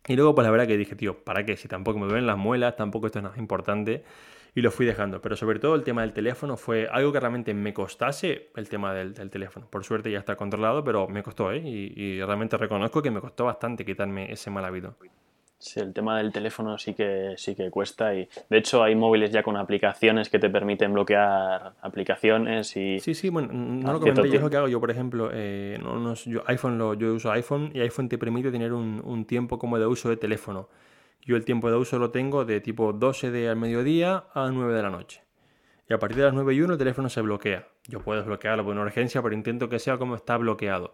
Y 0.07 0.15
luego, 0.15 0.35
pues 0.35 0.45
la 0.45 0.51
verdad 0.51 0.67
que 0.67 0.77
dije, 0.77 0.95
tío, 0.95 1.17
¿para 1.23 1.45
qué? 1.45 1.57
Si 1.57 1.67
tampoco 1.67 1.99
me 1.99 2.05
duelen 2.05 2.27
las 2.27 2.37
muelas, 2.37 2.75
tampoco 2.75 3.07
esto 3.07 3.19
es 3.19 3.23
nada 3.23 3.37
importante 3.37 4.03
y 4.55 4.61
lo 4.61 4.71
fui 4.71 4.85
dejando. 4.85 5.21
Pero 5.21 5.35
sobre 5.35 5.59
todo 5.59 5.75
el 5.75 5.83
tema 5.83 6.01
del 6.01 6.13
teléfono 6.13 6.57
fue 6.57 6.87
algo 6.91 7.11
que 7.11 7.19
realmente 7.19 7.53
me 7.53 7.73
costase 7.73 8.49
el 8.55 8.69
tema 8.69 8.93
del, 8.93 9.13
teléfono. 9.29 9.67
Por 9.69 9.83
suerte 9.83 10.11
ya 10.11 10.19
está 10.19 10.35
controlado, 10.35 10.83
pero 10.83 11.07
me 11.07 11.23
costó, 11.23 11.51
¿eh? 11.51 11.61
Y, 11.63 11.93
y, 11.95 12.23
realmente 12.23 12.57
reconozco 12.57 13.01
que 13.01 13.11
me 13.11 13.21
costó 13.21 13.45
bastante 13.45 13.85
quitarme 13.85 14.31
ese 14.31 14.49
mal 14.49 14.65
hábito. 14.65 14.95
Sí, 15.61 15.81
el 15.81 15.93
tema 15.93 16.17
del 16.17 16.31
teléfono 16.31 16.77
sí 16.77 16.93
que, 16.93 17.33
sí 17.35 17.53
que 17.53 17.69
cuesta 17.69 18.15
y 18.15 18.29
de 18.49 18.57
hecho 18.57 18.81
hay 18.81 18.95
móviles 18.95 19.29
ya 19.29 19.43
con 19.43 19.57
aplicaciones 19.57 20.29
que 20.29 20.39
te 20.39 20.49
permiten 20.49 20.93
bloquear 20.93 21.73
aplicaciones 21.81 22.77
y... 22.77 22.97
Sí, 23.01 23.13
sí, 23.13 23.27
bueno, 23.27 23.49
no 23.51 23.91
lo 23.91 23.99
comenté, 23.99 24.29
yo 24.29 24.35
es 24.35 24.41
lo 24.41 24.49
que 24.49 24.55
hago, 24.55 24.69
yo 24.69 24.79
por 24.79 24.89
ejemplo, 24.89 25.29
eh, 25.33 25.77
no, 25.83 26.13
yo, 26.13 26.43
iPhone 26.47 26.77
lo, 26.77 26.93
yo 26.93 27.13
uso 27.13 27.29
iPhone 27.33 27.71
y 27.73 27.81
iPhone 27.81 28.07
te 28.07 28.17
permite 28.17 28.51
tener 28.51 28.71
un, 28.71 29.01
un 29.03 29.25
tiempo 29.25 29.59
como 29.59 29.77
de 29.77 29.85
uso 29.85 30.07
de 30.07 30.15
teléfono. 30.15 30.69
Yo 31.21 31.35
el 31.35 31.45
tiempo 31.45 31.69
de 31.69 31.77
uso 31.77 31.99
lo 31.99 32.11
tengo 32.11 32.45
de 32.45 32.61
tipo 32.61 32.93
12 32.93 33.31
de 33.31 33.49
al 33.49 33.55
mediodía 33.55 34.25
a 34.33 34.49
9 34.49 34.73
de 34.73 34.81
la 34.81 34.89
noche. 34.89 35.23
Y 35.89 35.93
a 35.93 35.99
partir 35.99 36.17
de 36.17 36.23
las 36.25 36.33
9 36.33 36.53
y 36.53 36.61
1 36.61 36.73
el 36.73 36.79
teléfono 36.79 37.09
se 37.09 37.21
bloquea. 37.21 37.67
Yo 37.87 37.99
puedo 37.99 38.19
desbloquearlo 38.19 38.63
por 38.63 38.73
una 38.73 38.83
urgencia, 38.83 39.21
pero 39.21 39.33
intento 39.33 39.69
que 39.69 39.79
sea 39.79 39.97
como 39.97 40.15
está 40.15 40.37
bloqueado. 40.37 40.93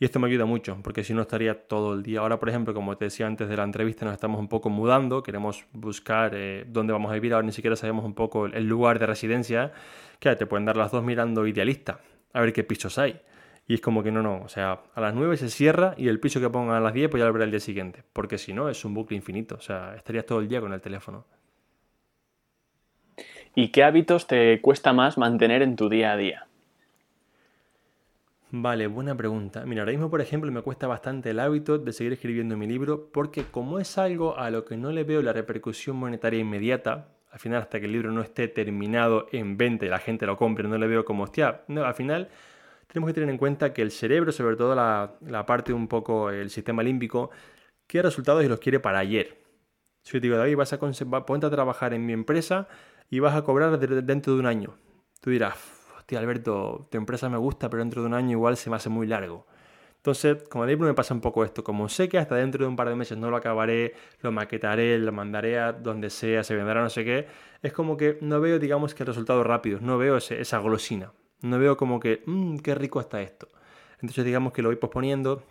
Y 0.00 0.04
esto 0.04 0.18
me 0.18 0.26
ayuda 0.26 0.46
mucho, 0.46 0.78
porque 0.82 1.04
si 1.04 1.14
no 1.14 1.22
estaría 1.22 1.68
todo 1.68 1.94
el 1.94 2.02
día. 2.02 2.20
Ahora, 2.20 2.40
por 2.40 2.48
ejemplo, 2.48 2.74
como 2.74 2.96
te 2.96 3.04
decía 3.04 3.26
antes 3.26 3.48
de 3.48 3.56
la 3.56 3.62
entrevista, 3.62 4.04
nos 4.04 4.14
estamos 4.14 4.40
un 4.40 4.48
poco 4.48 4.68
mudando, 4.68 5.22
queremos 5.22 5.64
buscar 5.72 6.32
eh, 6.34 6.64
dónde 6.66 6.92
vamos 6.92 7.12
a 7.12 7.14
vivir, 7.14 7.32
ahora 7.34 7.46
ni 7.46 7.52
siquiera 7.52 7.76
sabemos 7.76 8.04
un 8.04 8.14
poco 8.14 8.46
el 8.46 8.66
lugar 8.66 8.98
de 8.98 9.06
residencia. 9.06 9.72
Que 10.18 10.34
te 10.34 10.46
pueden 10.46 10.64
dar 10.64 10.76
las 10.76 10.90
dos 10.90 11.04
mirando 11.04 11.46
idealista, 11.46 12.00
a 12.32 12.40
ver 12.40 12.52
qué 12.52 12.64
pisos 12.64 12.98
hay. 12.98 13.20
Y 13.72 13.76
es 13.76 13.80
como 13.80 14.02
que 14.02 14.12
no, 14.12 14.22
no, 14.22 14.42
o 14.42 14.48
sea, 14.48 14.82
a 14.94 15.00
las 15.00 15.14
9 15.14 15.34
se 15.38 15.48
cierra 15.48 15.94
y 15.96 16.08
el 16.08 16.20
piso 16.20 16.42
que 16.42 16.50
pongan 16.50 16.76
a 16.76 16.80
las 16.80 16.92
10 16.92 17.08
pues 17.08 17.22
ya 17.22 17.26
lo 17.26 17.32
verá 17.32 17.46
el 17.46 17.50
día 17.50 17.58
siguiente, 17.58 18.04
porque 18.12 18.36
si 18.36 18.52
no 18.52 18.68
es 18.68 18.84
un 18.84 18.92
bucle 18.92 19.16
infinito, 19.16 19.54
o 19.54 19.62
sea, 19.62 19.94
estarías 19.96 20.26
todo 20.26 20.40
el 20.40 20.48
día 20.48 20.60
con 20.60 20.74
el 20.74 20.80
teléfono. 20.82 21.24
¿Y 23.54 23.68
qué 23.68 23.82
hábitos 23.82 24.26
te 24.26 24.60
cuesta 24.60 24.92
más 24.92 25.16
mantener 25.16 25.62
en 25.62 25.76
tu 25.76 25.88
día 25.88 26.12
a 26.12 26.18
día? 26.18 26.46
Vale, 28.50 28.88
buena 28.88 29.16
pregunta. 29.16 29.64
Mira, 29.64 29.80
ahora 29.80 29.92
mismo, 29.92 30.10
por 30.10 30.20
ejemplo, 30.20 30.52
me 30.52 30.60
cuesta 30.60 30.86
bastante 30.86 31.30
el 31.30 31.40
hábito 31.40 31.78
de 31.78 31.94
seguir 31.94 32.12
escribiendo 32.12 32.58
mi 32.58 32.66
libro 32.66 33.08
porque 33.10 33.44
como 33.44 33.78
es 33.78 33.96
algo 33.96 34.36
a 34.36 34.50
lo 34.50 34.66
que 34.66 34.76
no 34.76 34.92
le 34.92 35.04
veo 35.04 35.22
la 35.22 35.32
repercusión 35.32 35.96
monetaria 35.96 36.40
inmediata, 36.40 37.08
al 37.30 37.38
final 37.38 37.62
hasta 37.62 37.80
que 37.80 37.86
el 37.86 37.92
libro 37.92 38.12
no 38.12 38.20
esté 38.20 38.48
terminado 38.48 39.28
en 39.32 39.56
venta 39.56 39.86
y 39.86 39.88
la 39.88 39.98
gente 39.98 40.26
lo 40.26 40.36
compre, 40.36 40.68
no 40.68 40.76
le 40.76 40.86
veo 40.86 41.06
como, 41.06 41.22
hostia, 41.22 41.62
no, 41.68 41.86
al 41.86 41.94
final 41.94 42.28
tenemos 42.92 43.08
que 43.08 43.14
tener 43.14 43.30
en 43.30 43.38
cuenta 43.38 43.72
que 43.72 43.80
el 43.80 43.90
cerebro, 43.90 44.32
sobre 44.32 44.54
todo 44.56 44.74
la, 44.74 45.46
parte 45.46 45.72
un 45.72 45.88
poco, 45.88 46.28
el 46.28 46.50
sistema 46.50 46.82
límbico, 46.82 47.30
quiere 47.86 48.08
resultados 48.08 48.44
y 48.44 48.48
los 48.48 48.60
quiere 48.60 48.80
para 48.80 48.98
ayer. 48.98 49.42
Si 50.02 50.12
yo 50.12 50.20
te 50.20 50.26
digo, 50.26 50.36
David, 50.36 50.56
vas 50.56 50.74
a 50.74 50.78
ponte 50.78 51.46
a 51.46 51.50
trabajar 51.50 51.94
en 51.94 52.04
mi 52.04 52.12
empresa 52.12 52.68
y 53.08 53.20
vas 53.20 53.34
a 53.34 53.44
cobrar 53.44 53.78
dentro 53.78 54.34
de 54.34 54.40
un 54.40 54.44
año. 54.44 54.76
Tú 55.22 55.30
dirás, 55.30 55.54
hostia, 55.96 56.18
Alberto, 56.18 56.86
tu 56.90 56.98
empresa 56.98 57.30
me 57.30 57.38
gusta, 57.38 57.70
pero 57.70 57.82
dentro 57.82 58.02
de 58.02 58.08
un 58.08 58.14
año 58.14 58.32
igual 58.32 58.58
se 58.58 58.68
me 58.68 58.76
hace 58.76 58.90
muy 58.90 59.06
largo. 59.06 59.46
Entonces, 59.96 60.42
como 60.50 60.66
libro 60.66 60.86
me 60.86 60.92
pasa 60.92 61.14
un 61.14 61.22
poco 61.22 61.44
esto. 61.44 61.64
Como 61.64 61.88
sé 61.88 62.10
que 62.10 62.18
hasta 62.18 62.34
dentro 62.34 62.62
de 62.64 62.68
un 62.68 62.76
par 62.76 62.90
de 62.90 62.96
meses 62.96 63.16
no 63.16 63.30
lo 63.30 63.38
acabaré, 63.38 63.94
lo 64.20 64.32
maquetaré, 64.32 64.98
lo 64.98 65.12
mandaré 65.12 65.58
a 65.58 65.72
donde 65.72 66.10
sea, 66.10 66.44
se 66.44 66.54
vendrá 66.54 66.82
no 66.82 66.90
sé 66.90 67.04
qué, 67.06 67.26
es 67.62 67.72
como 67.72 67.96
que 67.96 68.18
no 68.20 68.40
veo, 68.40 68.58
digamos, 68.58 68.94
que 68.94 69.04
el 69.04 69.06
resultado 69.06 69.42
rápido, 69.44 69.78
no 69.80 69.96
veo 69.96 70.18
esa 70.18 70.58
golosina. 70.58 71.12
No 71.42 71.58
veo 71.58 71.76
como 71.76 72.00
que, 72.00 72.22
mmm, 72.26 72.58
qué 72.58 72.74
rico 72.74 73.00
está 73.00 73.20
esto. 73.20 73.48
Entonces 73.94 74.24
digamos 74.24 74.52
que 74.52 74.62
lo 74.62 74.68
voy 74.68 74.76
posponiendo 74.76 75.42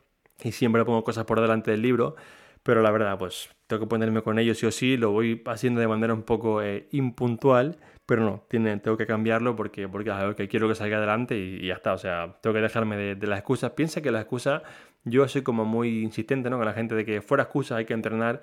y 0.44 0.52
siempre 0.52 0.84
pongo 0.86 1.04
cosas 1.04 1.26
por 1.26 1.40
delante 1.40 1.72
del 1.72 1.82
libro, 1.82 2.16
pero 2.64 2.82
la 2.82 2.92
verdad, 2.92 3.18
pues 3.18 3.50
tengo 3.68 3.82
que 3.82 3.88
ponerme 3.88 4.22
con 4.22 4.38
ello 4.40 4.54
sí 4.54 4.66
o 4.66 4.72
sí, 4.72 4.98
lo 4.98 5.12
voy 5.12 5.42
haciendo 5.46 5.80
de 5.82 5.88
manera 5.88 6.14
un 6.14 6.24
poco 6.24 6.62
eh, 6.62 6.88
impuntual, 6.92 7.78
pero 8.06 8.24
no, 8.24 8.44
tiene, 8.50 8.78
tengo 8.78 8.98
que 8.98 9.08
cambiarlo 9.08 9.56
porque, 9.56 9.88
porque 9.88 10.48
quiero 10.50 10.68
que 10.68 10.76
salga 10.76 10.98
adelante 10.98 11.38
y, 11.38 11.68
ya 11.68 11.76
está, 11.76 11.94
o 11.94 11.98
sea, 11.98 12.38
tengo 12.42 12.54
que 12.54 12.62
dejarme 12.62 12.98
de, 12.98 13.28
las 13.28 13.40
excusas. 13.40 13.72
Piensa 13.72 14.02
que 14.02 14.12
las 14.12 14.22
excusas, 14.22 14.62
yo 15.06 15.28
soy 15.28 15.42
como 15.44 15.66
muy 15.66 16.02
insistente 16.04 16.50
¿no? 16.50 16.58
con 16.58 16.66
la 16.66 16.74
gente 16.74 16.96
de 16.96 17.06
que 17.06 17.22
fuera 17.22 17.44
excusas 17.44 17.78
hay 17.78 17.86
que 17.86 17.94
entrenar 17.94 18.42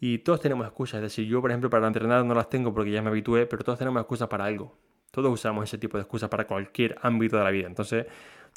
y 0.00 0.18
todos 0.18 0.40
tenemos 0.40 0.66
excusas, 0.66 0.96
es 0.96 1.02
decir, 1.02 1.26
yo 1.26 1.40
por 1.40 1.50
ejemplo 1.50 1.68
para 1.70 1.86
entrenar 1.86 2.24
no 2.24 2.34
las 2.34 2.48
tengo 2.48 2.72
porque 2.72 2.90
ya 2.92 3.02
me 3.02 3.08
habitué, 3.10 3.46
pero 3.46 3.64
todos 3.64 3.78
tenemos 3.78 4.00
excusas 4.00 4.28
para 4.28 4.44
algo. 4.44 4.76
Todos 5.10 5.32
usamos 5.32 5.64
ese 5.64 5.78
tipo 5.78 5.96
de 5.96 6.02
excusas 6.02 6.28
para 6.28 6.46
cualquier 6.46 6.96
ámbito 7.02 7.38
de 7.38 7.44
la 7.44 7.50
vida. 7.50 7.66
Entonces, 7.66 8.06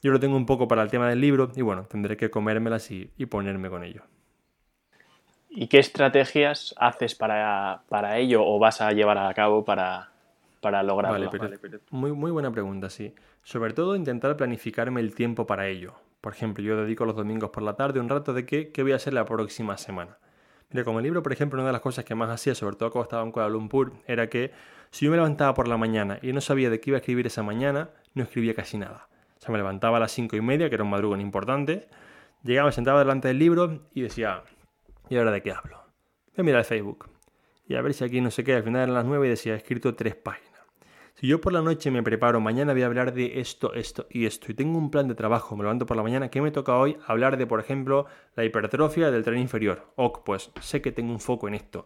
yo 0.01 0.11
lo 0.11 0.19
tengo 0.19 0.35
un 0.35 0.45
poco 0.45 0.67
para 0.67 0.81
el 0.81 0.89
tema 0.89 1.09
del 1.09 1.21
libro 1.21 1.51
y 1.55 1.61
bueno, 1.61 1.83
tendré 1.83 2.17
que 2.17 2.29
comérmelas 2.29 2.89
y, 2.91 3.05
ponerme 3.27 3.69
con 3.69 3.83
ello. 3.83 4.01
¿Y 5.49 5.67
qué 5.67 5.79
estrategias 5.79 6.73
haces 6.77 7.13
para, 7.13 7.83
ello 8.17 8.43
o 8.45 8.57
vas 8.57 8.81
a 8.81 8.91
llevar 8.91 9.17
a 9.17 9.33
cabo 9.33 9.63
para, 9.63 10.11
para 10.59 10.81
lograrlo? 10.81 11.29
Vale, 11.29 11.59
Muy, 11.91 12.11
muy 12.13 12.31
buena 12.31 12.51
pregunta, 12.51 12.89
sí. 12.89 13.13
Sobre 13.43 13.73
todo 13.73 13.95
intentar 13.95 14.35
planificarme 14.37 15.01
el 15.01 15.13
tiempo 15.13 15.45
para 15.45 15.67
ello. 15.67 15.93
Por 16.21 16.33
ejemplo, 16.33 16.63
yo 16.63 16.77
dedico 16.77 17.05
los 17.05 17.15
domingos 17.15 17.49
por 17.49 17.63
la 17.63 17.75
tarde 17.75 17.99
un 17.99 18.09
rato 18.09 18.33
de 18.33 18.45
qué, 18.45 18.71
qué 18.71 18.83
voy 18.83 18.93
a 18.93 18.97
hacer 18.97 19.13
la 19.13 19.25
próxima 19.25 19.77
semana. 19.77 20.17
Mira, 20.71 20.85
como 20.85 20.99
el 20.99 21.03
libro, 21.03 21.21
por 21.21 21.33
ejemplo, 21.33 21.59
una 21.59 21.67
de 21.67 21.73
las 21.73 21.81
cosas 21.81 22.05
que 22.05 22.15
más 22.15 22.29
hacía, 22.29 22.55
sobre 22.55 22.75
todo 22.77 22.91
cuando 22.91 23.03
estaba 23.03 23.23
en 23.23 23.31
Kuala 23.31 23.49
Lumpur, 23.49 23.93
era 24.07 24.29
que 24.29 24.51
si 24.91 25.05
yo 25.05 25.11
me 25.11 25.17
levantaba 25.17 25.53
por 25.53 25.67
la 25.67 25.77
mañana 25.77 26.19
y 26.21 26.33
no 26.33 26.41
sabía 26.41 26.69
de 26.69 26.79
qué 26.79 26.91
iba 26.91 26.97
a 26.97 26.99
escribir 26.99 27.25
esa 27.25 27.43
mañana, 27.43 27.89
no 28.13 28.23
escribía 28.23 28.53
casi 28.53 28.77
nada. 28.77 29.07
O 29.37 29.41
sea, 29.41 29.51
me 29.51 29.57
levantaba 29.57 29.97
a 29.97 29.99
las 30.01 30.11
cinco 30.11 30.35
y 30.35 30.41
media, 30.41 30.69
que 30.69 30.75
era 30.75 30.83
un 30.83 30.89
madrugón 30.89 31.21
importante, 31.21 31.87
llegaba, 32.43 32.67
me 32.67 32.73
sentaba 32.73 32.99
delante 32.99 33.29
del 33.29 33.39
libro 33.39 33.87
y 33.93 34.01
decía, 34.01 34.43
¿y 35.09 35.17
ahora 35.17 35.31
de 35.31 35.41
qué 35.41 35.51
hablo? 35.51 35.77
Voy 36.27 36.35
a 36.37 36.43
mirar 36.43 36.59
el 36.59 36.65
Facebook. 36.65 37.09
Y 37.67 37.75
a 37.75 37.81
ver 37.81 37.93
si 37.93 38.03
aquí 38.03 38.19
no 38.19 38.31
sé 38.31 38.43
qué, 38.43 38.55
al 38.55 38.63
final 38.63 38.81
eran 38.83 38.93
las 38.93 39.05
nueve 39.05 39.27
y 39.27 39.29
decía, 39.29 39.53
he 39.53 39.57
escrito 39.57 39.95
tres 39.95 40.15
páginas. 40.15 40.51
Si 41.15 41.27
yo 41.27 41.39
por 41.39 41.53
la 41.53 41.61
noche 41.61 41.91
me 41.91 42.03
preparo, 42.03 42.41
mañana 42.41 42.73
voy 42.73 42.81
a 42.81 42.87
hablar 42.87 43.13
de 43.13 43.39
esto, 43.39 43.73
esto 43.73 44.07
y 44.09 44.25
esto, 44.25 44.51
y 44.51 44.55
tengo 44.55 44.77
un 44.77 44.91
plan 44.91 45.07
de 45.07 45.15
trabajo, 45.15 45.55
me 45.55 45.63
levanto 45.63 45.85
por 45.85 45.95
la 45.95 46.03
mañana, 46.03 46.29
¿qué 46.29 46.41
me 46.41 46.51
toca 46.51 46.75
hoy? 46.75 46.97
Hablar 47.05 47.37
de, 47.37 47.47
por 47.47 47.59
ejemplo, 47.59 48.07
la 48.35 48.43
hipertrofia 48.43 49.11
del 49.11 49.23
tren 49.23 49.39
inferior. 49.39 49.93
Ok, 49.95 50.23
pues 50.25 50.51
sé 50.61 50.81
que 50.81 50.91
tengo 50.91 51.11
un 51.11 51.19
foco 51.19 51.47
en 51.47 51.53
esto. 51.53 51.85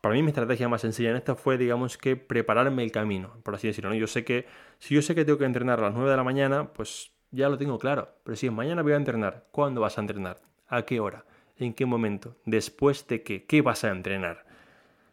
Para 0.00 0.14
mí 0.14 0.22
mi 0.22 0.28
estrategia 0.28 0.68
más 0.68 0.80
sencilla 0.80 1.10
en 1.10 1.16
esto 1.16 1.36
fue, 1.36 1.58
digamos, 1.58 1.98
que 1.98 2.16
prepararme 2.16 2.82
el 2.82 2.90
camino, 2.90 3.36
por 3.42 3.54
así 3.54 3.66
decirlo. 3.66 3.92
Yo 3.94 4.06
sé 4.06 4.24
que, 4.24 4.46
si 4.78 4.94
yo 4.94 5.02
sé 5.02 5.14
que 5.14 5.24
tengo 5.24 5.38
que 5.38 5.44
entrenar 5.44 5.78
a 5.78 5.82
las 5.82 5.94
9 5.94 6.10
de 6.10 6.16
la 6.16 6.24
mañana, 6.24 6.72
pues 6.72 7.12
ya 7.30 7.48
lo 7.48 7.58
tengo 7.58 7.78
claro. 7.78 8.08
Pero 8.24 8.36
si 8.36 8.48
mañana 8.48 8.82
voy 8.82 8.92
a 8.92 8.96
entrenar, 8.96 9.46
¿cuándo 9.50 9.82
vas 9.82 9.98
a 9.98 10.00
entrenar? 10.00 10.40
¿A 10.68 10.82
qué 10.82 11.00
hora? 11.00 11.26
¿En 11.58 11.74
qué 11.74 11.84
momento? 11.84 12.36
¿Después 12.46 13.06
de 13.08 13.22
qué? 13.22 13.44
¿Qué 13.44 13.60
vas 13.60 13.84
a 13.84 13.90
entrenar? 13.90 14.46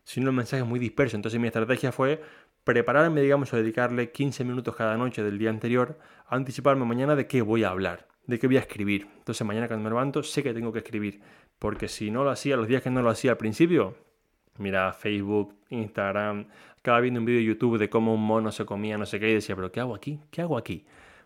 Si 0.06 0.22
no, 0.22 0.30
el 0.30 0.36
mensaje 0.36 0.64
es 0.64 0.70
muy 0.70 0.80
disperso. 0.80 1.18
Entonces 1.18 1.38
mi 1.40 1.48
estrategia 1.48 1.92
fue 1.92 2.22
prepararme, 2.64 3.22
digamos, 3.22 3.52
o 3.52 3.58
dedicarle 3.58 4.12
15 4.12 4.46
minutos 4.46 4.74
cada 4.76 4.96
noche 4.96 5.22
del 5.22 5.38
día 5.38 5.50
anterior 5.50 6.00
a 6.28 6.36
anticiparme 6.38 6.86
mañana 6.86 7.16
de 7.18 7.28
qué 7.28 7.42
voy 7.42 7.64
a 7.66 7.70
hablar. 7.72 8.08
de 8.28 8.40
que 8.40 8.48
voy 8.48 8.58
a 8.58 8.60
escribir. 8.60 9.08
Entonces 9.18 9.46
mañana 9.48 9.68
cuando 9.68 9.84
me 9.84 9.90
levanto 9.90 10.22
sé 10.22 10.44
que 10.44 10.54
tengo 10.54 10.72
que 10.72 10.80
escribir. 10.80 11.22
Porque 11.60 11.88
si 11.88 12.12
no 12.12 12.24
lo 12.24 12.30
hacía, 12.30 12.56
los 12.58 12.68
días 12.68 12.84
que 12.84 12.90
no 12.90 13.02
lo 13.02 13.10
hacía 13.10 13.32
al 13.32 13.38
principio, 13.38 13.96
mira 14.60 14.94
Facebook, 14.94 15.56
Instagram, 15.70 16.48
acaba 16.80 17.00
viendo 17.00 17.20
un 17.20 17.26
vídeo 17.26 17.40
de 17.40 17.46
YouTube 17.46 17.78
de 17.78 17.90
cómo 17.90 18.14
un 18.14 18.24
mono 18.24 18.52
se 18.52 18.66
comía 18.66 18.98
no 18.98 19.06
sé 19.06 19.20
qué 19.20 19.30
y 19.30 19.34
decía, 19.34 19.56
pero 19.56 19.72
¿qué 19.72 19.80
hago 19.80 19.96
aquí? 19.96 20.20
¿Qué 20.32 20.42
hago 20.42 20.58
aquí? 20.58 20.86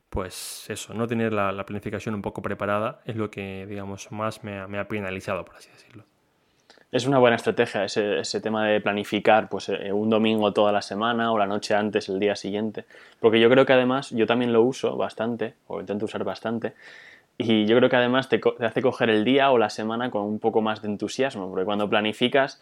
Pues 0.09 0.69
eso, 0.69 0.93
no 0.93 1.07
tener 1.07 1.31
la, 1.31 1.65
planificación 1.65 2.15
un 2.15 2.21
poco 2.21 2.41
preparada 2.41 2.99
es 3.05 3.15
lo 3.15 3.31
que, 3.31 3.65
digamos, 3.65 4.11
más 4.11 4.43
me 4.43 4.59
ha, 4.59 4.87
penalizado, 4.87 5.45
por 5.45 5.55
así 5.55 5.69
decirlo. 5.69 6.03
Es 6.91 7.05
una 7.05 7.19
buena 7.19 7.37
estrategia 7.37 7.85
ese, 7.85 8.41
tema 8.41 8.67
de 8.67 8.81
planificar 8.81 9.47
pues, 9.47 9.69
eh, 9.69 9.93
un 9.93 10.09
domingo 10.09 10.51
toda 10.51 10.73
la 10.73 10.81
semana 10.81 11.31
o 11.31 11.37
la 11.37 11.45
noche 11.45 11.73
antes, 11.73 12.09
el 12.09 12.19
día 12.19 12.35
siguiente. 12.35 12.83
Porque 13.21 13.39
yo 13.39 13.49
creo 13.49 13.65
que 13.65 13.71
además, 13.71 14.09
yo 14.09 14.27
también 14.27 14.51
lo 14.51 14.61
uso 14.63 14.97
bastante, 14.97 15.53
o 15.67 15.79
intento 15.79 16.03
usar 16.03 16.25
bastante, 16.25 16.73
y 17.37 17.65
yo 17.65 17.77
creo 17.77 17.89
que 17.89 17.95
además 17.95 18.27
te, 18.27 18.41
hace 18.59 18.81
coger 18.81 19.09
el 19.09 19.23
día 19.23 19.51
o 19.51 19.57
la 19.57 19.69
semana 19.69 20.11
con 20.11 20.23
un 20.23 20.39
poco 20.39 20.61
más 20.61 20.81
de 20.81 20.89
entusiasmo, 20.89 21.49
porque 21.49 21.63
cuando 21.63 21.89
planificas 21.89 22.61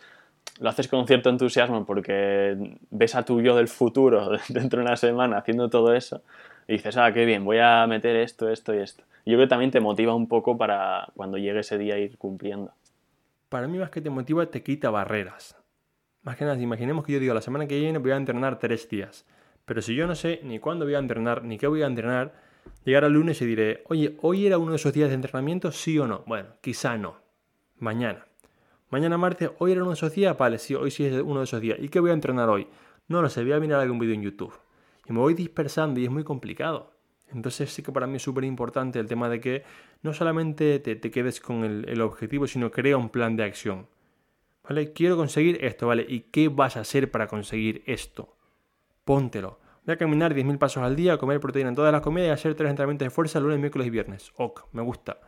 lo 0.60 0.70
haces 0.70 0.88
con 0.88 1.08
cierto 1.08 1.30
entusiasmo 1.30 1.86
porque 1.86 2.78
ves 2.90 3.16
a 3.16 3.24
tu 3.24 3.42
yo 3.42 3.56
del 3.56 3.68
futuro 3.68 4.32
dentro 4.50 4.80
de 4.80 4.86
una 4.86 4.98
semana 4.98 5.38
haciendo 5.38 5.70
todo 5.70 5.94
eso 5.94 6.22
y 6.68 6.74
dices, 6.74 6.98
ah, 6.98 7.12
qué 7.14 7.26
bien, 7.26 7.46
voy 7.46 7.58
a 7.60 7.86
meter 7.88 8.16
esto, 8.16 8.50
esto 8.50 8.74
y 8.76 8.80
esto. 8.80 9.04
yo 9.26 9.36
creo 9.36 9.40
que 9.40 9.48
también 9.48 9.72
te 9.72 9.80
motiva 9.80 10.14
un 10.14 10.28
poco 10.28 10.58
para 10.58 11.08
cuando 11.16 11.38
llegue 11.38 11.60
ese 11.60 11.78
día 11.78 11.98
ir 11.98 12.18
cumpliendo. 12.18 12.74
Para 13.50 13.68
mí 13.68 13.80
más 13.80 13.90
que 13.90 14.02
te 14.02 14.10
motiva, 14.10 14.46
te 14.46 14.62
quita 14.62 14.92
barreras. 14.92 15.58
Más 16.22 16.36
que 16.36 16.46
nada, 16.46 16.62
imaginemos 16.62 17.06
que 17.06 17.14
yo 17.14 17.20
digo, 17.20 17.34
la 17.34 17.42
semana 17.42 17.66
que 17.66 17.80
viene 17.80 17.98
voy 17.98 18.12
a 18.12 18.18
entrenar 18.18 18.60
tres 18.60 18.88
días. 18.88 19.26
Pero 19.66 19.82
si 19.82 19.96
yo 19.96 20.06
no 20.06 20.16
sé 20.16 20.42
ni 20.44 20.60
cuándo 20.60 20.86
voy 20.86 20.96
a 20.96 21.00
entrenar, 21.00 21.44
ni 21.44 21.58
qué 21.58 21.66
voy 21.66 21.82
a 21.82 21.88
entrenar, 21.88 22.34
Llegar 22.86 23.04
al 23.04 23.14
lunes 23.14 23.42
y 23.42 23.46
diré, 23.46 23.84
oye, 23.88 24.18
¿hoy 24.22 24.46
era 24.46 24.58
uno 24.58 24.72
de 24.72 24.78
esos 24.78 24.94
días 24.94 25.10
de 25.10 25.16
entrenamiento? 25.16 25.72
¿Sí 25.72 26.00
o 26.00 26.08
no? 26.08 26.24
Bueno, 26.26 26.50
quizá 26.62 26.98
no. 26.98 27.18
Mañana. 27.78 28.26
Mañana 28.90 29.18
martes, 29.20 29.52
¿hoy 29.60 29.74
era 29.74 29.82
uno 29.82 29.92
de 29.92 29.96
esos 29.96 30.14
días? 30.14 30.36
Vale, 30.36 30.58
sí, 30.58 30.74
hoy 30.74 30.90
sí 30.90 31.06
es 31.06 31.22
uno 31.22 31.40
de 31.40 31.44
esos 31.44 31.62
días. 31.62 31.78
¿Y 31.80 31.90
qué 31.90 32.00
voy 32.00 32.10
a 32.10 32.14
entrenar 32.14 32.50
hoy? 32.50 32.68
No 33.08 33.22
lo 33.22 33.30
sé, 33.30 33.44
voy 33.44 33.54
a 33.54 33.60
mirar 33.60 33.80
algún 33.80 34.00
vídeo 34.00 34.16
en 34.16 34.24
YouTube. 34.24 34.54
Y 35.08 35.14
me 35.14 35.20
voy 35.20 35.36
dispersando 35.36 36.00
y 36.00 36.06
es 36.06 36.12
muy 36.12 36.24
complicado. 36.24 36.92
Entonces 37.32 37.72
sí 37.72 37.84
que 37.84 37.92
para 37.92 38.08
mí 38.08 38.16
es 38.16 38.24
súper 38.24 38.44
importante 38.44 39.00
el 39.00 39.08
tema 39.08 39.30
de 39.30 39.40
que 39.40 39.64
no 40.02 40.14
solamente 40.14 40.80
te, 40.80 41.00
quedes 41.12 41.40
con 41.40 41.64
el, 41.64 41.88
el, 41.88 42.02
objetivo, 42.02 42.48
sino 42.48 42.72
crea 42.72 42.98
un 42.98 43.10
plan 43.10 43.36
de 43.36 43.44
acción. 43.44 43.88
¿Vale? 44.68 44.92
Quiero 44.94 45.18
conseguir 45.18 45.64
esto, 45.64 45.88
¿vale? 45.88 46.06
¿Y 46.08 46.22
qué 46.22 46.50
vas 46.50 46.76
a 46.76 46.82
hacer 46.82 47.12
para 47.12 47.28
conseguir 47.28 47.84
esto? 47.86 48.36
Póntelo. 49.06 49.60
Voy 49.86 49.94
a 49.94 49.98
caminar 49.98 50.34
10.000 50.34 50.58
pasos 50.58 50.84
al 50.84 50.96
día, 50.96 51.18
comer 51.18 51.40
proteína 51.40 51.70
en 51.70 51.76
todas 51.76 51.92
las 51.92 52.02
comidas 52.02 52.28
y 52.28 52.32
hacer 52.32 52.56
tres 52.56 52.70
entrenamientos 52.72 53.06
de 53.06 53.10
fuerza 53.12 53.40
lunes, 53.40 53.60
miércoles 53.60 53.88
y 53.88 53.92
viernes. 53.92 54.32
Ok, 54.36 54.66
me 54.72 54.82
gusta. 54.82 55.20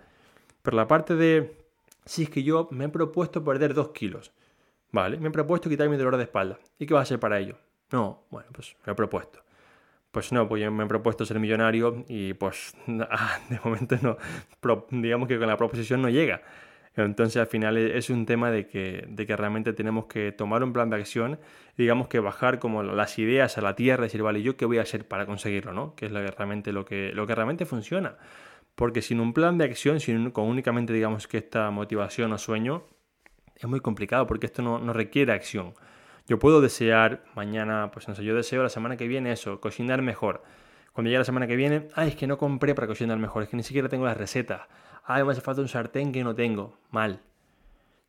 Pero 0.61 0.77
la 0.77 0.87
parte 0.87 1.15
de, 1.15 1.60
si 2.05 2.23
es 2.23 2.29
que 2.29 2.43
yo 2.43 2.67
me 2.71 2.85
he 2.85 2.89
propuesto 2.89 3.43
perder 3.43 3.73
2 3.73 3.89
kilos, 3.89 4.31
¿vale? 4.91 5.17
Me 5.17 5.29
he 5.29 5.31
propuesto 5.31 5.69
quitar 5.69 5.89
mi 5.89 5.97
dolor 5.97 6.17
de 6.17 6.23
espalda. 6.23 6.59
¿Y 6.79 6.85
qué 6.85 6.93
va 6.93 7.01
a 7.01 7.03
hacer 7.03 7.19
para 7.19 7.39
ello? 7.39 7.57
No, 7.91 8.25
bueno, 8.29 8.49
pues 8.53 8.75
me 8.85 8.93
he 8.93 8.95
propuesto. 8.95 9.43
Pues 10.11 10.31
no, 10.33 10.47
pues 10.47 10.61
yo 10.61 10.71
me 10.71 10.83
he 10.83 10.87
propuesto 10.87 11.25
ser 11.25 11.39
millonario 11.39 12.03
y 12.07 12.33
pues 12.33 12.73
ah, 13.09 13.39
de 13.49 13.59
momento 13.63 13.97
no, 14.01 14.17
digamos 14.91 15.27
que 15.27 15.39
con 15.39 15.47
la 15.47 15.57
proposición 15.57 16.01
no 16.01 16.09
llega. 16.09 16.41
Entonces 16.95 17.37
al 17.37 17.47
final 17.47 17.77
e, 17.77 17.97
es 17.97 18.09
un 18.09 18.25
tema 18.25 18.51
de 18.51 18.67
que, 18.67 19.05
de 19.07 19.25
que 19.25 19.35
realmente 19.37 19.73
tenemos 19.73 20.05
que 20.05 20.31
tomar 20.31 20.63
un 20.63 20.73
plan 20.73 20.89
de 20.89 20.97
acción, 20.97 21.39
digamos 21.77 22.09
que 22.09 22.19
bajar 22.19 22.59
como 22.59 22.83
las 22.83 23.17
ideas 23.19 23.57
a 23.57 23.61
la 23.61 23.75
tierra 23.75 24.03
y 24.03 24.07
decir, 24.07 24.23
vale, 24.23 24.41
¿yo 24.41 24.57
qué 24.57 24.65
voy 24.65 24.79
a 24.79 24.81
hacer 24.81 25.07
para 25.07 25.25
conseguirlo? 25.25 25.71
¿no? 25.71 25.95
Que 25.95 26.07
es 26.07 26.11
lo 26.11 26.19
que 26.19 26.31
realmente, 26.31 26.73
lo 26.73 26.83
que, 26.83 27.11
lo 27.13 27.25
que 27.25 27.35
realmente 27.35 27.65
funciona. 27.65 28.17
Porque 28.81 29.03
sin 29.03 29.19
un 29.19 29.31
plan 29.31 29.59
de 29.59 29.65
acción, 29.65 29.99
sin, 29.99 30.31
con 30.31 30.45
únicamente 30.45 30.91
digamos 30.91 31.27
que 31.27 31.37
esta 31.37 31.69
motivación 31.69 32.33
o 32.33 32.39
sueño, 32.39 32.87
es 33.55 33.67
muy 33.67 33.79
complicado 33.79 34.25
porque 34.25 34.47
esto 34.47 34.63
no, 34.63 34.79
no 34.79 34.91
requiere 34.91 35.33
acción. 35.33 35.75
Yo 36.27 36.39
puedo 36.39 36.61
desear 36.61 37.23
mañana, 37.35 37.91
pues 37.93 38.07
no 38.07 38.15
sé, 38.15 38.23
yo 38.23 38.33
deseo 38.33 38.63
la 38.63 38.69
semana 38.69 38.97
que 38.97 39.07
viene 39.07 39.33
eso, 39.33 39.61
cocinar 39.61 40.01
mejor. 40.01 40.41
Cuando 40.93 41.09
llegue 41.09 41.19
la 41.19 41.25
semana 41.25 41.45
que 41.45 41.55
viene, 41.55 41.89
ay, 41.93 42.09
es 42.09 42.15
que 42.15 42.25
no 42.25 42.39
compré 42.39 42.73
para 42.73 42.87
cocinar 42.87 43.19
mejor, 43.19 43.43
es 43.43 43.49
que 43.49 43.55
ni 43.55 43.61
siquiera 43.61 43.87
tengo 43.87 44.05
la 44.05 44.15
receta 44.15 44.67
ay, 45.03 45.23
me 45.23 45.31
hace 45.31 45.41
falta 45.41 45.61
un 45.61 45.67
sartén 45.67 46.11
que 46.11 46.23
no 46.23 46.33
tengo. 46.33 46.79
Mal. 46.89 47.19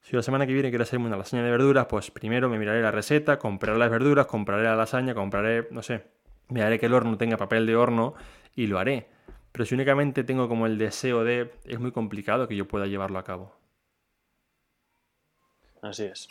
Si 0.01 0.17
la 0.17 0.23
semana 0.23 0.47
que 0.47 0.55
viene 0.55 0.71
quiero 0.71 0.85
hacerme 0.85 1.05
una 1.05 1.19
lasaña 1.19 1.43
de 1.43 1.51
verduras, 1.51 1.85
pues 1.85 2.11
primero 2.11 2.49
me 2.49 2.59
miraré 2.59 2.81
la 2.81 2.91
receta, 2.91 3.39
compraré 3.39 3.79
las 3.79 3.91
verduras, 3.91 4.25
compraré 4.25 4.63
la 4.63 4.75
lasaña, 4.75 5.15
compraré, 5.15 5.69
no 5.71 5.83
sé, 5.83 6.07
miraré 6.49 6.79
que 6.81 6.87
el 6.87 6.95
horno 6.95 7.19
tenga 7.19 7.37
papel 7.37 7.67
de 7.67 7.77
horno 7.77 8.15
y 8.55 8.69
lo 8.69 8.79
haré. 8.79 9.09
Pero 9.53 9.67
si 9.67 9.75
únicamente 9.75 10.25
tengo 10.25 10.49
como 10.49 10.67
el 10.67 10.79
deseo 10.79 11.25
de, 11.25 11.53
es 11.67 11.79
muy 11.79 11.93
complicado 11.93 12.49
que 12.49 12.57
yo 12.57 12.67
pueda 12.67 12.87
llevarlo 12.87 13.19
a 13.19 13.25
cabo. 13.25 13.55
Así 15.83 16.05
es. 16.05 16.27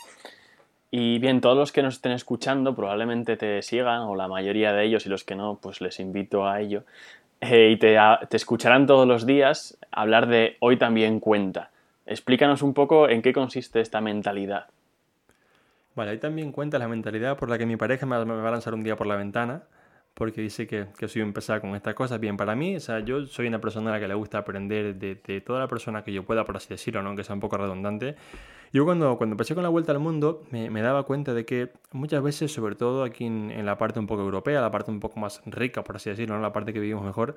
Y 0.89 1.19
bien, 1.19 1.39
todos 1.39 1.57
los 1.57 1.71
que 1.71 1.83
nos 1.83 1.95
estén 1.95 2.11
escuchando 2.13 2.75
probablemente 2.75 3.37
te 3.37 3.61
sigan, 3.61 4.01
o 4.01 4.15
la 4.15 4.27
mayoría 4.27 4.73
de 4.73 4.85
ellos, 4.85 5.05
y 5.05 5.09
los 5.09 5.23
que 5.23 5.35
no, 5.35 5.59
pues 5.61 5.81
les 5.81 5.99
invito 5.99 6.47
a 6.47 6.59
ello. 6.59 6.83
Eh, 7.41 7.69
y 7.71 7.77
te, 7.77 7.97
escucharán 8.31 8.87
todos 8.87 9.07
los 9.07 9.25
días 9.25 9.77
hablar 9.91 10.27
de 10.27 10.57
hoy 10.59 10.77
también 10.77 11.19
cuenta. 11.19 11.69
Explícanos 12.05 12.61
un 12.61 12.73
poco 12.73 13.07
en 13.07 13.21
qué 13.21 13.33
consiste 13.33 13.79
esta 13.79 14.01
mentalidad. 14.01 14.67
Vale, 15.95 16.11
hoy 16.11 16.17
también 16.17 16.51
cuenta 16.51 16.79
la 16.79 16.87
mentalidad 16.87 17.37
por 17.37 17.49
la 17.49 17.57
que 17.57 17.65
mi 17.65 17.77
pareja 17.77 18.05
me 18.05 18.17
va 18.17 18.47
a 18.47 18.51
lanzar 18.51 18.73
un 18.73 18.83
día 18.83 18.95
por 18.95 19.07
la 19.07 19.15
ventana 19.15 19.63
porque 20.13 20.41
dice 20.41 20.67
que, 20.67 20.87
que 20.97 21.07
soy 21.07 21.21
empezar 21.21 21.61
con 21.61 21.75
estas 21.75 21.95
cosas. 21.95 22.19
Bien, 22.19 22.37
para 22.37 22.55
mí, 22.55 22.75
o 22.75 22.79
sea, 22.79 22.99
yo 22.99 23.25
soy 23.25 23.47
una 23.47 23.61
persona 23.61 23.89
a 23.89 23.93
la 23.93 23.99
que 23.99 24.07
le 24.07 24.13
gusta 24.13 24.39
aprender 24.39 24.95
de, 24.95 25.15
de 25.15 25.41
toda 25.41 25.59
la 25.59 25.67
persona 25.67 26.03
que 26.03 26.13
yo 26.13 26.23
pueda, 26.23 26.43
por 26.45 26.57
así 26.57 26.69
decirlo, 26.69 27.01
¿no? 27.01 27.09
aunque 27.09 27.23
sea 27.23 27.33
un 27.33 27.39
poco 27.39 27.57
redundante. 27.57 28.15
Yo 28.73 28.85
cuando, 28.85 29.17
cuando 29.17 29.33
empecé 29.33 29.53
con 29.53 29.63
la 29.63 29.69
vuelta 29.69 29.91
al 29.91 29.99
mundo 29.99 30.43
me, 30.49 30.69
me 30.69 30.81
daba 30.81 31.03
cuenta 31.03 31.33
de 31.33 31.45
que 31.45 31.71
muchas 31.91 32.23
veces, 32.23 32.53
sobre 32.53 32.75
todo 32.75 33.03
aquí 33.03 33.25
en, 33.25 33.51
en, 33.51 33.65
la 33.65 33.77
parte 33.77 33.99
un 33.99 34.07
poco 34.07 34.21
europea, 34.21 34.61
la 34.61 34.71
parte 34.71 34.91
un 34.91 35.01
poco 35.01 35.19
más 35.19 35.41
rica, 35.45 35.83
por 35.83 35.97
así 35.97 36.09
decirlo, 36.09 36.35
¿no? 36.35 36.41
la 36.41 36.53
parte 36.53 36.71
que 36.71 36.79
vivimos 36.79 37.03
mejor, 37.03 37.35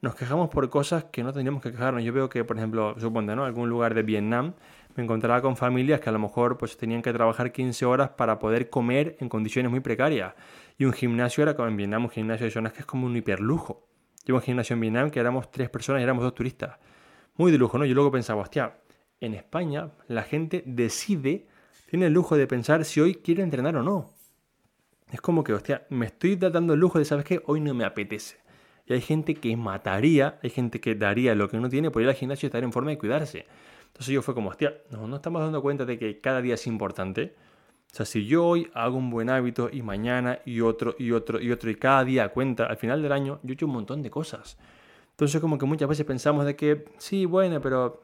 nos 0.00 0.16
quejamos 0.16 0.50
por 0.50 0.68
cosas 0.70 1.04
que 1.04 1.22
no 1.22 1.32
tendríamos 1.32 1.62
que 1.62 1.70
quejarnos. 1.70 2.02
Yo 2.02 2.12
veo 2.12 2.28
que, 2.28 2.44
por 2.44 2.56
ejemplo, 2.56 2.94
supongo, 2.98 3.34
¿no? 3.34 3.44
algún 3.44 3.68
lugar 3.70 3.94
de 3.94 4.02
Vietnam, 4.02 4.54
me 4.96 5.02
encontraba 5.02 5.42
con 5.42 5.56
familias 5.56 6.00
que 6.00 6.08
a 6.08 6.12
lo 6.12 6.18
mejor 6.18 6.56
pues 6.58 6.76
tenían 6.76 7.02
que 7.02 7.12
trabajar 7.12 7.52
15 7.52 7.84
horas 7.84 8.10
para 8.10 8.38
poder 8.38 8.70
comer 8.70 9.16
en 9.20 9.28
condiciones 9.28 9.70
muy 9.70 9.80
precarias. 9.80 10.34
Y 10.78 10.84
un 10.84 10.92
gimnasio 10.92 11.42
era 11.42 11.56
en 11.66 11.76
Vietnam, 11.76 12.04
un 12.04 12.10
gimnasio 12.10 12.46
de 12.46 12.50
zonas 12.50 12.72
que 12.72 12.80
es 12.80 12.86
como 12.86 13.06
un 13.06 13.16
hiperlujo. 13.16 13.86
Yo 14.24 14.34
un 14.34 14.40
gimnasio 14.40 14.74
en 14.74 14.80
Vietnam 14.80 15.10
que 15.10 15.20
éramos 15.20 15.50
tres 15.50 15.68
personas 15.68 16.00
y 16.00 16.04
éramos 16.04 16.24
dos 16.24 16.34
turistas. 16.34 16.78
Muy 17.36 17.52
de 17.52 17.58
lujo, 17.58 17.78
¿no? 17.78 17.84
Yo 17.84 17.94
luego 17.94 18.10
pensaba, 18.10 18.42
hostia, 18.42 18.78
en 19.20 19.34
España 19.34 19.90
la 20.08 20.22
gente 20.22 20.62
decide, 20.66 21.46
tiene 21.90 22.06
el 22.06 22.12
lujo 22.12 22.36
de 22.36 22.46
pensar 22.46 22.84
si 22.84 23.00
hoy 23.00 23.16
quiere 23.16 23.42
entrenar 23.42 23.76
o 23.76 23.82
no. 23.82 24.10
Es 25.10 25.20
como 25.20 25.44
que, 25.44 25.52
hostia, 25.52 25.86
me 25.90 26.06
estoy 26.06 26.36
dando 26.36 26.74
el 26.74 26.80
lujo 26.80 26.98
de, 26.98 27.04
¿sabes 27.04 27.24
qué? 27.24 27.42
Hoy 27.46 27.60
no 27.60 27.74
me 27.74 27.84
apetece. 27.84 28.38
Y 28.86 28.92
hay 28.92 29.00
gente 29.00 29.34
que 29.34 29.56
mataría, 29.56 30.38
hay 30.42 30.50
gente 30.50 30.80
que 30.80 30.94
daría 30.94 31.34
lo 31.34 31.48
que 31.48 31.56
uno 31.56 31.68
tiene 31.68 31.90
por 31.90 32.02
ir 32.02 32.08
al 32.08 32.14
gimnasio 32.14 32.46
y 32.46 32.48
estar 32.48 32.62
en 32.62 32.72
forma 32.72 32.90
de 32.90 32.98
cuidarse. 32.98 33.46
Entonces 33.94 34.12
yo 34.12 34.22
fue 34.22 34.34
como, 34.34 34.50
hostia, 34.50 34.74
no, 34.90 35.06
no 35.06 35.16
estamos 35.16 35.40
dando 35.40 35.62
cuenta 35.62 35.84
de 35.84 35.96
que 35.96 36.20
cada 36.20 36.42
día 36.42 36.54
es 36.54 36.66
importante. 36.66 37.36
O 37.92 37.94
sea, 37.94 38.04
si 38.04 38.26
yo 38.26 38.44
hoy 38.44 38.68
hago 38.74 38.96
un 38.96 39.08
buen 39.08 39.30
hábito 39.30 39.70
y 39.72 39.82
mañana 39.82 40.40
y 40.44 40.62
otro 40.62 40.96
y 40.98 41.12
otro 41.12 41.40
y 41.40 41.52
otro 41.52 41.70
y 41.70 41.76
cada 41.76 42.04
día 42.04 42.28
cuenta, 42.30 42.66
al 42.66 42.76
final 42.76 43.00
del 43.00 43.12
año 43.12 43.38
yo 43.44 43.50
he 43.50 43.54
hecho 43.54 43.66
un 43.66 43.72
montón 43.72 44.02
de 44.02 44.10
cosas. 44.10 44.58
Entonces 45.12 45.40
como 45.40 45.58
que 45.58 45.64
muchas 45.64 45.88
veces 45.88 46.04
pensamos 46.04 46.44
de 46.44 46.56
que, 46.56 46.86
sí, 46.98 47.24
bueno, 47.24 47.60
pero 47.60 48.02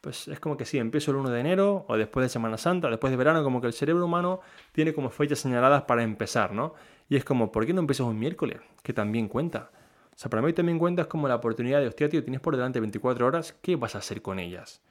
pues 0.00 0.26
es 0.26 0.40
como 0.40 0.56
que 0.56 0.64
sí, 0.64 0.78
empiezo 0.78 1.12
el 1.12 1.18
1 1.18 1.30
de 1.30 1.38
enero 1.38 1.84
o 1.86 1.96
después 1.96 2.24
de 2.24 2.30
Semana 2.30 2.58
Santa, 2.58 2.90
después 2.90 3.12
de 3.12 3.16
verano, 3.16 3.44
como 3.44 3.60
que 3.60 3.68
el 3.68 3.72
cerebro 3.72 4.06
humano 4.06 4.40
tiene 4.72 4.92
como 4.92 5.08
fechas 5.08 5.38
señaladas 5.38 5.82
para 5.82 6.02
empezar, 6.02 6.52
¿no? 6.52 6.74
Y 7.08 7.14
es 7.14 7.24
como, 7.24 7.52
¿por 7.52 7.64
qué 7.64 7.72
no 7.72 7.80
empiezas 7.80 8.08
un 8.08 8.18
miércoles? 8.18 8.58
Que 8.82 8.92
también 8.92 9.28
cuenta. 9.28 9.70
O 10.12 10.18
sea, 10.18 10.28
para 10.28 10.42
mí 10.42 10.52
también 10.52 10.80
cuenta 10.80 11.02
es 11.02 11.08
como 11.08 11.28
la 11.28 11.36
oportunidad 11.36 11.80
de, 11.80 11.86
hostia, 11.86 12.08
tío, 12.08 12.24
tienes 12.24 12.40
por 12.40 12.56
delante 12.56 12.80
24 12.80 13.24
horas, 13.24 13.52
¿qué 13.62 13.76
vas 13.76 13.94
a 13.94 13.98
hacer 13.98 14.20
con 14.20 14.40
ellas? 14.40 14.82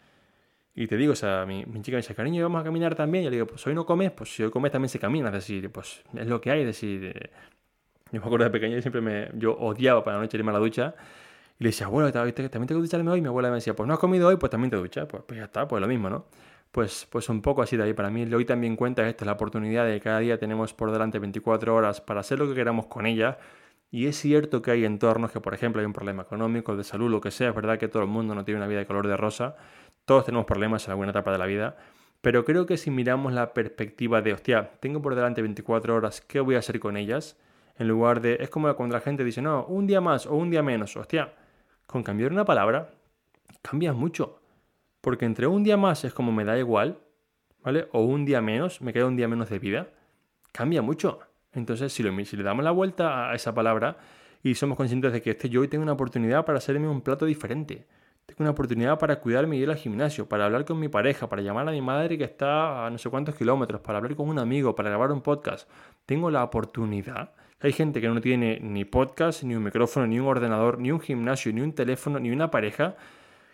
Y 0.79 0.85
te 0.85 0.95
digo, 0.95 1.13
o 1.13 1.15
sea, 1.15 1.43
mi, 1.47 1.63
chica 1.81 1.95
me 1.95 2.03
dice, 2.03 2.13
cariño, 2.13 2.43
vamos 2.43 2.61
a 2.61 2.63
caminar 2.63 2.93
también. 2.93 3.23
Yo 3.23 3.31
le 3.31 3.37
digo, 3.37 3.47
pues 3.47 3.65
hoy 3.65 3.73
no 3.73 3.83
comes, 3.83 4.11
pues 4.11 4.35
si 4.35 4.43
hoy 4.43 4.51
comes 4.51 4.71
también 4.71 4.89
se 4.89 4.99
camina. 4.99 5.29
Es 5.29 5.33
decir, 5.33 5.71
pues 5.71 6.03
es 6.13 6.27
lo 6.27 6.39
que 6.39 6.51
hay. 6.51 6.59
Es 6.59 6.67
decir, 6.67 7.13
eh, 7.15 7.31
yo 8.11 8.21
me 8.21 8.25
acuerdo 8.27 8.43
de 8.43 8.51
pequeño 8.51 8.79
siempre 8.79 9.01
me, 9.01 9.31
yo 9.33 9.57
odiaba 9.57 10.03
para 10.03 10.17
la 10.17 10.23
noche 10.23 10.37
irme 10.37 10.51
a 10.51 10.53
la 10.53 10.59
ducha 10.59 10.93
y 11.59 11.63
le 11.63 11.69
decía, 11.69 11.87
abuela, 11.87 12.11
¿también 12.11 12.35
tengo 12.51 12.67
que 12.67 12.73
ducharme 12.75 13.09
hoy? 13.09 13.21
Mi 13.21 13.27
abuela 13.27 13.49
me 13.49 13.55
decía, 13.55 13.75
pues 13.75 13.87
no 13.87 13.95
has 13.95 13.99
comido 13.99 14.27
hoy, 14.27 14.37
pues 14.37 14.51
también 14.51 14.69
te 14.69 14.77
duchas. 14.77 15.07
Pues, 15.07 15.23
pues 15.25 15.39
ya 15.39 15.45
está, 15.45 15.67
pues 15.67 15.81
lo 15.81 15.87
mismo, 15.87 16.11
¿no? 16.11 16.27
Pues, 16.71 17.07
pues 17.09 17.27
un 17.29 17.41
poco 17.41 17.63
así 17.63 17.75
de 17.75 17.81
ahí. 17.81 17.93
Para 17.93 18.11
mí 18.11 18.31
hoy 18.31 18.45
también 18.45 18.75
cuenta 18.75 19.09
esto, 19.09 19.25
la 19.25 19.31
oportunidad 19.31 19.83
de 19.83 19.93
que 19.93 20.01
cada 20.01 20.19
día 20.19 20.37
tenemos 20.37 20.75
por 20.75 20.91
delante 20.91 21.17
24 21.17 21.73
horas 21.73 22.01
para 22.01 22.19
hacer 22.19 22.37
lo 22.37 22.47
que 22.47 22.53
queramos 22.53 22.85
con 22.85 23.07
ella. 23.07 23.39
Y 23.89 24.05
es 24.05 24.17
cierto 24.17 24.61
que 24.61 24.69
hay 24.69 24.85
entornos 24.85 25.31
que, 25.31 25.39
por 25.39 25.55
ejemplo, 25.55 25.79
hay 25.79 25.87
un 25.87 25.93
problema 25.93 26.21
económico, 26.21 26.75
de 26.77 26.83
salud, 26.83 27.09
lo 27.09 27.19
que 27.19 27.31
sea. 27.31 27.49
Es 27.49 27.55
verdad 27.55 27.79
que 27.79 27.87
todo 27.87 28.03
el 28.03 28.09
mundo 28.09 28.35
no 28.35 28.45
tiene 28.45 28.59
una 28.59 28.67
vida 28.67 28.79
de 28.79 28.85
color 28.85 29.07
de 29.07 29.17
rosa. 29.17 29.55
Todos 30.07 30.23
tenemos 30.23 30.45
problemas 30.45 30.85
en 30.85 30.91
alguna 30.91 31.09
etapa 31.09 31.33
de 31.33 31.37
la 31.37 31.45
vida. 31.45 31.75
Pero 32.21 32.45
creo 32.45 32.65
que 32.65 32.77
si 32.77 32.89
miramos 32.89 33.33
la 33.33 33.53
perspectiva 33.53 34.21
de, 34.21 34.31
hostia, 34.31 34.71
tengo 34.79 35.01
por 35.01 35.15
delante 35.15 35.41
24 35.41 35.93
horas, 35.93 36.21
¿qué 36.21 36.39
voy 36.39 36.55
a 36.55 36.59
hacer 36.59 36.79
con 36.79 36.95
ellas? 36.95 37.37
En 37.77 37.89
lugar 37.89 38.21
de, 38.21 38.37
es 38.39 38.49
como 38.49 38.73
cuando 38.77 38.95
la 38.95 39.01
gente 39.01 39.25
dice, 39.25 39.41
no, 39.41 39.65
un 39.65 39.85
día 39.85 39.99
más 39.99 40.25
o 40.25 40.35
un 40.35 40.49
día 40.49 40.63
menos. 40.63 40.95
Hostia, 40.95 41.33
con 41.85 42.03
cambiar 42.03 42.31
una 42.31 42.45
palabra, 42.45 42.89
cambia 43.61 43.91
mucho. 43.91 44.39
Porque 45.01 45.25
entre 45.25 45.45
un 45.45 45.65
día 45.65 45.75
más 45.75 46.05
es 46.05 46.13
como 46.13 46.31
me 46.31 46.45
da 46.45 46.57
igual, 46.57 46.99
¿vale? 47.61 47.89
O 47.91 48.05
un 48.05 48.23
día 48.23 48.41
menos, 48.41 48.81
me 48.81 48.93
queda 48.93 49.07
un 49.07 49.17
día 49.17 49.27
menos 49.27 49.49
de 49.49 49.59
vida, 49.59 49.89
cambia 50.53 50.81
mucho. 50.81 51.19
Entonces, 51.51 51.91
si, 51.91 52.01
le 52.01 52.43
damos 52.43 52.63
la 52.63 52.71
vuelta 52.71 53.29
a 53.29 53.35
esa 53.35 53.53
palabra 53.53 53.97
y 54.41 54.55
somos 54.55 54.77
conscientes 54.77 55.11
de 55.11 55.21
que 55.21 55.31
este 55.31 55.49
yo 55.49 55.59
hoy 55.59 55.67
tengo 55.67 55.83
una 55.83 55.91
oportunidad 55.91 56.45
para 56.45 56.59
hacerme 56.59 56.87
un 56.87 57.01
plato 57.01 57.25
diferente, 57.25 57.85
tengo 58.27 58.43
una 58.43 58.51
oportunidad 58.51 58.99
para 58.99 59.21
cuidarme 59.21 59.55
y 59.55 59.61
ir 59.61 59.69
al 59.69 59.77
gimnasio, 59.77 60.27
para 60.27 60.45
hablar 60.45 60.65
con 60.65 60.77
mi 60.77 60.89
pareja, 60.89 61.29
para 61.29 61.41
llamar 61.41 61.69
a 61.69 61.71
mi 61.71 61.81
madre 61.81 62.17
que 62.17 62.25
está 62.25 62.85
a 62.85 62.89
no 62.89 62.97
sé 62.97 63.09
cuántos 63.09 63.35
kilómetros, 63.35 63.79
para 63.79 63.99
hablar 63.99 64.15
con 64.17 64.27
un 64.27 64.37
amigo, 64.37 64.75
para 64.75 64.89
grabar 64.89 65.13
un 65.13 65.21
podcast. 65.21 65.67
Tengo 66.05 66.29
la 66.29 66.43
oportunidad. 66.43 67.31
Hay 67.61 67.71
gente 67.71 68.01
que 68.01 68.09
no 68.09 68.19
tiene 68.19 68.59
ni 68.59 68.83
podcast, 68.83 69.43
ni 69.43 69.55
un 69.55 69.63
micrófono, 69.63 70.05
ni 70.07 70.19
un 70.19 70.27
ordenador, 70.27 70.77
ni 70.77 70.91
un 70.91 70.99
gimnasio, 70.99 71.53
ni 71.53 71.61
un 71.61 71.71
teléfono, 71.71 72.19
ni 72.19 72.29
una 72.29 72.51
pareja. 72.51 72.97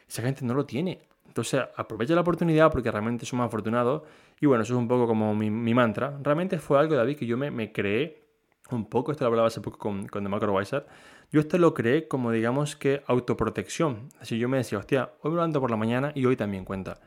Esa 0.10 0.24
gente 0.24 0.44
no 0.44 0.56
lo 0.56 0.66
tiene. 0.66 1.02
Entonces 1.28 1.62
aprovecha 1.76 2.16
la 2.16 2.22
oportunidad 2.22 2.72
porque 2.72 2.90
realmente 2.90 3.28
somos 3.28 3.46
afortunados. 3.46 4.02
Y 4.42 4.48
bueno, 4.48 4.64
eso 4.64 4.74
es 4.74 4.80
un 4.80 4.88
poco 4.88 5.06
como 5.06 5.36
mi, 5.36 5.74
mantra. 5.76 6.18
Realmente 6.24 6.58
fue 6.58 6.80
algo, 6.80 6.96
David, 6.96 7.16
que 7.16 7.28
yo 7.28 7.38
me, 7.38 7.72
creé 7.72 8.24
un 8.72 8.90
poco. 8.90 9.12
Esto 9.12 9.24
lo 9.24 9.28
hablaba 9.28 9.50
hace 9.50 9.62
poco 9.62 9.78
con, 9.78 10.08
con 10.08 10.24
The 10.24 10.30
Macro 10.30 10.52
yo 11.34 11.40
esto 11.40 11.58
lo 11.58 11.74
creé 11.74 12.08
como 12.08 12.30
digamos 12.30 12.76
que 12.76 13.02
autoprotección. 13.08 14.10
Así 14.22 14.38
yo 14.38 14.48
me 14.48 14.58
decía, 14.58 14.78
hostia, 14.78 15.14
hoy 15.22 15.32
me 15.32 15.38
levanto 15.38 15.60
por 15.60 15.72
la 15.72 15.78
mañana 15.78 16.12
y 16.14 16.26
hoy 16.26 16.36
también 16.36 16.64
cuenta. 16.64 17.00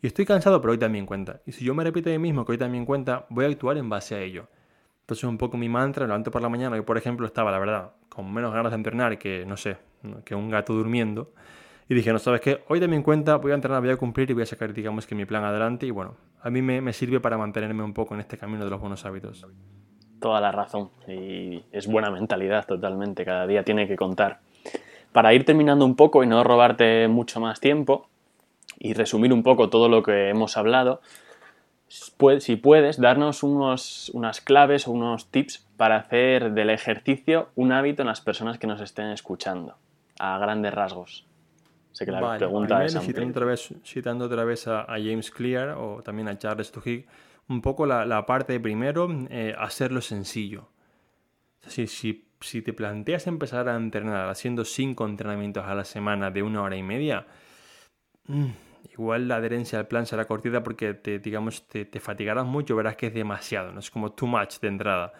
Y 0.00 0.06
estoy 0.06 0.24
cansado, 0.24 0.58
pero 0.62 0.72
hoy 0.72 0.78
también 0.78 1.04
cuenta. 1.04 1.42
Y 1.44 1.52
si 1.52 1.66
yo 1.66 1.74
me 1.74 1.84
repito 1.84 2.10
a 2.10 2.18
mismo 2.18 2.46
que 2.46 2.52
hoy 2.52 2.58
también 2.58 2.86
cuenta, 2.86 3.26
voy 3.28 3.44
a 3.44 3.48
actuar 3.48 3.76
en 3.76 3.90
base 3.90 4.14
a 4.14 4.22
ello. 4.22 4.48
Entonces 5.02 5.24
un 5.24 5.36
poco 5.36 5.58
mi 5.58 5.68
mantra, 5.68 6.04
me 6.04 6.08
levanto 6.08 6.30
por 6.30 6.40
la 6.40 6.48
mañana, 6.48 6.78
y 6.78 6.80
por 6.80 6.96
ejemplo 6.96 7.26
estaba, 7.26 7.50
la 7.50 7.58
verdad, 7.58 7.92
con 8.08 8.32
menos 8.32 8.54
ganas 8.54 8.72
de 8.72 8.76
entrenar 8.76 9.18
que, 9.18 9.44
no 9.44 9.58
sé, 9.58 9.76
que 10.24 10.34
un 10.34 10.48
gato 10.48 10.72
durmiendo. 10.72 11.34
Y 11.86 11.94
dije, 11.94 12.10
no, 12.10 12.18
¿sabes 12.18 12.40
qué? 12.40 12.64
Hoy 12.68 12.80
también 12.80 13.02
cuenta, 13.02 13.36
voy 13.36 13.52
a 13.52 13.54
entrenar, 13.54 13.82
voy 13.82 13.90
a 13.90 13.98
cumplir 13.98 14.30
y 14.30 14.32
voy 14.32 14.44
a 14.44 14.46
sacar, 14.46 14.72
digamos 14.72 15.06
que 15.06 15.14
mi 15.14 15.26
plan 15.26 15.44
adelante. 15.44 15.84
Y 15.84 15.90
bueno, 15.90 16.16
a 16.40 16.48
mí 16.48 16.62
me 16.62 16.92
sirve 16.94 17.20
para 17.20 17.36
mantenerme 17.36 17.82
un 17.82 17.92
poco 17.92 18.14
en 18.14 18.20
este 18.20 18.38
camino 18.38 18.64
de 18.64 18.70
los 18.70 18.80
buenos 18.80 19.04
hábitos 19.04 19.46
toda 20.24 20.40
la 20.40 20.50
razón 20.52 20.88
y 21.06 21.62
es 21.70 21.86
buena 21.86 22.10
mentalidad 22.10 22.64
totalmente, 22.64 23.26
cada 23.26 23.46
día 23.46 23.62
tiene 23.62 23.86
que 23.86 23.94
contar. 23.94 24.38
Para 25.12 25.34
ir 25.34 25.44
terminando 25.44 25.84
un 25.84 25.96
poco 25.96 26.24
y 26.24 26.26
no 26.26 26.42
robarte 26.42 27.08
mucho 27.08 27.40
más 27.40 27.60
tiempo 27.60 28.08
y 28.78 28.94
resumir 28.94 29.34
un 29.34 29.42
poco 29.42 29.68
todo 29.68 29.90
lo 29.90 30.02
que 30.02 30.30
hemos 30.30 30.56
hablado, 30.56 31.02
si 31.88 32.56
puedes 32.56 32.98
darnos 32.98 33.42
unos, 33.42 34.10
unas 34.14 34.40
claves 34.40 34.88
o 34.88 34.92
unos 34.92 35.26
tips 35.26 35.66
para 35.76 35.96
hacer 35.96 36.52
del 36.52 36.70
ejercicio 36.70 37.50
un 37.54 37.72
hábito 37.72 38.00
en 38.00 38.08
las 38.08 38.22
personas 38.22 38.58
que 38.58 38.66
nos 38.66 38.80
estén 38.80 39.10
escuchando, 39.10 39.76
a 40.18 40.38
grandes 40.38 40.72
rasgos. 40.72 41.26
Sé 41.92 42.06
que 42.06 42.12
la 42.12 42.38
pregunta 42.38 42.82
es 42.82 42.98
citando 42.98 43.30
otra, 43.30 43.44
vez, 43.44 43.74
citando 43.84 44.24
otra 44.24 44.44
vez 44.44 44.66
a, 44.68 44.86
James 44.86 45.30
Clear 45.30 45.76
o 45.76 46.00
también 46.02 46.28
a 46.28 46.38
Charles 46.38 46.72
Duhigg, 46.72 47.04
un 47.48 47.60
poco 47.60 47.86
la, 47.86 48.26
parte 48.26 48.54
de 48.54 48.60
primero, 48.60 49.08
eh, 49.30 49.54
hacerlo 49.58 50.00
sencillo. 50.00 50.68
Si, 51.66 51.86
si, 51.86 52.62
te 52.62 52.72
planteas 52.72 53.26
empezar 53.26 53.68
a 53.68 53.76
entrenar 53.76 54.28
haciendo 54.28 54.64
cinco 54.64 55.06
entrenamientos 55.06 55.64
a 55.64 55.74
la 55.74 55.84
semana 55.84 56.30
de 56.30 56.42
una 56.42 56.62
hora 56.62 56.76
y 56.76 56.82
media, 56.82 57.26
mm, 58.26 58.46
igual 58.92 59.28
la 59.28 59.36
adherencia 59.36 59.78
al 59.78 59.86
plan 59.88 60.06
será 60.06 60.26
cortita 60.26 60.62
porque 60.62 60.94
te, 60.94 61.18
digamos, 61.18 61.66
te, 61.68 61.84
te, 61.86 62.00
fatigarás 62.00 62.46
mucho, 62.46 62.76
verás 62.76 62.96
que 62.96 63.06
es 63.08 63.14
demasiado, 63.14 63.72
no 63.72 63.80
es 63.80 63.90
como 63.90 64.12
too 64.12 64.26
much 64.26 64.60
de 64.60 64.68
entrada. 64.68 65.12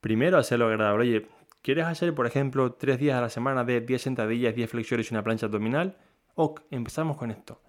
Primero 0.00 0.38
hacerlo 0.38 0.66
agradable. 0.66 1.02
Oye, 1.02 1.26
¿quieres 1.62 1.86
hacer, 1.86 2.14
por 2.14 2.26
ejemplo, 2.26 2.72
tres 2.72 2.98
días 2.98 3.18
a 3.18 3.20
la 3.20 3.28
semana 3.28 3.64
de 3.64 3.82
10 3.82 4.02
sentadillas, 4.02 4.54
10 4.54 4.70
flexiones 4.70 5.10
y 5.10 5.14
una 5.14 5.22
plancha 5.22 5.46
abdominal? 5.46 5.98
Ok, 6.34 6.62
empezamos 6.70 7.18
con 7.18 7.30
esto. 7.30 7.60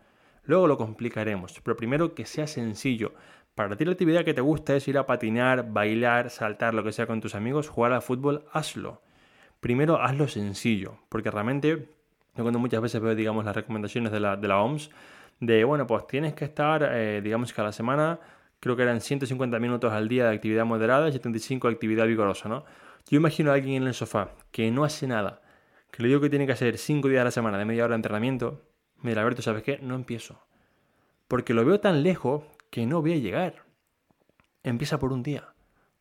Luego 0.43 0.68
lo 0.68 0.78
complicaremos, 0.78 1.59
pero 1.64 1.76
primero 1.76 2.16
que 2.16 2.26
sea 2.26 2.47
sencillo. 2.47 3.14
Para 3.56 3.76
ti 3.76 3.84
la 3.84 3.91
actividad 3.91 4.24
que 4.24 4.34
te 4.34 4.41
gusta 4.41 4.76
es 4.76 4.88
ir 4.88 4.97
a 4.97 5.06
patinar, 5.06 5.72
bailar, 5.72 6.30
saltar, 6.30 6.74
lo 6.74 6.84
que 6.84 6.93
sea 6.93 7.06
con 7.06 7.20
tus 7.20 7.36
amigos, 7.36 7.68
jugar 7.68 7.91
al 7.91 8.02
fútbol, 8.02 8.45
hazlo. 8.54 9.02
Primero 9.60 10.02
hazlo 10.02 10.28
sencillo, 10.28 10.99
porque 11.10 11.30
realmente, 11.30 11.89
yo 12.36 12.43
cuando 12.43 12.60
muchas 12.60 12.82
veces 12.82 13.02
veo, 13.02 13.14
digamos, 13.14 13.43
las 13.43 13.56
recomendaciones 13.56 14.12
de 14.12 14.20
la, 14.22 14.38
de 14.38 14.47
OMS, 14.47 14.89
de, 15.41 15.64
bueno, 15.66 15.86
pues 15.86 16.08
tienes 16.08 16.34
que 16.34 16.45
estar, 16.45 16.88
eh, 16.93 17.22
digamos 17.22 17.52
que 17.52 17.60
a 17.60 17.66
la 17.66 17.72
semana, 17.74 18.20
creo 18.60 18.76
que 18.76 18.84
eran 18.84 19.02
150 19.02 19.60
minutos 19.60 19.91
al 19.91 20.08
día 20.08 20.30
de 20.30 20.36
actividad 20.36 20.66
moderada 20.66 21.10
y 21.10 21.12
75 21.12 21.68
de 21.68 21.74
actividad 21.74 22.08
vigorosa, 22.08 22.47
¿no? 22.47 22.64
Yo 23.10 23.18
imagino 23.18 23.52
a 23.52 23.56
alguien 23.56 23.82
en 23.82 23.88
el 23.88 23.93
sofá 23.93 24.30
que 24.52 24.72
no 24.72 24.86
hace 24.86 25.08
nada, 25.08 25.41
que 25.91 26.04
le 26.04 26.10
digo 26.10 26.22
que 26.22 26.30
tiene 26.30 26.45
que 26.45 26.54
hacer 26.54 26.78
5 26.78 27.10
días 27.10 27.22
a 27.22 27.26
la 27.26 27.32
semana 27.32 27.58
de 27.58 27.66
media 27.66 27.84
hora 27.84 27.93
de 27.93 27.97
entrenamiento, 27.97 28.62
mira, 29.02 29.22
Alberto, 29.22 29.41
¿sabes 29.41 29.64
qué? 29.64 29.80
No 29.82 29.95
empiezo. 29.95 30.39
Porque 31.28 31.54
lo 31.54 31.66
veo 31.66 31.80
tan 31.80 32.02
lejos 32.04 32.43
que 32.72 32.88
no 32.88 33.01
voy 33.01 33.13
a 33.13 33.17
llegar. 33.17 33.65
Empieza 34.63 34.97
por 34.97 35.13
un 35.13 35.22
día, 35.22 35.53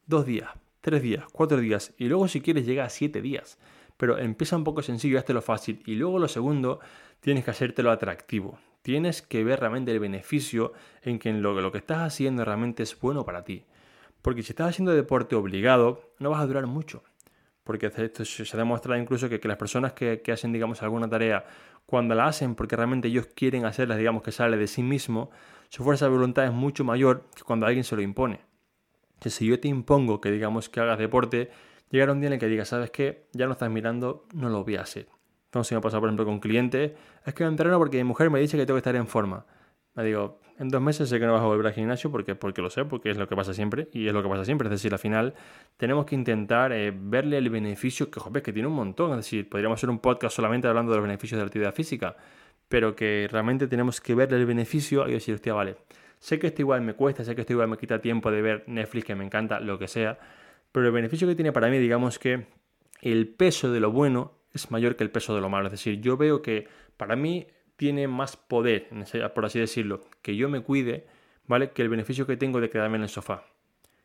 dos 0.06 0.24
días, 0.24 0.50
tres 0.80 1.02
días, 1.02 1.24
cuatro 1.32 1.58
días 1.58 1.92
y 1.98 2.06
luego 2.06 2.28
si 2.28 2.40
quieres 2.40 2.64
llega 2.64 2.84
a 2.84 2.90
siete 2.90 3.20
días. 3.20 3.58
Pero 3.98 4.16
empieza 4.16 4.56
un 4.56 4.64
poco 4.64 4.80
sencillo, 4.80 5.18
hazte 5.18 5.34
lo 5.34 5.42
fácil 5.42 5.82
y 5.84 5.96
luego 5.96 6.18
lo 6.18 6.28
segundo, 6.28 6.80
tienes 7.20 7.44
que 7.44 7.50
hacértelo 7.50 7.90
atractivo. 7.90 8.58
Tienes 8.82 9.20
que 9.20 9.44
ver 9.44 9.60
realmente 9.60 9.92
el 9.92 10.00
beneficio 10.00 10.72
en 11.02 11.18
que 11.18 11.30
lo, 11.32 11.70
que 11.70 11.78
estás 11.78 11.98
haciendo 11.98 12.44
realmente 12.44 12.82
es 12.82 12.98
bueno 12.98 13.26
para 13.26 13.44
ti. 13.44 13.66
Porque 14.22 14.42
si 14.42 14.52
estás 14.52 14.70
haciendo 14.70 14.94
deporte 14.94 15.36
obligado, 15.36 16.14
no 16.18 16.30
vas 16.30 16.40
a 16.40 16.46
durar 16.46 16.66
mucho. 16.66 17.02
Porque 17.62 17.86
esto 17.94 18.24
se 18.24 18.42
ha 18.42 18.56
demostrado 18.56 18.98
incluso 18.98 19.28
que, 19.28 19.38
las 19.46 19.58
personas 19.58 19.92
que, 19.92 20.22
hacen, 20.32 20.52
digamos, 20.52 20.82
alguna 20.82 21.08
tarea, 21.08 21.44
cuando 21.90 22.14
la 22.14 22.26
hacen 22.26 22.54
porque 22.54 22.76
realmente 22.76 23.08
ellos 23.08 23.26
quieren 23.34 23.66
hacerla, 23.66 23.96
digamos, 23.96 24.22
que 24.22 24.32
sale 24.32 24.56
de 24.56 24.66
sí 24.66 24.82
mismo, 24.82 25.30
su 25.68 25.84
fuerza 25.84 26.06
de 26.06 26.12
voluntad 26.12 26.44
es 26.44 26.52
mucho 26.52 26.84
mayor 26.84 27.24
que 27.34 27.42
cuando 27.42 27.66
alguien 27.66 27.84
se 27.84 27.96
lo 27.96 28.02
impone. 28.02 28.40
Que 29.18 29.28
si 29.28 29.46
yo 29.46 29.60
te 29.60 29.68
impongo 29.68 30.20
que 30.20 30.30
digamos 30.30 30.68
que 30.68 30.80
hagas 30.80 30.98
deporte, 30.98 31.50
llegará 31.90 32.12
un 32.12 32.20
día 32.20 32.28
en 32.28 32.34
el 32.34 32.38
que 32.38 32.46
digas, 32.46 32.68
¿sabes 32.68 32.90
qué? 32.90 33.26
Ya 33.32 33.46
no 33.46 33.52
estás 33.52 33.70
mirando, 33.70 34.24
no 34.32 34.48
lo 34.48 34.64
voy 34.64 34.76
a 34.76 34.82
hacer. 34.82 35.08
Entonces 35.46 35.72
me 35.72 35.78
ha 35.78 35.80
pasado, 35.80 36.00
por 36.00 36.08
ejemplo, 36.08 36.24
con 36.24 36.38
clientes, 36.38 36.92
es 37.26 37.34
que 37.34 37.42
me 37.44 37.50
entreno 37.50 37.76
porque 37.76 37.98
mi 37.98 38.04
mujer 38.04 38.30
me 38.30 38.38
dice 38.38 38.56
que 38.56 38.64
tengo 38.64 38.76
que 38.76 38.80
estar 38.80 38.96
en 38.96 39.08
forma. 39.08 39.44
Me 39.94 40.04
digo, 40.04 40.40
en 40.58 40.68
dos 40.68 40.80
meses 40.80 41.08
sé 41.08 41.18
que 41.18 41.26
no 41.26 41.32
vas 41.32 41.42
a 41.42 41.46
volver 41.46 41.66
al 41.66 41.72
gimnasio 41.72 42.10
porque, 42.10 42.34
porque 42.34 42.62
lo 42.62 42.70
sé, 42.70 42.84
porque 42.84 43.10
es 43.10 43.16
lo 43.16 43.28
que 43.28 43.34
pasa 43.34 43.52
siempre 43.54 43.88
y 43.92 44.06
es 44.06 44.12
lo 44.12 44.22
que 44.22 44.28
pasa 44.28 44.44
siempre. 44.44 44.68
Es 44.68 44.72
decir, 44.72 44.92
al 44.92 44.98
final 44.98 45.34
tenemos 45.76 46.06
que 46.06 46.14
intentar 46.14 46.72
eh, 46.72 46.92
verle 46.94 47.38
el 47.38 47.50
beneficio 47.50 48.10
que, 48.10 48.20
joder, 48.20 48.42
que 48.42 48.52
tiene 48.52 48.68
un 48.68 48.74
montón. 48.74 49.10
Es 49.12 49.18
decir, 49.18 49.48
podríamos 49.48 49.78
hacer 49.78 49.90
un 49.90 49.98
podcast 49.98 50.36
solamente 50.36 50.68
hablando 50.68 50.92
de 50.92 50.98
los 50.98 51.06
beneficios 51.06 51.38
de 51.38 51.44
la 51.44 51.46
actividad 51.46 51.74
física 51.74 52.16
pero 52.70 52.94
que 52.94 53.28
realmente 53.28 53.66
tenemos 53.66 54.00
que 54.00 54.14
verle 54.14 54.36
el 54.36 54.46
beneficio 54.46 55.08
y 55.08 55.12
decir, 55.14 55.34
hostia, 55.34 55.52
vale, 55.52 55.74
sé 56.20 56.38
que 56.38 56.46
esto 56.46 56.62
igual 56.62 56.82
me 56.82 56.94
cuesta, 56.94 57.24
sé 57.24 57.34
que 57.34 57.40
esto 57.40 57.52
igual 57.52 57.66
me 57.66 57.76
quita 57.76 58.00
tiempo 58.00 58.30
de 58.30 58.40
ver 58.40 58.62
Netflix, 58.68 59.06
que 59.06 59.16
me 59.16 59.24
encanta, 59.24 59.58
lo 59.58 59.76
que 59.76 59.88
sea, 59.88 60.20
pero 60.70 60.86
el 60.86 60.92
beneficio 60.92 61.26
que 61.26 61.34
tiene 61.34 61.50
para 61.50 61.68
mí, 61.68 61.78
digamos 61.78 62.20
que 62.20 62.46
el 63.02 63.26
peso 63.26 63.72
de 63.72 63.80
lo 63.80 63.90
bueno 63.90 64.34
es 64.52 64.70
mayor 64.70 64.94
que 64.94 65.02
el 65.02 65.10
peso 65.10 65.34
de 65.34 65.40
lo 65.40 65.48
malo. 65.48 65.66
Es 65.66 65.72
decir, 65.72 66.00
yo 66.00 66.16
veo 66.16 66.42
que 66.42 66.68
para 66.96 67.16
mí 67.16 67.48
tiene 67.80 68.06
más 68.06 68.36
poder, 68.36 68.90
por 69.34 69.46
así 69.46 69.58
decirlo, 69.58 70.02
que 70.20 70.36
yo 70.36 70.50
me 70.50 70.60
cuide, 70.60 71.06
¿vale? 71.46 71.70
Que 71.70 71.80
el 71.80 71.88
beneficio 71.88 72.26
que 72.26 72.36
tengo 72.36 72.60
de 72.60 72.68
quedarme 72.68 72.98
en 72.98 73.04
el 73.04 73.08
sofá. 73.08 73.44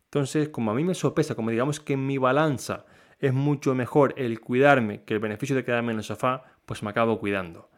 Entonces, 0.05 0.47
como 0.47 0.71
a 0.71 0.73
mí 0.73 0.85
me 0.85 0.95
sopesa, 0.95 1.35
como 1.35 1.51
digamos 1.51 1.81
que 1.81 1.93
en 1.93 2.07
mi 2.07 2.17
balanza 2.17 2.85
es 3.19 3.33
mucho 3.33 3.75
mejor 3.75 4.13
el 4.15 4.39
cuidarme 4.39 5.03
que 5.03 5.13
el 5.13 5.19
beneficio 5.19 5.57
de 5.57 5.65
quedarme 5.65 5.91
en 5.91 5.97
el 5.97 6.05
sofá, 6.05 6.45
pues 6.65 6.83
me 6.83 6.89
acabo 6.89 7.19
cuidando 7.19 7.69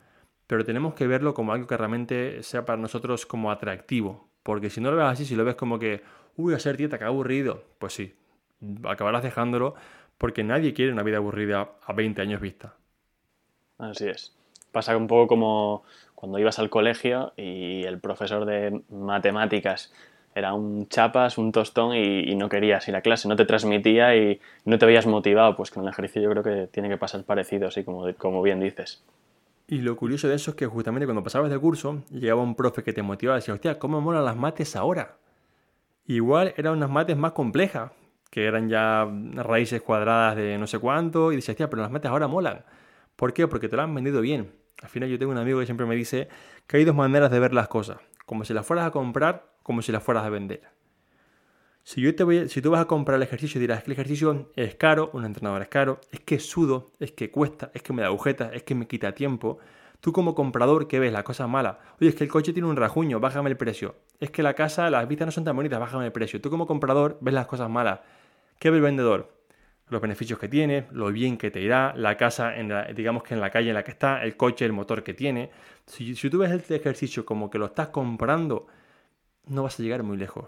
pero 0.47 0.63
tenemos 0.63 0.93
que 0.93 1.07
verlo 1.07 1.33
como 1.33 1.51
algo 1.51 1.67
que 1.67 1.77
realmente 1.77 2.41
sea 2.41 2.65
para 2.65 2.81
nosotros 2.81 3.25
como 3.25 3.51
atractivo. 3.51 4.29
Porque 4.43 4.69
si 4.69 4.79
no 4.79 4.89
lo 4.89 4.97
ves 4.97 5.05
así, 5.07 5.25
si 5.25 5.35
lo 5.35 5.43
ves 5.43 5.55
como 5.55 5.77
que, 5.77 6.01
uy, 6.37 6.53
hacer 6.53 6.77
dieta, 6.77 6.97
qué 6.97 7.03
aburrido, 7.03 7.65
pues 7.79 7.93
sí, 7.93 8.15
acabarás 8.85 9.23
dejándolo 9.23 9.75
porque 10.17 10.43
nadie 10.43 10.73
quiere 10.73 10.93
una 10.93 11.03
vida 11.03 11.17
aburrida 11.17 11.73
a 11.83 11.93
20 11.93 12.21
años 12.21 12.39
vista. 12.39 12.75
Así 13.77 14.07
es. 14.07 14.36
Pasa 14.72 14.95
un 14.95 15.07
poco 15.07 15.28
como 15.28 15.84
cuando 16.15 16.39
ibas 16.39 16.59
al 16.59 16.70
colegio 16.70 17.34
y 17.38 17.84
el 17.84 17.99
profesor 17.99 18.45
de 18.45 18.82
matemáticas 18.89 19.93
era 20.38 20.53
un 20.53 20.88
chapas, 20.88 21.38
un 21.38 21.51
tostón 21.51 21.95
y, 21.95 22.36
no 22.36 22.47
querías 22.47 22.88
ir 22.88 22.95
a 22.95 23.01
clase, 23.01 23.28
no 23.28 23.36
te 23.36 23.45
transmitía 23.45 24.15
y 24.15 24.39
no 24.65 24.78
te 24.78 24.86
veías 24.86 25.07
motivado. 25.07 25.55
Pues 25.55 25.72
con 25.72 25.84
el 25.84 25.89
ejercicio 25.89 26.22
yo 26.22 26.30
creo 26.30 26.43
que 26.43 26.68
tiene 26.68 26.89
que 26.89 26.97
pasar 26.97 27.24
parecido, 27.24 27.68
así 27.68 27.84
como, 27.84 28.05
como 28.15 28.41
bien 28.43 28.59
dices. 28.59 29.03
Y 29.68 29.80
lo 29.80 29.97
curioso 29.97 30.28
de 30.28 30.36
eso 30.36 30.51
es 30.51 30.57
que 30.57 30.65
justamente 30.65 31.05
cuando 31.05 31.24
pasabas 31.24 31.49
de 31.49 31.57
curso, 31.57 32.03
llegaba 32.11 32.41
un 32.41 32.55
profe 32.55 32.84
que 32.84 32.93
te 32.93 33.01
motivaba 33.01 33.38
y 33.38 33.41
decía, 33.41 33.53
hostia, 33.53 33.80
¿cómo 33.80 33.99
molan 33.99 34.26
las 34.26 34.38
mates 34.38 34.76
ahora? 34.76 35.18
Igual 36.05 36.53
eran 36.55 36.74
unas 36.74 36.89
mates 36.89 37.18
más 37.18 37.34
complejas, 37.34 37.91
que 38.30 38.45
eran 38.45 38.70
ya 38.70 39.07
raíces 39.34 39.82
cuadradas 39.82 40.36
de 40.36 40.57
no 40.57 40.68
sé 40.68 40.80
cuánto, 40.80 41.32
y 41.32 41.38
decía, 41.38 41.51
hostia, 41.51 41.70
pero 41.70 41.82
las 41.82 41.91
mates 41.91 42.09
ahora 42.09 42.28
molan. 42.28 42.63
¿Por 43.18 43.34
qué? 43.34 43.49
Porque 43.49 43.68
te 43.68 43.76
lo 43.76 43.82
han 43.82 43.93
vendido 43.93 44.22
bien. 44.22 44.55
Al 44.82 44.88
final 44.88 45.09
yo 45.09 45.20
tengo 45.20 45.34
un 45.34 45.38
amigo 45.38 45.59
que 45.59 45.65
siempre 45.65 45.86
me 45.86 45.95
dice 45.95 46.30
que 46.68 46.78
hay 46.78 46.86
dos 46.86 46.95
maneras 46.95 47.30
de 47.30 47.39
ver 47.39 47.53
las 47.53 47.68
cosas, 47.68 47.97
como 48.26 48.45
si 48.45 48.53
las 48.53 48.65
fueras 48.65 48.86
a 48.86 48.91
comprar, 48.91 49.51
como 49.63 49.82
si 49.82 49.91
las 49.91 50.01
fueras 50.01 50.24
a 50.24 50.30
vender. 50.30 50.61
Si, 51.84 51.99
yo 51.99 52.15
te 52.15 52.24
voy, 52.24 52.47
si 52.47 52.61
tú 52.61 52.72
vas 52.72 52.82
a 52.82 52.86
comprar 52.86 53.18
el 53.18 53.24
ejercicio 53.24 53.59
y 53.59 53.61
dirás 53.61 53.84
que 53.84 53.91
el 53.91 53.93
ejercicio 53.93 54.51
es 54.55 54.76
caro, 54.76 55.09
un 55.13 55.26
entrenador 55.26 55.61
es 55.61 55.68
caro, 55.68 55.99
es 56.11 56.22
que 56.22 56.39
sudo, 56.39 56.91
es 56.99 57.11
que 57.11 57.32
cuesta, 57.32 57.72
es 57.74 57.82
que 57.82 57.91
me 57.91 58.01
da 58.01 58.07
agujetas, 58.07 58.53
es 58.53 58.63
que 58.63 58.76
me 58.76 58.88
quita 58.88 59.13
tiempo, 59.13 59.59
Tú 59.99 60.13
como 60.13 60.36
comprador, 60.36 60.88
¿qué 60.88 60.99
ves? 60.99 61.11
Las 61.11 61.24
cosas 61.24 61.49
malas. 61.49 61.78
Oye, 61.99 62.09
es 62.09 62.15
que 62.15 62.24
el 62.24 62.30
coche 62.30 62.53
tiene 62.53 62.70
un 62.70 62.76
rajuño, 62.76 63.20
bájame 63.20 63.49
el 63.49 63.57
precio. 63.57 63.95
Es 64.20 64.30
que 64.30 64.43
la 64.43 64.53
casa, 64.53 64.89
las 64.89 65.07
vistas 65.07 65.26
no 65.26 65.32
son 65.32 65.43
tan 65.43 65.55
bonitas, 65.55 65.80
bájame 65.80 66.05
el 66.05 66.11
precio. 66.11 66.39
Tú 66.39 66.49
como 66.49 66.68
comprador 66.68 67.18
ves 67.20 67.34
las 67.34 67.47
cosas 67.47 67.70
malas. 67.70 68.01
¿Qué 68.59 68.70
ve 68.70 68.78
el 68.78 68.84
vendedor? 68.84 69.36
Los 69.89 70.01
beneficios 70.01 70.38
que 70.38 70.49
tiene, 70.49 70.88
lo 70.91 71.11
bien 71.11 71.38
que 71.38 71.49
te 71.49 71.61
irá, 71.61 71.93
la 71.95 72.17
casa, 72.17 72.57
en 72.57 72.73
digamos 72.93 73.23
que 73.23 73.33
en 73.33 73.39
la 73.39 73.49
calle 73.49 73.69
en 73.69 73.75
la 73.75 73.83
que 73.83 73.91
está, 73.91 74.23
el 74.23 74.35
coche, 74.35 74.65
el 74.65 74.73
motor 74.73 75.03
que 75.03 75.13
tiene. 75.13 75.49
Si, 75.85 76.13
tú 76.29 76.39
ves 76.39 76.51
este 76.51 76.75
ejercicio 76.75 77.25
como 77.25 77.49
que 77.49 77.57
lo 77.57 77.67
estás 77.67 77.89
comprando, 77.89 78.67
no 79.45 79.63
vas 79.63 79.79
a 79.79 79.83
llegar 79.83 80.03
muy 80.03 80.17
lejos. 80.17 80.45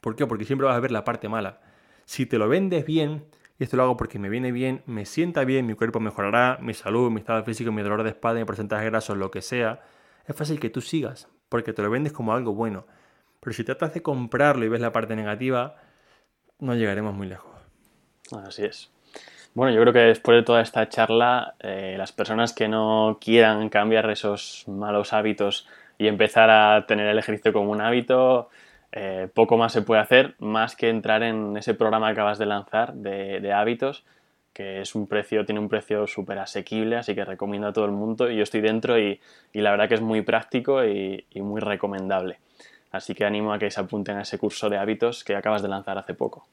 ¿Por 0.00 0.16
qué? 0.16 0.26
Porque 0.26 0.44
siempre 0.44 0.66
vas 0.66 0.76
a 0.76 0.80
ver 0.80 0.90
la 0.90 1.04
parte 1.04 1.28
mala. 1.28 1.60
Si 2.04 2.26
te 2.26 2.38
lo 2.38 2.48
vendes 2.48 2.84
bien, 2.84 3.26
y 3.58 3.64
esto 3.64 3.76
lo 3.76 3.84
hago 3.84 3.96
porque 3.96 4.18
me 4.18 4.28
viene 4.28 4.52
bien, 4.52 4.82
me 4.86 5.04
sienta 5.04 5.44
bien, 5.44 5.66
mi 5.66 5.74
cuerpo 5.74 6.00
mejorará, 6.00 6.58
mi 6.60 6.74
salud, 6.74 7.10
mi 7.10 7.20
estado 7.20 7.44
físico, 7.44 7.70
mi 7.72 7.82
dolor 7.82 8.02
de 8.02 8.10
espalda, 8.10 8.40
mi 8.40 8.46
porcentaje 8.46 8.84
graso, 8.86 9.14
lo 9.14 9.30
que 9.30 9.42
sea, 9.42 9.82
es 10.26 10.34
fácil 10.34 10.60
que 10.60 10.70
tú 10.70 10.80
sigas, 10.80 11.28
porque 11.48 11.72
te 11.72 11.82
lo 11.82 11.90
vendes 11.90 12.12
como 12.12 12.32
algo 12.32 12.54
bueno. 12.54 12.86
Pero 13.40 13.54
si 13.54 13.64
tratas 13.64 13.94
de 13.94 14.02
comprarlo 14.02 14.64
y 14.64 14.68
ves 14.68 14.80
la 14.80 14.92
parte 14.92 15.16
negativa, 15.16 15.76
no 16.58 16.74
llegaremos 16.74 17.14
muy 17.14 17.26
lejos. 17.26 17.57
Así 18.32 18.64
es. 18.64 18.90
Bueno, 19.54 19.74
yo 19.74 19.80
creo 19.80 19.92
que 19.92 19.98
después 20.00 20.36
de 20.36 20.42
toda 20.42 20.60
esta 20.60 20.88
charla, 20.88 21.54
eh, 21.60 21.96
las 21.98 22.12
personas 22.12 22.52
que 22.52 22.68
no 22.68 23.18
quieran 23.20 23.68
cambiar 23.70 24.08
esos 24.10 24.64
malos 24.68 25.12
hábitos 25.12 25.66
y 25.98 26.06
empezar 26.06 26.50
a 26.50 26.86
tener 26.86 27.08
el 27.08 27.18
ejercicio 27.18 27.52
como 27.52 27.72
un 27.72 27.80
hábito, 27.80 28.50
eh, 28.92 29.28
poco 29.34 29.56
más 29.56 29.72
se 29.72 29.82
puede 29.82 30.00
hacer, 30.00 30.34
más 30.38 30.76
que 30.76 30.88
entrar 30.88 31.22
en 31.22 31.56
ese 31.56 31.74
programa 31.74 32.06
que 32.08 32.12
acabas 32.12 32.38
de 32.38 32.46
lanzar 32.46 32.94
de, 32.94 33.52
hábitos, 33.52 34.04
que 34.52 34.80
es 34.80 34.94
un 34.94 35.06
precio, 35.06 35.44
tiene 35.44 35.60
un 35.60 35.68
precio 35.68 36.06
súper 36.06 36.38
asequible, 36.38 36.96
así 36.96 37.14
que 37.14 37.24
recomiendo 37.24 37.68
a 37.68 37.72
todo 37.72 37.84
el 37.84 37.92
mundo. 37.92 38.30
Y 38.30 38.36
yo 38.36 38.42
estoy 38.42 38.60
dentro 38.60 38.98
y, 38.98 39.20
la 39.52 39.70
verdad 39.70 39.88
que 39.88 39.94
es 39.94 40.00
muy 40.00 40.22
práctico 40.22 40.84
y, 40.84 41.26
muy 41.34 41.60
recomendable. 41.60 42.38
Así 42.92 43.14
que 43.14 43.24
animo 43.24 43.52
a 43.52 43.58
que 43.58 43.70
se 43.70 43.80
apunten 43.80 44.16
a 44.16 44.22
ese 44.22 44.38
curso 44.38 44.70
de 44.70 44.78
hábitos 44.78 45.24
que 45.24 45.36
acabas 45.36 45.62
de 45.62 45.68
lanzar 45.68 45.98
hace 45.98 46.14
poco. 46.14 46.46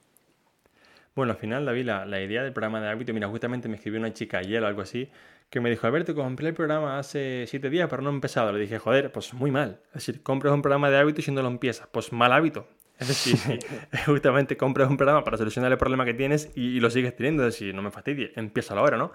Bueno, 1.15 1.31
al 1.31 1.37
final, 1.37 1.65
David, 1.65 1.85
la, 1.85 2.05
la 2.05 2.21
idea 2.21 2.43
del 2.43 2.51
programa 2.51 2.81
de 2.81 2.89
hábitos, 2.89 3.13
mira, 3.13 3.27
justamente 3.27 3.69
me 3.69 3.75
escribió 3.77 3.99
una 3.99 4.13
chica 4.13 4.39
ayer 4.39 4.61
o 4.61 4.67
algo 4.67 4.81
así, 4.81 5.09
que 5.49 5.61
me 5.61 5.69
dijo, 5.69 5.87
Alberto, 5.87 6.13
compré 6.15 6.49
el 6.49 6.53
programa 6.53 6.99
hace 6.99 7.45
siete 7.47 7.69
días, 7.69 7.87
pero 7.89 8.01
no 8.01 8.09
he 8.09 8.13
empezado. 8.13 8.51
Le 8.51 8.59
dije, 8.59 8.79
joder, 8.79 9.11
pues 9.11 9.33
muy 9.33 9.51
mal. 9.51 9.79
Es 9.87 10.05
decir, 10.05 10.21
compras 10.21 10.53
un 10.53 10.61
programa 10.61 10.89
de 10.89 10.97
hábitos 10.97 11.27
y 11.27 11.31
no 11.31 11.41
lo 11.41 11.47
empiezas. 11.47 11.87
Pues 11.87 12.11
mal 12.11 12.33
hábito. 12.33 12.67
Es 12.99 13.07
decir, 13.07 13.37
justamente 14.05 14.57
compras 14.57 14.89
un 14.89 14.97
programa 14.97 15.23
para 15.23 15.37
solucionar 15.37 15.71
el 15.71 15.77
problema 15.77 16.05
que 16.05 16.13
tienes 16.13 16.51
y, 16.55 16.79
lo 16.79 16.89
sigues 16.89 17.15
teniendo. 17.15 17.47
Es 17.47 17.53
decir, 17.53 17.73
no 17.73 17.81
me 17.81 17.91
fastidie, 17.91 18.33
empieza 18.35 18.73
ahora, 18.73 18.97
¿no? 18.97 19.11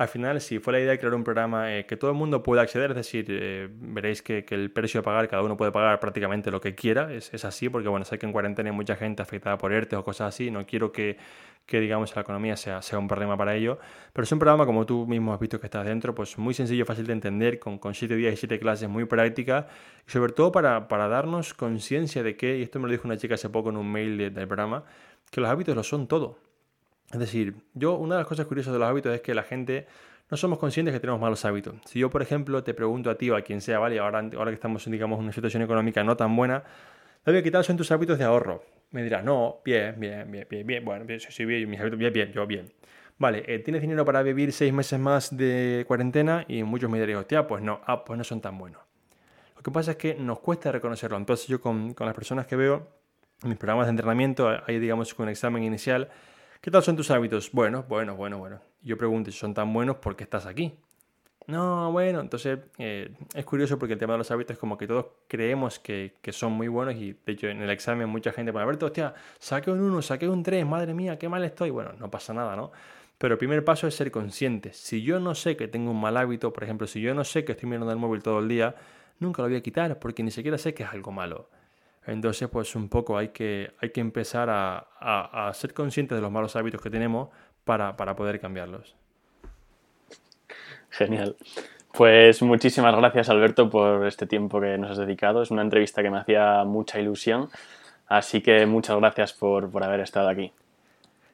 Al 0.00 0.08
final, 0.08 0.40
si 0.40 0.60
fue 0.60 0.72
la 0.72 0.80
idea 0.80 0.92
de 0.92 0.98
crear 0.98 1.12
un 1.12 1.24
programa 1.24 1.76
eh, 1.76 1.84
que 1.84 1.94
todo 1.94 2.10
el 2.10 2.16
mundo 2.16 2.42
pueda 2.42 2.62
acceder, 2.62 2.92
es 2.92 2.96
decir, 2.96 3.26
eh, 3.28 3.68
veréis 3.70 4.22
que, 4.22 4.46
el 4.48 4.70
precio 4.70 5.00
a 5.00 5.02
pagar, 5.02 5.28
cada 5.28 5.42
uno 5.42 5.58
puede 5.58 5.72
pagar 5.72 6.00
prácticamente 6.00 6.50
lo 6.50 6.58
que 6.58 6.74
quiera, 6.74 7.12
es, 7.12 7.44
así, 7.44 7.68
porque 7.68 7.86
bueno, 7.86 8.06
sé 8.06 8.18
que 8.18 8.24
en 8.24 8.32
cuarentena 8.32 8.70
hay 8.70 8.74
mucha 8.74 8.96
gente 8.96 9.20
afectada 9.20 9.58
por 9.58 9.74
ERTE 9.74 9.96
o 9.96 10.02
cosas 10.02 10.28
así, 10.34 10.50
no 10.50 10.64
quiero 10.64 10.90
que, 10.90 11.18
que 11.66 11.80
digamos 11.80 12.16
la 12.16 12.22
economía 12.22 12.56
sea, 12.56 12.80
un 12.98 13.08
problema 13.08 13.36
para 13.36 13.54
ello, 13.54 13.78
pero 14.14 14.24
es 14.24 14.32
un 14.32 14.38
programa 14.38 14.64
como 14.64 14.86
tú 14.86 15.06
mismo 15.06 15.34
has 15.34 15.38
visto 15.38 15.60
que 15.60 15.66
estás 15.66 15.84
dentro, 15.84 16.14
pues 16.14 16.38
muy 16.38 16.54
sencillo, 16.54 16.86
fácil 16.86 17.06
de 17.06 17.12
entender, 17.12 17.58
con, 17.58 17.78
con 17.78 17.92
siete 17.92 18.16
días 18.16 18.32
y 18.32 18.36
siete 18.38 18.58
clases 18.58 18.88
muy 18.88 19.04
prácticas, 19.04 19.66
y 20.08 20.10
sobre 20.10 20.32
todo 20.32 20.50
para, 20.50 20.88
para 20.88 21.08
darnos 21.08 21.52
conciencia 21.52 22.22
de 22.22 22.38
que, 22.38 22.56
y 22.56 22.62
esto 22.62 22.80
me 22.80 22.86
lo 22.86 22.92
dijo 22.92 23.06
una 23.06 23.18
chica 23.18 23.34
hace 23.34 23.50
poco 23.50 23.68
en 23.68 23.76
un 23.76 23.92
mail 23.92 24.32
del 24.32 24.46
programa, 24.48 24.82
que 25.30 25.42
los 25.42 25.50
hábitos 25.50 25.76
lo 25.76 25.82
son 25.82 26.08
todo. 26.08 26.38
Es 27.12 27.18
decir, 27.18 27.54
yo 27.74 27.94
una 27.94 28.14
de 28.16 28.20
las 28.20 28.28
cosas 28.28 28.46
curiosas 28.46 28.72
de 28.72 28.78
los 28.78 28.88
hábitos 28.88 29.14
es 29.14 29.20
que 29.20 29.34
la 29.34 29.42
gente 29.42 29.86
no 30.30 30.36
somos 30.36 30.58
conscientes 30.58 30.94
que 30.94 31.00
tenemos 31.00 31.20
malos 31.20 31.44
hábitos. 31.44 31.74
Si 31.84 31.98
yo, 31.98 32.08
por 32.08 32.22
ejemplo, 32.22 32.62
te 32.62 32.72
pregunto 32.72 33.10
a 33.10 33.16
ti 33.16 33.30
o 33.30 33.36
a 33.36 33.42
quien 33.42 33.60
sea, 33.60 33.80
¿vale? 33.80 33.98
Ahora, 33.98 34.20
ahora 34.36 34.50
que 34.50 34.54
estamos 34.54 34.84
digamos, 34.88 35.18
en 35.18 35.24
una 35.24 35.32
situación 35.32 35.62
económica 35.62 36.04
no 36.04 36.16
tan 36.16 36.36
buena, 36.36 36.62
David, 37.24 37.42
¿qué 37.42 37.50
tal 37.50 37.64
son 37.64 37.76
tus 37.76 37.90
hábitos 37.90 38.16
de 38.18 38.24
ahorro? 38.24 38.62
Me 38.92 39.02
dirás, 39.02 39.24
no, 39.24 39.60
bien, 39.64 39.96
bien, 39.98 40.30
bien, 40.30 40.46
bien, 40.48 40.66
bien. 40.66 40.84
Bueno, 40.84 41.04
sí, 41.18 41.26
sí, 41.30 41.44
bien, 41.44 41.68
mis 41.68 41.80
hábitos, 41.80 41.98
bien, 41.98 42.12
bien, 42.12 42.32
yo 42.32 42.46
bien. 42.46 42.72
Vale, 43.18 43.44
eh, 43.46 43.58
¿tienes 43.58 43.82
dinero 43.82 44.04
para 44.04 44.22
vivir 44.22 44.52
seis 44.52 44.72
meses 44.72 44.98
más 44.98 45.36
de 45.36 45.84
cuarentena? 45.86 46.44
Y 46.48 46.62
muchos 46.62 46.88
me 46.88 46.98
dirían, 46.98 47.18
hostia, 47.18 47.46
pues 47.46 47.62
no, 47.62 47.80
ah, 47.86 48.04
pues 48.04 48.16
no 48.16 48.24
son 48.24 48.40
tan 48.40 48.56
buenos. 48.56 48.80
Lo 49.56 49.62
que 49.62 49.70
pasa 49.70 49.90
es 49.90 49.96
que 49.98 50.14
nos 50.14 50.38
cuesta 50.38 50.72
reconocerlo. 50.72 51.18
Entonces 51.18 51.46
yo 51.48 51.60
con, 51.60 51.92
con 51.92 52.06
las 52.06 52.14
personas 52.14 52.46
que 52.46 52.56
veo 52.56 52.88
en 53.42 53.50
mis 53.50 53.58
programas 53.58 53.86
de 53.86 53.90
entrenamiento, 53.90 54.48
hay 54.66 54.78
digamos 54.78 55.12
un 55.18 55.28
examen 55.28 55.62
inicial, 55.62 56.08
¿Qué 56.60 56.70
tal 56.70 56.82
son 56.82 56.94
tus 56.94 57.10
hábitos? 57.10 57.52
Bueno, 57.52 57.86
bueno, 57.88 58.16
bueno, 58.16 58.36
bueno. 58.36 58.60
Yo 58.82 58.98
pregunto 58.98 59.30
si 59.30 59.38
son 59.38 59.54
tan 59.54 59.72
buenos 59.72 59.96
porque 59.96 60.24
estás 60.24 60.44
aquí. 60.44 60.74
No, 61.46 61.90
bueno, 61.90 62.20
entonces 62.20 62.58
eh, 62.76 63.14
es 63.34 63.44
curioso 63.46 63.78
porque 63.78 63.94
el 63.94 63.98
tema 63.98 64.12
de 64.12 64.18
los 64.18 64.30
hábitos 64.30 64.54
es 64.54 64.58
como 64.58 64.76
que 64.76 64.86
todos 64.86 65.06
creemos 65.26 65.78
que, 65.78 66.12
son 66.32 66.52
muy 66.52 66.68
buenos 66.68 66.96
y 66.96 67.14
de 67.14 67.32
hecho 67.32 67.48
en 67.48 67.62
el 67.62 67.70
examen 67.70 68.10
mucha 68.10 68.30
gente 68.32 68.52
pone, 68.52 68.64
Alberto, 68.64 68.84
hostia, 68.84 69.14
saqué 69.38 69.70
un 69.70 69.80
1, 69.80 70.02
saqué 70.02 70.28
un 70.28 70.42
3, 70.42 70.66
madre 70.66 70.92
mía, 70.92 71.18
qué 71.18 71.30
mal 71.30 71.42
estoy. 71.44 71.70
Bueno, 71.70 71.94
no 71.98 72.10
pasa 72.10 72.34
nada, 72.34 72.54
¿no? 72.54 72.72
Pero 73.16 73.34
el 73.34 73.38
primer 73.38 73.64
paso 73.64 73.86
es 73.86 73.94
ser 73.94 74.10
consciente. 74.10 74.74
Si 74.74 75.02
yo 75.02 75.18
no 75.18 75.34
sé 75.34 75.56
que 75.56 75.66
tengo 75.66 75.90
un 75.92 76.00
mal 76.00 76.18
hábito, 76.18 76.52
por 76.52 76.64
ejemplo, 76.64 76.86
si 76.86 77.00
yo 77.00 77.14
no 77.14 77.24
sé 77.24 77.42
que 77.42 77.52
estoy 77.52 77.70
mirando 77.70 77.90
el 77.90 77.98
móvil 77.98 78.22
todo 78.22 78.38
el 78.38 78.48
día, 78.48 78.74
nunca 79.18 79.40
lo 79.40 79.48
voy 79.48 79.56
a 79.56 79.62
quitar 79.62 79.98
porque 79.98 80.22
ni 80.22 80.30
siquiera 80.30 80.58
sé 80.58 80.74
que 80.74 80.82
es 80.82 80.90
algo 80.90 81.10
malo. 81.10 81.48
Entonces, 82.06 82.48
pues 82.48 82.74
un 82.74 82.88
poco 82.88 83.18
hay 83.18 83.28
que, 83.28 83.72
hay 83.80 83.90
que 83.90 84.00
empezar 84.00 84.48
a, 84.50 85.50
ser 85.54 85.74
conscientes 85.74 86.16
de 86.16 86.22
los 86.22 86.30
malos 86.30 86.56
hábitos 86.56 86.80
que 86.80 86.90
tenemos 86.90 87.28
para, 87.64 87.94
poder 87.96 88.40
cambiarlos. 88.40 88.96
Genial. 90.90 91.36
Pues 91.92 92.40
muchísimas 92.42 92.96
gracias 92.96 93.28
Alberto 93.28 93.68
por 93.68 94.06
este 94.06 94.26
tiempo 94.26 94.60
que 94.60 94.78
nos 94.78 94.92
has 94.92 94.98
dedicado. 94.98 95.42
Es 95.42 95.50
una 95.50 95.62
entrevista 95.62 96.02
que 96.02 96.10
me 96.10 96.18
hacía 96.18 96.64
mucha 96.64 96.98
ilusión. 96.98 97.50
Así 98.06 98.40
que 98.40 98.66
muchas 98.66 98.96
gracias 98.96 99.32
por, 99.32 99.70
haber 99.82 100.00
estado 100.00 100.28
aquí. 100.28 100.52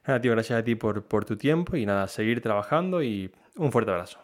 Nada, 0.05 0.21
tío, 0.21 0.31
gracias 0.31 0.59
a 0.59 0.63
ti 0.63 0.75
por, 0.75 1.03
por 1.03 1.25
tu 1.25 1.37
tiempo 1.37 1.75
y 1.75 1.85
nada, 1.85 2.07
seguir 2.07 2.41
trabajando 2.41 3.01
y 3.01 3.31
un 3.55 3.71
fuerte 3.71 3.91
abrazo. 3.91 4.19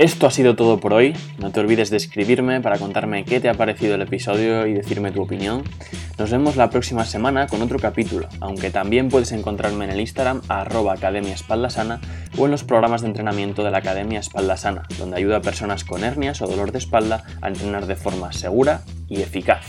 Esto 0.00 0.26
ha 0.26 0.30
sido 0.30 0.56
todo 0.56 0.80
por 0.80 0.94
hoy. 0.94 1.14
No 1.36 1.52
te 1.52 1.60
olvides 1.60 1.90
de 1.90 1.98
escribirme 1.98 2.62
para 2.62 2.78
contarme 2.78 3.26
qué 3.26 3.38
te 3.38 3.50
ha 3.50 3.54
parecido 3.54 3.96
el 3.96 4.00
episodio 4.00 4.66
y 4.66 4.72
decirme 4.72 5.12
tu 5.12 5.20
opinión. 5.20 5.62
Nos 6.18 6.30
vemos 6.30 6.56
la 6.56 6.70
próxima 6.70 7.04
semana 7.04 7.48
con 7.48 7.60
otro 7.60 7.78
capítulo, 7.78 8.26
aunque 8.40 8.70
también 8.70 9.10
puedes 9.10 9.30
encontrarme 9.32 9.84
en 9.84 9.90
el 9.90 10.00
Instagram 10.00 10.40
arroba 10.48 10.94
Academia 10.94 11.34
Espalda 11.34 11.68
Sana 11.68 12.00
o 12.38 12.46
en 12.46 12.50
los 12.50 12.64
programas 12.64 13.02
de 13.02 13.08
entrenamiento 13.08 13.62
de 13.62 13.72
la 13.72 13.78
Academia 13.78 14.20
Espalda 14.20 14.56
Sana, 14.56 14.84
donde 14.98 15.18
ayuda 15.18 15.36
a 15.36 15.42
personas 15.42 15.84
con 15.84 16.02
hernias 16.02 16.40
o 16.40 16.46
dolor 16.46 16.72
de 16.72 16.78
espalda 16.78 17.24
a 17.42 17.48
entrenar 17.48 17.84
de 17.84 17.96
forma 17.96 18.32
segura 18.32 18.80
y 19.06 19.20
eficaz. 19.20 19.66